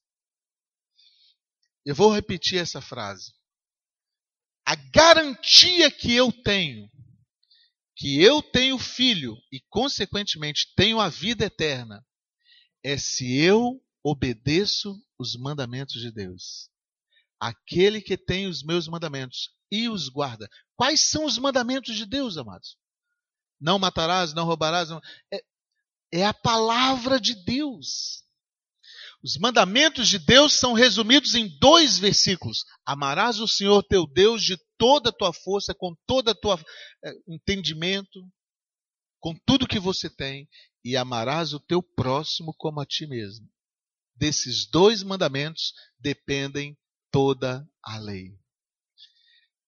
Eu 1.85 1.93
vou 1.93 2.11
repetir 2.11 2.59
essa 2.59 2.81
frase. 2.81 3.33
A 4.65 4.75
garantia 4.75 5.91
que 5.91 6.13
eu 6.13 6.31
tenho, 6.31 6.89
que 7.95 8.19
eu 8.21 8.41
tenho 8.41 8.79
filho 8.79 9.37
e, 9.51 9.61
consequentemente, 9.69 10.73
tenho 10.75 10.99
a 10.99 11.07
vida 11.07 11.45
eterna, 11.45 12.03
é 12.83 12.97
se 12.97 13.37
eu 13.37 13.79
obedeço 14.03 14.99
os 15.19 15.35
mandamentos 15.35 16.01
de 16.01 16.11
Deus. 16.11 16.69
Aquele 17.39 18.01
que 18.01 18.17
tem 18.17 18.47
os 18.47 18.63
meus 18.63 18.87
mandamentos 18.87 19.51
e 19.71 19.87
os 19.87 20.09
guarda. 20.09 20.49
Quais 20.75 21.01
são 21.01 21.25
os 21.25 21.37
mandamentos 21.37 21.95
de 21.95 22.05
Deus, 22.05 22.37
amados? 22.37 22.77
Não 23.59 23.77
matarás, 23.77 24.33
não 24.33 24.45
roubarás. 24.45 24.89
Não... 24.89 24.99
É, 25.31 25.43
é 26.11 26.25
a 26.25 26.33
palavra 26.33 27.19
de 27.19 27.35
Deus. 27.45 28.24
Os 29.25 29.37
mandamentos 29.37 30.07
de 30.07 30.19
Deus 30.19 30.53
são 30.53 30.73
resumidos 30.73 31.33
em 31.33 31.47
dois 31.57 31.97
versículos. 31.97 32.63
Amarás 32.85 33.39
o 33.39 33.47
Senhor 33.47 33.81
teu 33.81 34.05
Deus 34.05 34.43
de 34.43 34.55
toda 34.77 35.09
a 35.09 35.11
tua 35.11 35.33
força, 35.33 35.73
com 35.73 35.95
todo 36.05 36.29
o 36.29 36.35
teu 36.35 36.53
é, 36.53 37.11
entendimento, 37.27 38.21
com 39.19 39.35
tudo 39.43 39.67
que 39.67 39.79
você 39.79 40.11
tem, 40.11 40.47
e 40.83 40.95
amarás 40.95 41.53
o 41.53 41.59
teu 41.59 41.81
próximo 41.81 42.53
como 42.55 42.79
a 42.79 42.85
ti 42.85 43.07
mesmo. 43.07 43.49
Desses 44.15 44.69
dois 44.69 45.01
mandamentos 45.01 45.73
dependem 45.97 46.77
toda 47.09 47.67
a 47.83 47.97
lei. 47.97 48.37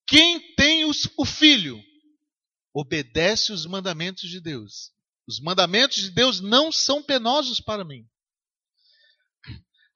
Quem 0.05 0.53
tem 0.53 0.85
os, 0.85 1.09
o 1.17 1.25
filho 1.25 1.83
obedece 2.71 3.51
os 3.51 3.65
mandamentos 3.65 4.29
de 4.29 4.39
Deus. 4.39 4.91
Os 5.27 5.39
mandamentos 5.39 5.97
de 5.97 6.11
Deus 6.11 6.39
não 6.41 6.71
são 6.71 7.01
penosos 7.01 7.59
para 7.59 7.83
mim. 7.83 8.07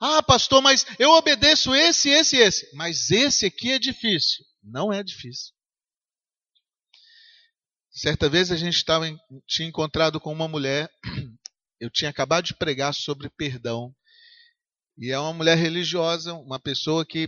Ah, 0.04 0.24
pastor, 0.24 0.64
mas 0.64 0.84
eu 0.98 1.12
obedeço 1.12 1.76
esse, 1.76 2.10
esse, 2.10 2.36
esse. 2.36 2.76
Mas 2.76 3.12
esse 3.12 3.46
aqui 3.46 3.72
é 3.72 3.78
difícil. 3.78 4.44
Não 4.64 4.92
é 4.92 5.04
difícil. 5.04 5.54
Certa 7.92 8.28
vez 8.28 8.52
a 8.52 8.56
gente 8.56 8.76
estava 8.76 9.06
tinha 9.46 9.68
encontrado 9.68 10.20
com 10.20 10.32
uma 10.34 10.48
mulher. 10.48 10.90
Eu 11.80 11.90
tinha 11.90 12.10
acabado 12.10 12.46
de 12.46 12.56
pregar 12.56 12.94
sobre 12.94 13.30
perdão. 13.30 13.94
E 14.98 15.12
é 15.12 15.20
uma 15.20 15.34
mulher 15.34 15.58
religiosa, 15.58 16.34
uma 16.34 16.60
pessoa 16.60 17.06
que, 17.06 17.28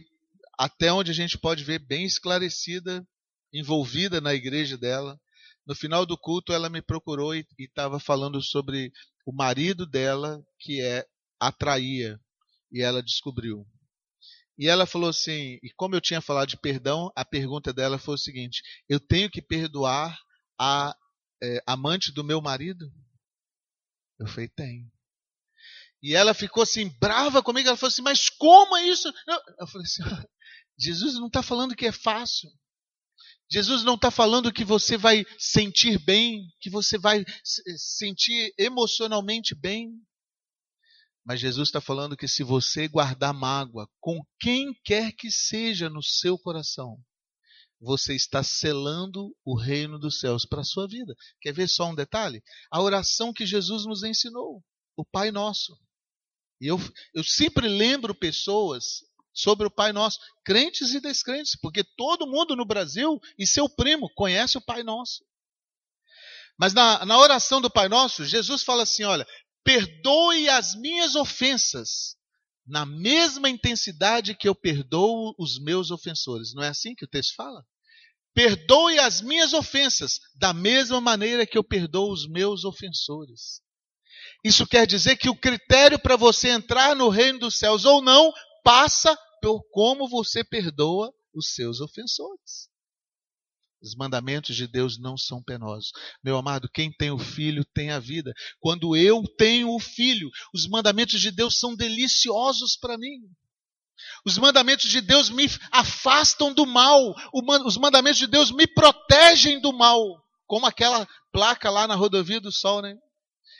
até 0.59 0.91
onde 0.91 1.11
a 1.11 1.13
gente 1.13 1.37
pode 1.37 1.63
ver, 1.63 1.79
bem 1.79 2.05
esclarecida, 2.05 3.03
envolvida 3.51 4.21
na 4.21 4.33
igreja 4.33 4.77
dela. 4.77 5.19
No 5.65 5.75
final 5.75 6.05
do 6.05 6.17
culto, 6.17 6.53
ela 6.53 6.69
me 6.69 6.81
procurou 6.81 7.35
e 7.35 7.45
estava 7.59 7.99
falando 7.99 8.41
sobre 8.41 8.91
o 9.25 9.31
marido 9.31 9.85
dela 9.87 10.39
que 10.59 10.81
é 10.81 11.05
atraía 11.39 12.19
e 12.73 12.81
ela 12.81 13.03
descobriu. 13.03 13.65
E 14.57 14.67
ela 14.67 14.85
falou 14.85 15.09
assim, 15.09 15.59
e 15.63 15.71
como 15.75 15.95
eu 15.95 16.01
tinha 16.01 16.21
falado 16.21 16.49
de 16.49 16.57
perdão, 16.57 17.11
a 17.15 17.23
pergunta 17.23 17.71
dela 17.71 17.97
foi 17.97 18.15
o 18.15 18.19
seguinte: 18.19 18.61
eu 18.89 18.99
tenho 18.99 19.29
que 19.29 19.41
perdoar 19.41 20.17
a 20.59 20.95
é, 21.41 21.63
amante 21.67 22.11
do 22.11 22.23
meu 22.23 22.41
marido? 22.41 22.91
Eu 24.19 24.27
falei, 24.27 24.47
tem. 24.49 24.91
E 26.01 26.15
ela 26.15 26.33
ficou 26.33 26.63
assim, 26.63 26.89
brava 26.99 27.41
comigo. 27.41 27.67
Ela 27.67 27.77
falou 27.77 27.91
assim, 27.91 28.01
mas 28.01 28.29
como 28.29 28.75
é 28.75 28.87
isso? 28.87 29.07
Eu 29.59 29.67
falei 29.67 29.85
assim, 29.85 30.03
Jesus 30.77 31.15
não 31.15 31.27
está 31.27 31.41
falando 31.41 31.75
que 31.75 31.85
é 31.85 31.91
fácil. 31.91 32.49
Jesus 33.49 33.83
não 33.83 33.95
está 33.95 34.09
falando 34.09 34.51
que 34.51 34.63
você 34.63 34.97
vai 34.97 35.25
sentir 35.37 36.03
bem, 36.03 36.47
que 36.59 36.69
você 36.69 36.97
vai 36.97 37.23
sentir 37.77 38.53
emocionalmente 38.57 39.53
bem. 39.55 39.91
Mas 41.25 41.39
Jesus 41.39 41.69
está 41.69 41.79
falando 41.79 42.17
que 42.17 42.27
se 42.27 42.43
você 42.43 42.87
guardar 42.87 43.33
mágoa 43.33 43.87
com 43.99 44.21
quem 44.39 44.73
quer 44.83 45.13
que 45.13 45.31
seja 45.31 45.89
no 45.89 46.03
seu 46.03 46.37
coração, 46.37 46.97
você 47.79 48.15
está 48.15 48.41
selando 48.43 49.35
o 49.45 49.57
reino 49.57 49.99
dos 49.99 50.19
céus 50.19 50.45
para 50.45 50.61
a 50.61 50.65
sua 50.65 50.87
vida. 50.87 51.13
Quer 51.41 51.53
ver 51.53 51.67
só 51.67 51.89
um 51.89 51.95
detalhe? 51.95 52.41
A 52.71 52.81
oração 52.81 53.33
que 53.33 53.45
Jesus 53.45 53.85
nos 53.85 54.03
ensinou, 54.03 54.63
o 54.95 55.05
Pai 55.05 55.31
Nosso. 55.31 55.77
E 56.61 56.67
eu, 56.67 56.77
eu 57.13 57.23
sempre 57.23 57.67
lembro 57.67 58.15
pessoas 58.15 59.03
sobre 59.33 59.67
o 59.67 59.71
Pai 59.71 59.91
Nosso, 59.91 60.19
crentes 60.45 60.93
e 60.93 61.01
descrentes, 61.01 61.57
porque 61.59 61.83
todo 61.83 62.27
mundo 62.27 62.55
no 62.55 62.65
Brasil 62.65 63.19
e 63.37 63.47
seu 63.47 63.67
primo 63.67 64.09
conhece 64.15 64.57
o 64.57 64.61
Pai 64.61 64.83
Nosso. 64.83 65.25
Mas 66.57 66.73
na, 66.73 67.03
na 67.05 67.17
oração 67.17 67.59
do 67.59 67.69
Pai 67.69 67.89
Nosso, 67.89 68.23
Jesus 68.25 68.63
fala 68.63 68.83
assim: 68.83 69.03
olha, 69.03 69.25
perdoe 69.63 70.49
as 70.49 70.75
minhas 70.75 71.15
ofensas 71.15 72.15
na 72.65 72.85
mesma 72.85 73.49
intensidade 73.49 74.35
que 74.35 74.47
eu 74.47 74.55
perdoo 74.55 75.33
os 75.37 75.59
meus 75.59 75.91
ofensores. 75.91 76.53
Não 76.53 76.63
é 76.63 76.69
assim 76.69 76.95
que 76.95 77.05
o 77.05 77.07
texto 77.07 77.35
fala? 77.35 77.63
Perdoe 78.33 78.99
as 78.99 79.21
minhas 79.21 79.53
ofensas 79.53 80.19
da 80.35 80.53
mesma 80.53 80.99
maneira 80.99 81.45
que 81.45 81.57
eu 81.57 81.63
perdoo 81.63 82.11
os 82.11 82.27
meus 82.27 82.65
ofensores. 82.65 83.61
Isso 84.43 84.65
quer 84.65 84.87
dizer 84.87 85.17
que 85.17 85.29
o 85.29 85.35
critério 85.35 85.99
para 85.99 86.15
você 86.15 86.49
entrar 86.49 86.95
no 86.95 87.09
reino 87.09 87.39
dos 87.39 87.57
céus 87.57 87.85
ou 87.85 88.01
não 88.01 88.31
passa 88.63 89.17
por 89.41 89.61
como 89.71 90.07
você 90.07 90.43
perdoa 90.43 91.13
os 91.33 91.53
seus 91.53 91.81
ofensores. 91.81 92.69
Os 93.83 93.95
mandamentos 93.95 94.55
de 94.55 94.65
Deus 94.65 94.97
não 94.97 95.17
são 95.17 95.43
penosos. 95.43 95.91
Meu 96.23 96.37
amado, 96.37 96.69
quem 96.73 96.89
tem 96.89 97.11
o 97.11 97.19
filho 97.19 97.65
tem 97.73 97.91
a 97.91 97.99
vida. 97.99 98.33
Quando 98.61 98.95
eu 98.95 99.21
tenho 99.37 99.75
o 99.75 99.79
filho, 99.79 100.29
os 100.53 100.65
mandamentos 100.69 101.19
de 101.19 101.29
Deus 101.29 101.59
são 101.59 101.75
deliciosos 101.75 102.77
para 102.77 102.97
mim. 102.97 103.19
Os 104.25 104.37
mandamentos 104.37 104.89
de 104.89 105.01
Deus 105.01 105.29
me 105.29 105.47
afastam 105.69 106.53
do 106.53 106.65
mal. 106.65 107.13
Os 107.65 107.75
mandamentos 107.75 108.19
de 108.19 108.27
Deus 108.27 108.51
me 108.51 108.65
protegem 108.65 109.59
do 109.59 109.73
mal. 109.73 109.99
Como 110.47 110.65
aquela 110.65 111.05
placa 111.33 111.69
lá 111.69 111.85
na 111.85 111.95
rodovia 111.95 112.39
do 112.39 112.53
Sol, 112.53 112.81
né? 112.81 112.95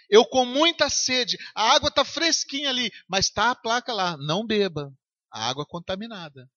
Eu 0.10 0.26
com 0.26 0.46
muita 0.46 0.90
sede, 0.90 1.38
a 1.56 1.74
água 1.74 1.90
está 1.90 2.06
fresquinha 2.06 2.70
ali, 2.70 2.92
mas 3.10 3.26
está 3.26 3.52
a 3.52 3.56
placa 3.56 3.92
lá, 3.92 4.16
não 4.18 4.46
beba. 4.46 4.94
A 5.32 5.50
água 5.50 5.66
contaminada. 5.66 6.48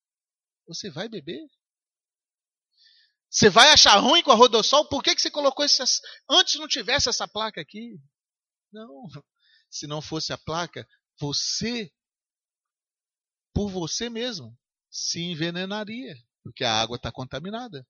Você 0.69 0.91
vai 0.91 1.09
beber? 1.09 1.41
Você 3.29 3.51
vai 3.51 3.73
achar 3.73 3.97
ruim 3.99 4.23
com 4.23 4.31
a 4.31 4.35
Rodossol? 4.35 4.89
Por 4.89 5.03
que, 5.03 5.15
que 5.15 5.21
você 5.21 5.31
colocou 5.31 5.65
essas. 5.65 6.01
Antes 6.29 6.59
não 6.59 6.69
tivesse 6.69 7.09
essa 7.09 7.27
placa 7.27 7.61
aqui? 7.61 7.99
Não. 8.73 9.09
Se 9.71 9.87
não 9.87 10.01
fosse 10.01 10.33
a 10.33 10.39
placa, 10.39 10.87
você, 11.19 11.91
por 13.53 13.69
você 13.69 14.09
mesmo, 14.09 14.57
se 14.91 15.21
envenenaria, 15.21 16.17
porque 16.43 16.65
a 16.65 16.73
água 16.73 16.97
está 16.97 17.11
contaminada. 17.11 17.87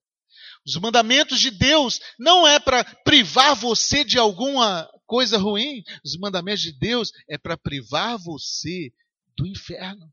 Os 0.65 0.75
mandamentos 0.75 1.39
de 1.39 1.51
Deus 1.51 1.99
não 2.19 2.47
é 2.47 2.59
para 2.59 2.83
privar 3.03 3.55
você 3.55 4.03
de 4.03 4.17
alguma 4.17 4.89
coisa 5.05 5.37
ruim. 5.37 5.83
Os 6.03 6.17
mandamentos 6.17 6.61
de 6.61 6.77
Deus 6.77 7.11
é 7.29 7.37
para 7.37 7.57
privar 7.57 8.17
você 8.17 8.91
do 9.37 9.47
inferno. 9.47 10.11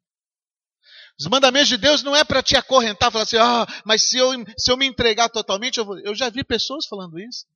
Os 1.18 1.26
mandamentos 1.26 1.68
de 1.68 1.76
Deus 1.76 2.02
não 2.02 2.14
é 2.14 2.24
para 2.24 2.42
te 2.42 2.56
acorrentar, 2.56 3.10
falar 3.10 3.24
assim, 3.24 3.36
ah, 3.36 3.66
mas 3.84 4.02
se 4.02 4.18
eu, 4.18 4.30
se 4.58 4.70
eu 4.70 4.76
me 4.76 4.86
entregar 4.86 5.28
totalmente, 5.28 5.78
eu, 5.78 5.84
vou... 5.84 5.98
eu 6.00 6.14
já 6.14 6.28
vi 6.28 6.42
pessoas 6.42 6.86
falando 6.86 7.18
isso. 7.20 7.46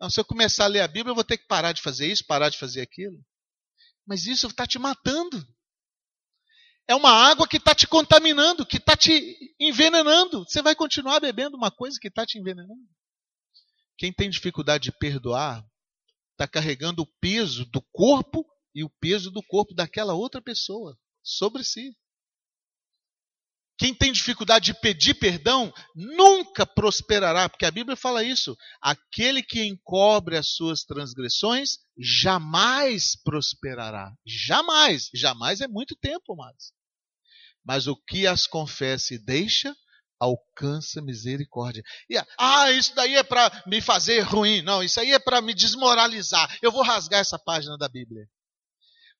Não, 0.00 0.08
se 0.08 0.18
eu 0.18 0.24
começar 0.24 0.64
a 0.64 0.68
ler 0.68 0.80
a 0.80 0.88
Bíblia, 0.88 1.10
eu 1.10 1.14
vou 1.14 1.24
ter 1.24 1.38
que 1.38 1.46
parar 1.46 1.72
de 1.72 1.82
fazer 1.82 2.06
isso, 2.06 2.26
parar 2.26 2.48
de 2.48 2.58
fazer 2.58 2.80
aquilo. 2.80 3.18
Mas 4.06 4.26
isso 4.26 4.46
está 4.46 4.66
te 4.66 4.78
matando. 4.78 5.46
É 6.86 6.94
uma 6.94 7.10
água 7.10 7.48
que 7.48 7.56
está 7.56 7.74
te 7.74 7.86
contaminando, 7.86 8.66
que 8.66 8.76
está 8.76 8.96
te 8.96 9.54
envenenando. 9.58 10.44
Você 10.44 10.60
vai 10.60 10.74
continuar 10.74 11.20
bebendo 11.20 11.56
uma 11.56 11.70
coisa 11.70 11.98
que 12.00 12.08
está 12.08 12.26
te 12.26 12.38
envenenando. 12.38 12.82
Quem 13.96 14.12
tem 14.12 14.28
dificuldade 14.28 14.84
de 14.84 14.92
perdoar, 14.92 15.64
está 16.32 16.46
carregando 16.46 17.02
o 17.02 17.06
peso 17.20 17.64
do 17.66 17.80
corpo 17.92 18.44
e 18.74 18.84
o 18.84 18.90
peso 19.00 19.30
do 19.30 19.42
corpo 19.42 19.74
daquela 19.74 20.14
outra 20.14 20.42
pessoa 20.42 20.98
sobre 21.22 21.64
si. 21.64 21.96
Quem 23.84 23.94
tem 23.94 24.12
dificuldade 24.12 24.72
de 24.72 24.80
pedir 24.80 25.12
perdão 25.12 25.70
nunca 25.94 26.64
prosperará, 26.64 27.50
porque 27.50 27.66
a 27.66 27.70
Bíblia 27.70 27.94
fala 27.94 28.24
isso. 28.24 28.56
Aquele 28.80 29.42
que 29.42 29.62
encobre 29.62 30.38
as 30.38 30.54
suas 30.54 30.84
transgressões 30.84 31.80
jamais 31.98 33.14
prosperará. 33.22 34.10
Jamais. 34.26 35.10
Jamais 35.12 35.60
é 35.60 35.68
muito 35.68 35.94
tempo, 35.96 36.34
mas. 36.34 36.72
Mas 37.62 37.86
o 37.86 37.94
que 37.94 38.26
as 38.26 38.46
confessa 38.46 39.12
e 39.12 39.18
deixa, 39.18 39.76
alcança 40.18 41.02
misericórdia. 41.02 41.82
E, 42.08 42.16
ah, 42.38 42.70
isso 42.70 42.94
daí 42.94 43.16
é 43.16 43.22
para 43.22 43.64
me 43.66 43.82
fazer 43.82 44.20
ruim. 44.20 44.62
Não, 44.62 44.82
isso 44.82 44.98
aí 44.98 45.12
é 45.12 45.18
para 45.18 45.42
me 45.42 45.52
desmoralizar. 45.52 46.56
Eu 46.62 46.72
vou 46.72 46.82
rasgar 46.82 47.20
essa 47.20 47.38
página 47.38 47.76
da 47.76 47.86
Bíblia. 47.86 48.26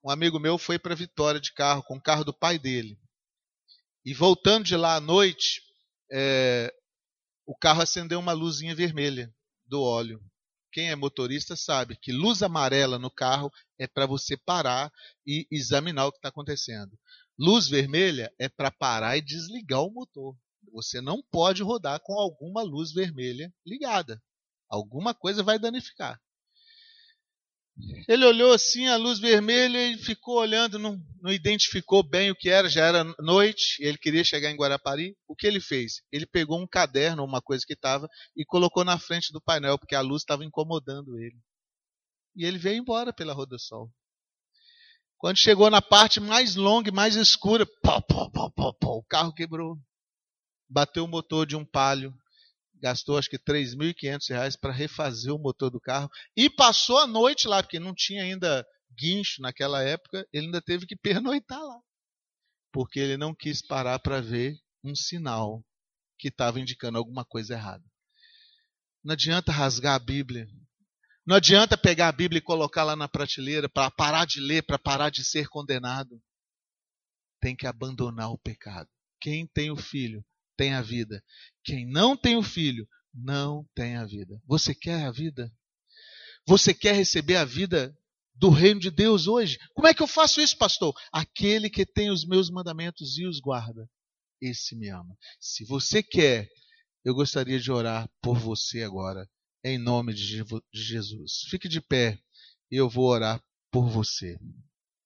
Um 0.02 0.10
amigo 0.10 0.40
meu 0.40 0.56
foi 0.56 0.78
para 0.78 0.94
Vitória 0.94 1.38
de 1.38 1.52
carro, 1.52 1.82
com 1.82 1.98
o 1.98 2.02
carro 2.02 2.24
do 2.24 2.32
pai 2.32 2.58
dele. 2.58 2.98
E 4.04 4.12
voltando 4.12 4.64
de 4.64 4.76
lá 4.76 4.96
à 4.96 5.00
noite, 5.00 5.62
é, 6.12 6.72
o 7.46 7.56
carro 7.56 7.80
acendeu 7.80 8.20
uma 8.20 8.32
luzinha 8.32 8.74
vermelha 8.74 9.34
do 9.66 9.82
óleo. 9.82 10.20
quem 10.70 10.90
é 10.90 10.96
motorista 10.96 11.54
sabe 11.56 11.96
que 11.96 12.12
luz 12.12 12.42
amarela 12.42 12.98
no 12.98 13.10
carro 13.10 13.50
é 13.78 13.86
para 13.86 14.06
você 14.06 14.36
parar 14.36 14.92
e 15.26 15.46
examinar 15.50 16.06
o 16.06 16.12
que 16.12 16.18
está 16.18 16.28
acontecendo. 16.28 16.98
Luz 17.38 17.68
vermelha 17.68 18.32
é 18.38 18.48
para 18.48 18.70
parar 18.70 19.16
e 19.16 19.22
desligar 19.22 19.82
o 19.82 19.90
motor. 19.90 20.36
Você 20.72 21.00
não 21.00 21.22
pode 21.22 21.62
rodar 21.62 22.00
com 22.00 22.18
alguma 22.18 22.62
luz 22.62 22.92
vermelha 22.92 23.52
ligada. 23.64 24.20
Alguma 24.68 25.14
coisa 25.14 25.42
vai 25.42 25.58
danificar. 25.58 26.20
Ele 28.06 28.24
olhou 28.24 28.52
assim 28.52 28.86
a 28.86 28.96
luz 28.96 29.18
vermelha 29.18 29.88
e 29.88 29.98
ficou 29.98 30.36
olhando, 30.36 30.78
não, 30.78 30.96
não, 31.20 31.32
identificou 31.32 32.02
bem 32.02 32.30
o 32.30 32.36
que 32.36 32.48
era, 32.48 32.68
já 32.68 32.86
era 32.86 33.04
noite, 33.18 33.76
ele 33.80 33.98
queria 33.98 34.22
chegar 34.22 34.50
em 34.50 34.56
Guarapari. 34.56 35.16
O 35.26 35.34
que 35.34 35.46
ele 35.46 35.60
fez? 35.60 36.00
Ele 36.12 36.24
pegou 36.24 36.60
um 36.60 36.68
caderno, 36.68 37.24
uma 37.24 37.42
coisa 37.42 37.64
que 37.66 37.72
estava, 37.72 38.08
e 38.36 38.44
colocou 38.44 38.84
na 38.84 38.98
frente 38.98 39.32
do 39.32 39.40
painel, 39.40 39.78
porque 39.78 39.96
a 39.96 40.00
luz 40.00 40.22
estava 40.22 40.44
incomodando 40.44 41.18
ele. 41.18 41.36
E 42.36 42.44
ele 42.44 42.58
veio 42.58 42.78
embora 42.78 43.12
pela 43.12 43.32
Rodossol. 43.32 43.90
Quando 45.18 45.38
chegou 45.38 45.68
na 45.70 45.82
parte 45.82 46.20
mais 46.20 46.54
longa 46.54 46.90
e 46.90 46.92
mais 46.92 47.16
escura, 47.16 47.66
o 48.84 49.02
carro 49.04 49.32
quebrou. 49.32 49.76
Bateu 50.68 51.04
o 51.04 51.08
motor 51.08 51.46
de 51.46 51.56
um 51.56 51.64
palio 51.64 52.14
gastou 52.84 53.16
acho 53.16 53.30
que 53.30 53.38
3.500 53.38 54.28
reais 54.28 54.56
para 54.56 54.70
refazer 54.70 55.32
o 55.32 55.38
motor 55.38 55.70
do 55.70 55.80
carro 55.80 56.10
e 56.36 56.50
passou 56.50 56.98
a 56.98 57.06
noite 57.06 57.48
lá, 57.48 57.62
porque 57.62 57.80
não 57.80 57.94
tinha 57.94 58.22
ainda 58.22 58.62
guincho 58.94 59.40
naquela 59.40 59.82
época, 59.82 60.26
ele 60.30 60.46
ainda 60.46 60.60
teve 60.60 60.86
que 60.86 60.94
pernoitar 60.94 61.62
lá, 61.62 61.80
porque 62.70 63.00
ele 63.00 63.16
não 63.16 63.34
quis 63.34 63.66
parar 63.66 63.98
para 64.00 64.20
ver 64.20 64.54
um 64.84 64.94
sinal 64.94 65.64
que 66.18 66.28
estava 66.28 66.60
indicando 66.60 66.98
alguma 66.98 67.24
coisa 67.24 67.54
errada. 67.54 67.82
Não 69.02 69.14
adianta 69.14 69.50
rasgar 69.50 69.94
a 69.94 69.98
Bíblia. 69.98 70.46
Não 71.26 71.36
adianta 71.36 71.78
pegar 71.78 72.08
a 72.08 72.12
Bíblia 72.12 72.38
e 72.38 72.42
colocar 72.42 72.84
lá 72.84 72.94
na 72.94 73.08
prateleira 73.08 73.66
para 73.66 73.90
parar 73.90 74.26
de 74.26 74.40
ler, 74.40 74.62
para 74.62 74.78
parar 74.78 75.08
de 75.08 75.24
ser 75.24 75.48
condenado. 75.48 76.22
Tem 77.40 77.56
que 77.56 77.66
abandonar 77.66 78.30
o 78.30 78.38
pecado. 78.38 78.88
Quem 79.20 79.46
tem 79.46 79.70
o 79.70 79.76
filho 79.76 80.22
tem 80.56 80.74
a 80.74 80.82
vida. 80.82 81.22
Quem 81.64 81.86
não 81.86 82.16
tem 82.16 82.36
o 82.36 82.42
filho 82.42 82.88
não 83.12 83.68
tem 83.74 83.96
a 83.96 84.04
vida. 84.04 84.40
Você 84.46 84.74
quer 84.74 85.04
a 85.04 85.10
vida? 85.10 85.52
Você 86.46 86.74
quer 86.74 86.94
receber 86.94 87.36
a 87.36 87.44
vida 87.44 87.96
do 88.34 88.50
reino 88.50 88.80
de 88.80 88.90
Deus 88.90 89.26
hoje? 89.26 89.58
Como 89.72 89.86
é 89.86 89.94
que 89.94 90.02
eu 90.02 90.06
faço 90.06 90.40
isso, 90.40 90.58
pastor? 90.58 90.94
Aquele 91.12 91.70
que 91.70 91.86
tem 91.86 92.10
os 92.10 92.26
meus 92.26 92.50
mandamentos 92.50 93.16
e 93.18 93.26
os 93.26 93.40
guarda, 93.40 93.88
esse 94.40 94.76
me 94.76 94.88
ama. 94.88 95.16
Se 95.40 95.64
você 95.64 96.02
quer, 96.02 96.48
eu 97.04 97.14
gostaria 97.14 97.60
de 97.60 97.70
orar 97.70 98.10
por 98.20 98.38
você 98.38 98.82
agora, 98.82 99.28
em 99.62 99.78
nome 99.78 100.12
de 100.12 100.44
Jesus. 100.72 101.42
Fique 101.48 101.68
de 101.68 101.80
pé 101.80 102.18
e 102.70 102.76
eu 102.76 102.88
vou 102.88 103.06
orar 103.06 103.42
por 103.70 103.88
você. 103.88 104.38